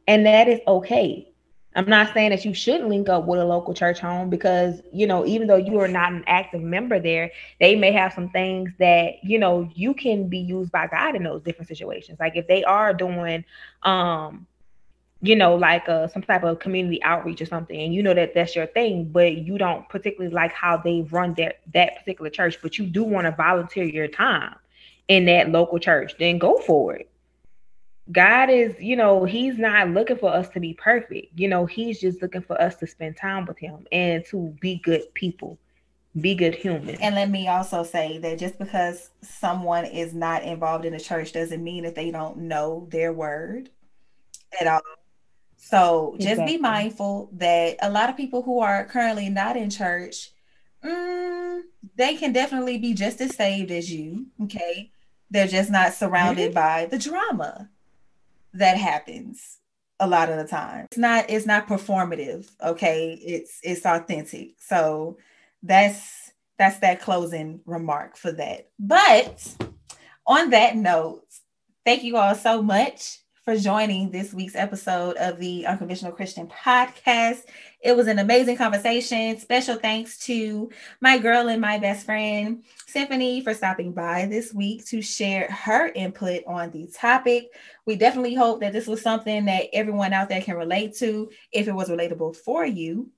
And 0.07 0.25
that 0.25 0.47
is 0.47 0.59
okay. 0.67 1.27
I'm 1.73 1.87
not 1.87 2.13
saying 2.13 2.31
that 2.31 2.43
you 2.43 2.53
shouldn't 2.53 2.89
link 2.89 3.07
up 3.07 3.25
with 3.25 3.39
a 3.39 3.45
local 3.45 3.73
church 3.73 3.99
home 3.99 4.29
because, 4.29 4.81
you 4.91 5.07
know, 5.07 5.25
even 5.25 5.47
though 5.47 5.55
you 5.55 5.79
are 5.79 5.87
not 5.87 6.11
an 6.11 6.23
active 6.27 6.61
member 6.61 6.99
there, 6.99 7.31
they 7.61 7.75
may 7.75 7.93
have 7.93 8.11
some 8.11 8.29
things 8.29 8.71
that, 8.79 9.23
you 9.23 9.39
know, 9.39 9.69
you 9.73 9.93
can 9.93 10.27
be 10.27 10.39
used 10.39 10.71
by 10.71 10.87
God 10.87 11.15
in 11.15 11.23
those 11.23 11.41
different 11.43 11.69
situations. 11.69 12.19
Like 12.19 12.35
if 12.35 12.45
they 12.47 12.65
are 12.65 12.93
doing, 12.93 13.45
um, 13.83 14.47
you 15.21 15.35
know, 15.35 15.55
like 15.55 15.87
uh, 15.87 16.07
some 16.09 16.23
type 16.23 16.43
of 16.43 16.59
community 16.59 17.01
outreach 17.03 17.41
or 17.41 17.45
something, 17.45 17.79
and 17.79 17.93
you 17.93 18.01
know 18.01 18.15
that 18.15 18.33
that's 18.33 18.55
your 18.55 18.65
thing, 18.65 19.05
but 19.05 19.37
you 19.37 19.57
don't 19.57 19.87
particularly 19.87 20.33
like 20.33 20.51
how 20.51 20.77
they 20.77 21.01
run 21.11 21.35
that 21.35 21.59
that 21.73 21.99
particular 21.99 22.31
church, 22.31 22.57
but 22.61 22.79
you 22.79 22.87
do 22.87 23.03
want 23.03 23.25
to 23.25 23.31
volunteer 23.31 23.83
your 23.83 24.07
time 24.07 24.55
in 25.11 25.25
that 25.25 25.51
local 25.51 25.77
church, 25.77 26.13
then 26.17 26.37
go 26.37 26.57
for 26.59 26.95
it. 26.95 27.09
God 28.09 28.49
is, 28.49 28.73
you 28.79 28.95
know, 28.95 29.25
He's 29.25 29.57
not 29.57 29.89
looking 29.89 30.15
for 30.15 30.33
us 30.33 30.47
to 30.49 30.61
be 30.61 30.73
perfect. 30.73 31.37
You 31.37 31.49
know, 31.49 31.65
He's 31.65 31.99
just 31.99 32.21
looking 32.21 32.41
for 32.41 32.59
us 32.61 32.77
to 32.77 32.87
spend 32.87 33.17
time 33.17 33.45
with 33.45 33.59
Him 33.59 33.85
and 33.91 34.23
to 34.27 34.55
be 34.61 34.77
good 34.77 35.13
people, 35.13 35.59
be 36.21 36.33
good 36.33 36.55
humans. 36.55 36.97
And 37.01 37.13
let 37.15 37.29
me 37.29 37.49
also 37.49 37.83
say 37.83 38.19
that 38.19 38.39
just 38.39 38.57
because 38.57 39.09
someone 39.21 39.83
is 39.83 40.13
not 40.13 40.43
involved 40.43 40.85
in 40.85 40.93
the 40.93 40.99
church 40.99 41.33
doesn't 41.33 41.61
mean 41.61 41.83
that 41.83 41.95
they 41.95 42.09
don't 42.09 42.37
know 42.37 42.87
their 42.89 43.11
word 43.11 43.69
at 44.61 44.67
all. 44.67 44.81
So 45.57 46.15
just 46.19 46.31
exactly. 46.31 46.55
be 46.55 46.61
mindful 46.61 47.31
that 47.33 47.79
a 47.81 47.89
lot 47.89 48.09
of 48.09 48.15
people 48.15 48.43
who 48.43 48.61
are 48.61 48.85
currently 48.85 49.27
not 49.27 49.57
in 49.57 49.69
church, 49.69 50.31
mm, 50.83 51.59
they 51.97 52.15
can 52.15 52.31
definitely 52.31 52.77
be 52.77 52.93
just 52.93 53.19
as 53.19 53.35
saved 53.35 53.71
as 53.71 53.91
you. 53.91 54.27
Okay. 54.43 54.91
They're 55.31 55.47
just 55.47 55.71
not 55.71 55.93
surrounded 55.93 56.53
by 56.53 56.85
the 56.85 56.99
drama 56.99 57.69
that 58.53 58.77
happens 58.77 59.57
a 59.99 60.07
lot 60.07 60.29
of 60.29 60.37
the 60.37 60.45
time. 60.45 60.85
It's 60.91 60.97
not 60.97 61.29
it's 61.29 61.45
not 61.45 61.67
performative, 61.67 62.49
okay? 62.61 63.13
It's 63.13 63.59
it's 63.63 63.85
authentic. 63.85 64.55
So 64.59 65.17
that's 65.63 66.31
that's 66.57 66.79
that 66.79 67.01
closing 67.01 67.61
remark 67.65 68.17
for 68.17 68.31
that. 68.33 68.69
But 68.77 69.55
on 70.27 70.49
that 70.51 70.75
note, 70.75 71.23
thank 71.85 72.03
you 72.03 72.17
all 72.17 72.35
so 72.35 72.61
much 72.61 73.19
for 73.43 73.57
joining 73.57 74.11
this 74.11 74.35
week's 74.35 74.55
episode 74.55 75.17
of 75.17 75.39
the 75.39 75.65
Unconventional 75.65 76.11
Christian 76.11 76.47
Podcast. 76.47 77.41
It 77.81 77.97
was 77.97 78.05
an 78.05 78.19
amazing 78.19 78.55
conversation. 78.55 79.39
Special 79.39 79.77
thanks 79.77 80.19
to 80.25 80.69
my 80.99 81.17
girl 81.17 81.47
and 81.47 81.59
my 81.59 81.79
best 81.79 82.05
friend, 82.05 82.63
Symphony, 82.85 83.41
for 83.41 83.55
stopping 83.55 83.93
by 83.93 84.27
this 84.27 84.53
week 84.53 84.85
to 84.87 85.01
share 85.01 85.49
her 85.49 85.87
input 85.95 86.43
on 86.45 86.69
the 86.69 86.85
topic. 86.87 87.47
We 87.87 87.95
definitely 87.95 88.35
hope 88.35 88.59
that 88.59 88.73
this 88.73 88.85
was 88.85 89.01
something 89.01 89.45
that 89.45 89.69
everyone 89.73 90.13
out 90.13 90.29
there 90.29 90.41
can 90.41 90.55
relate 90.55 90.95
to 90.97 91.31
if 91.51 91.67
it 91.67 91.73
was 91.73 91.89
relatable 91.89 92.35
for 92.35 92.63
you. 92.63 93.09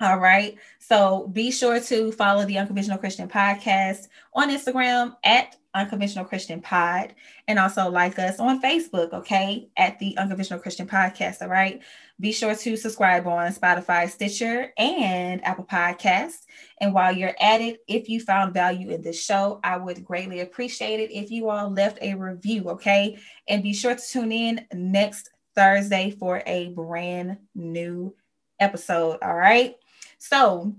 All 0.00 0.18
right. 0.18 0.56
So 0.78 1.28
be 1.28 1.50
sure 1.50 1.80
to 1.80 2.12
follow 2.12 2.44
the 2.44 2.58
Unconventional 2.58 2.98
Christian 2.98 3.28
Podcast 3.28 4.08
on 4.34 4.50
Instagram 4.50 5.16
at 5.24 5.56
Unconventional 5.74 6.24
Christian 6.24 6.60
Pod, 6.60 7.14
and 7.48 7.58
also 7.58 7.90
like 7.90 8.18
us 8.18 8.40
on 8.40 8.62
Facebook, 8.62 9.12
okay, 9.12 9.68
at 9.76 9.98
the 9.98 10.16
Unconventional 10.16 10.58
Christian 10.58 10.86
Podcast. 10.86 11.42
All 11.42 11.48
right. 11.48 11.82
Be 12.18 12.32
sure 12.32 12.54
to 12.54 12.76
subscribe 12.76 13.26
on 13.26 13.52
Spotify, 13.52 14.08
Stitcher, 14.08 14.72
and 14.78 15.44
Apple 15.44 15.66
Podcasts. 15.66 16.46
And 16.80 16.94
while 16.94 17.14
you're 17.14 17.36
at 17.40 17.60
it, 17.60 17.80
if 17.88 18.08
you 18.08 18.20
found 18.20 18.54
value 18.54 18.90
in 18.90 19.02
this 19.02 19.22
show, 19.22 19.60
I 19.62 19.76
would 19.76 20.02
greatly 20.02 20.40
appreciate 20.40 21.00
it 21.00 21.10
if 21.10 21.30
you 21.30 21.50
all 21.50 21.70
left 21.70 21.98
a 22.00 22.14
review, 22.14 22.70
okay? 22.70 23.18
And 23.48 23.62
be 23.62 23.74
sure 23.74 23.94
to 23.94 24.02
tune 24.02 24.32
in 24.32 24.66
next 24.72 25.28
Thursday 25.54 26.10
for 26.10 26.42
a 26.46 26.70
brand 26.70 27.36
new 27.54 28.14
episode. 28.60 29.18
All 29.22 29.34
right. 29.34 29.74
So, 30.18 30.74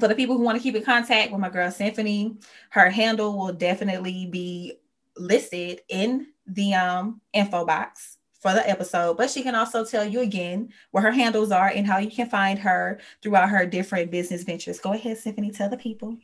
for 0.00 0.08
the 0.08 0.14
people 0.14 0.36
who 0.36 0.42
want 0.42 0.56
to 0.58 0.62
keep 0.62 0.74
in 0.74 0.82
contact 0.82 1.30
with 1.30 1.40
my 1.40 1.50
girl 1.50 1.70
Symphony, 1.70 2.36
her 2.70 2.90
handle 2.90 3.38
will 3.38 3.52
definitely 3.52 4.26
be 4.26 4.78
listed 5.16 5.80
in 5.88 6.28
the 6.46 6.74
um, 6.74 7.20
info 7.32 7.64
box 7.64 8.18
for 8.40 8.52
the 8.52 8.68
episode, 8.68 9.16
but 9.16 9.30
she 9.30 9.42
can 9.42 9.54
also 9.54 9.84
tell 9.84 10.04
you 10.04 10.20
again 10.20 10.68
where 10.90 11.02
her 11.02 11.12
handles 11.12 11.52
are 11.52 11.68
and 11.68 11.86
how 11.86 11.98
you 11.98 12.10
can 12.10 12.28
find 12.28 12.58
her 12.58 12.98
throughout 13.22 13.48
her 13.48 13.64
different 13.64 14.10
business 14.10 14.42
ventures. 14.42 14.80
Go 14.80 14.92
ahead, 14.92 15.16
Symphony, 15.16 15.52
tell 15.52 15.70
the 15.70 15.76
people. 15.76 16.16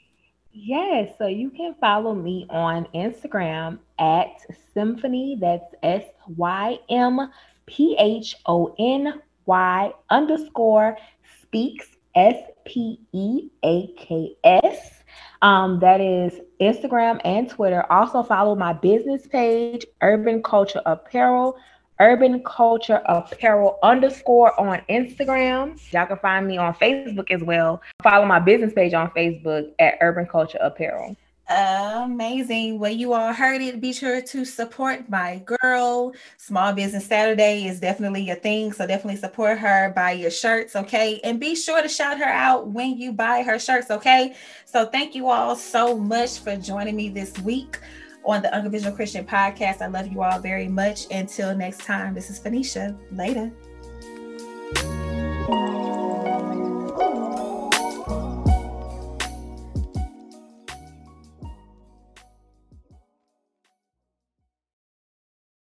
Yes, 0.52 1.14
so 1.18 1.28
you 1.28 1.50
can 1.50 1.76
follow 1.80 2.14
me 2.14 2.46
on 2.50 2.86
Instagram 2.92 3.78
at 4.00 4.32
Symphony, 4.74 5.38
that's 5.40 5.72
S 5.84 6.02
Y 6.36 6.78
M 6.90 7.30
P 7.66 7.96
H 8.00 8.34
O 8.46 8.74
N 8.78 9.22
Y 9.46 9.92
underscore 10.10 10.96
speaks 11.40 11.86
S 12.14 12.36
P 12.64 13.00
E 13.12 13.48
A 13.64 13.86
K 13.96 14.36
S. 14.44 15.02
Um, 15.40 15.78
that 15.80 16.00
is 16.00 16.40
Instagram 16.60 17.20
and 17.24 17.48
Twitter. 17.48 17.90
Also, 17.90 18.22
follow 18.22 18.54
my 18.54 18.72
business 18.72 19.26
page, 19.26 19.86
Urban 20.02 20.42
Culture 20.42 20.82
Apparel, 20.84 21.56
Urban 22.00 22.42
Culture 22.44 23.02
Apparel 23.06 23.78
underscore 23.82 24.58
on 24.60 24.82
Instagram. 24.88 25.80
Y'all 25.92 26.06
can 26.06 26.18
find 26.18 26.46
me 26.46 26.58
on 26.58 26.74
Facebook 26.74 27.30
as 27.30 27.42
well. 27.42 27.80
Follow 28.02 28.26
my 28.26 28.38
business 28.38 28.72
page 28.72 28.94
on 28.94 29.10
Facebook 29.10 29.70
at 29.78 29.94
Urban 30.00 30.26
Culture 30.26 30.58
Apparel. 30.60 31.16
Amazing. 31.48 32.78
Well, 32.78 32.92
you 32.92 33.14
all 33.14 33.32
heard 33.32 33.62
it. 33.62 33.80
Be 33.80 33.92
sure 33.94 34.20
to 34.20 34.44
support 34.44 35.08
my 35.08 35.42
girl. 35.46 36.12
Small 36.36 36.74
Business 36.74 37.06
Saturday 37.06 37.66
is 37.66 37.80
definitely 37.80 38.28
a 38.28 38.34
thing. 38.34 38.72
So 38.72 38.86
definitely 38.86 39.16
support 39.16 39.58
her. 39.58 39.90
Buy 39.96 40.12
your 40.12 40.30
shirts, 40.30 40.76
okay? 40.76 41.20
And 41.24 41.40
be 41.40 41.54
sure 41.54 41.80
to 41.80 41.88
shout 41.88 42.18
her 42.18 42.24
out 42.24 42.68
when 42.68 42.98
you 42.98 43.12
buy 43.12 43.42
her 43.42 43.58
shirts, 43.58 43.90
okay? 43.90 44.34
So 44.66 44.86
thank 44.86 45.14
you 45.14 45.30
all 45.30 45.56
so 45.56 45.96
much 45.96 46.40
for 46.40 46.54
joining 46.56 46.96
me 46.96 47.08
this 47.08 47.38
week 47.38 47.78
on 48.26 48.42
the 48.42 48.54
Unconventional 48.54 48.94
Christian 48.94 49.24
Podcast. 49.24 49.80
I 49.80 49.86
love 49.86 50.08
you 50.08 50.22
all 50.22 50.38
very 50.38 50.68
much. 50.68 51.06
Until 51.10 51.56
next 51.56 51.84
time, 51.84 52.12
this 52.12 52.28
is 52.28 52.38
Phanisha. 52.38 52.94
Later. 53.10 53.50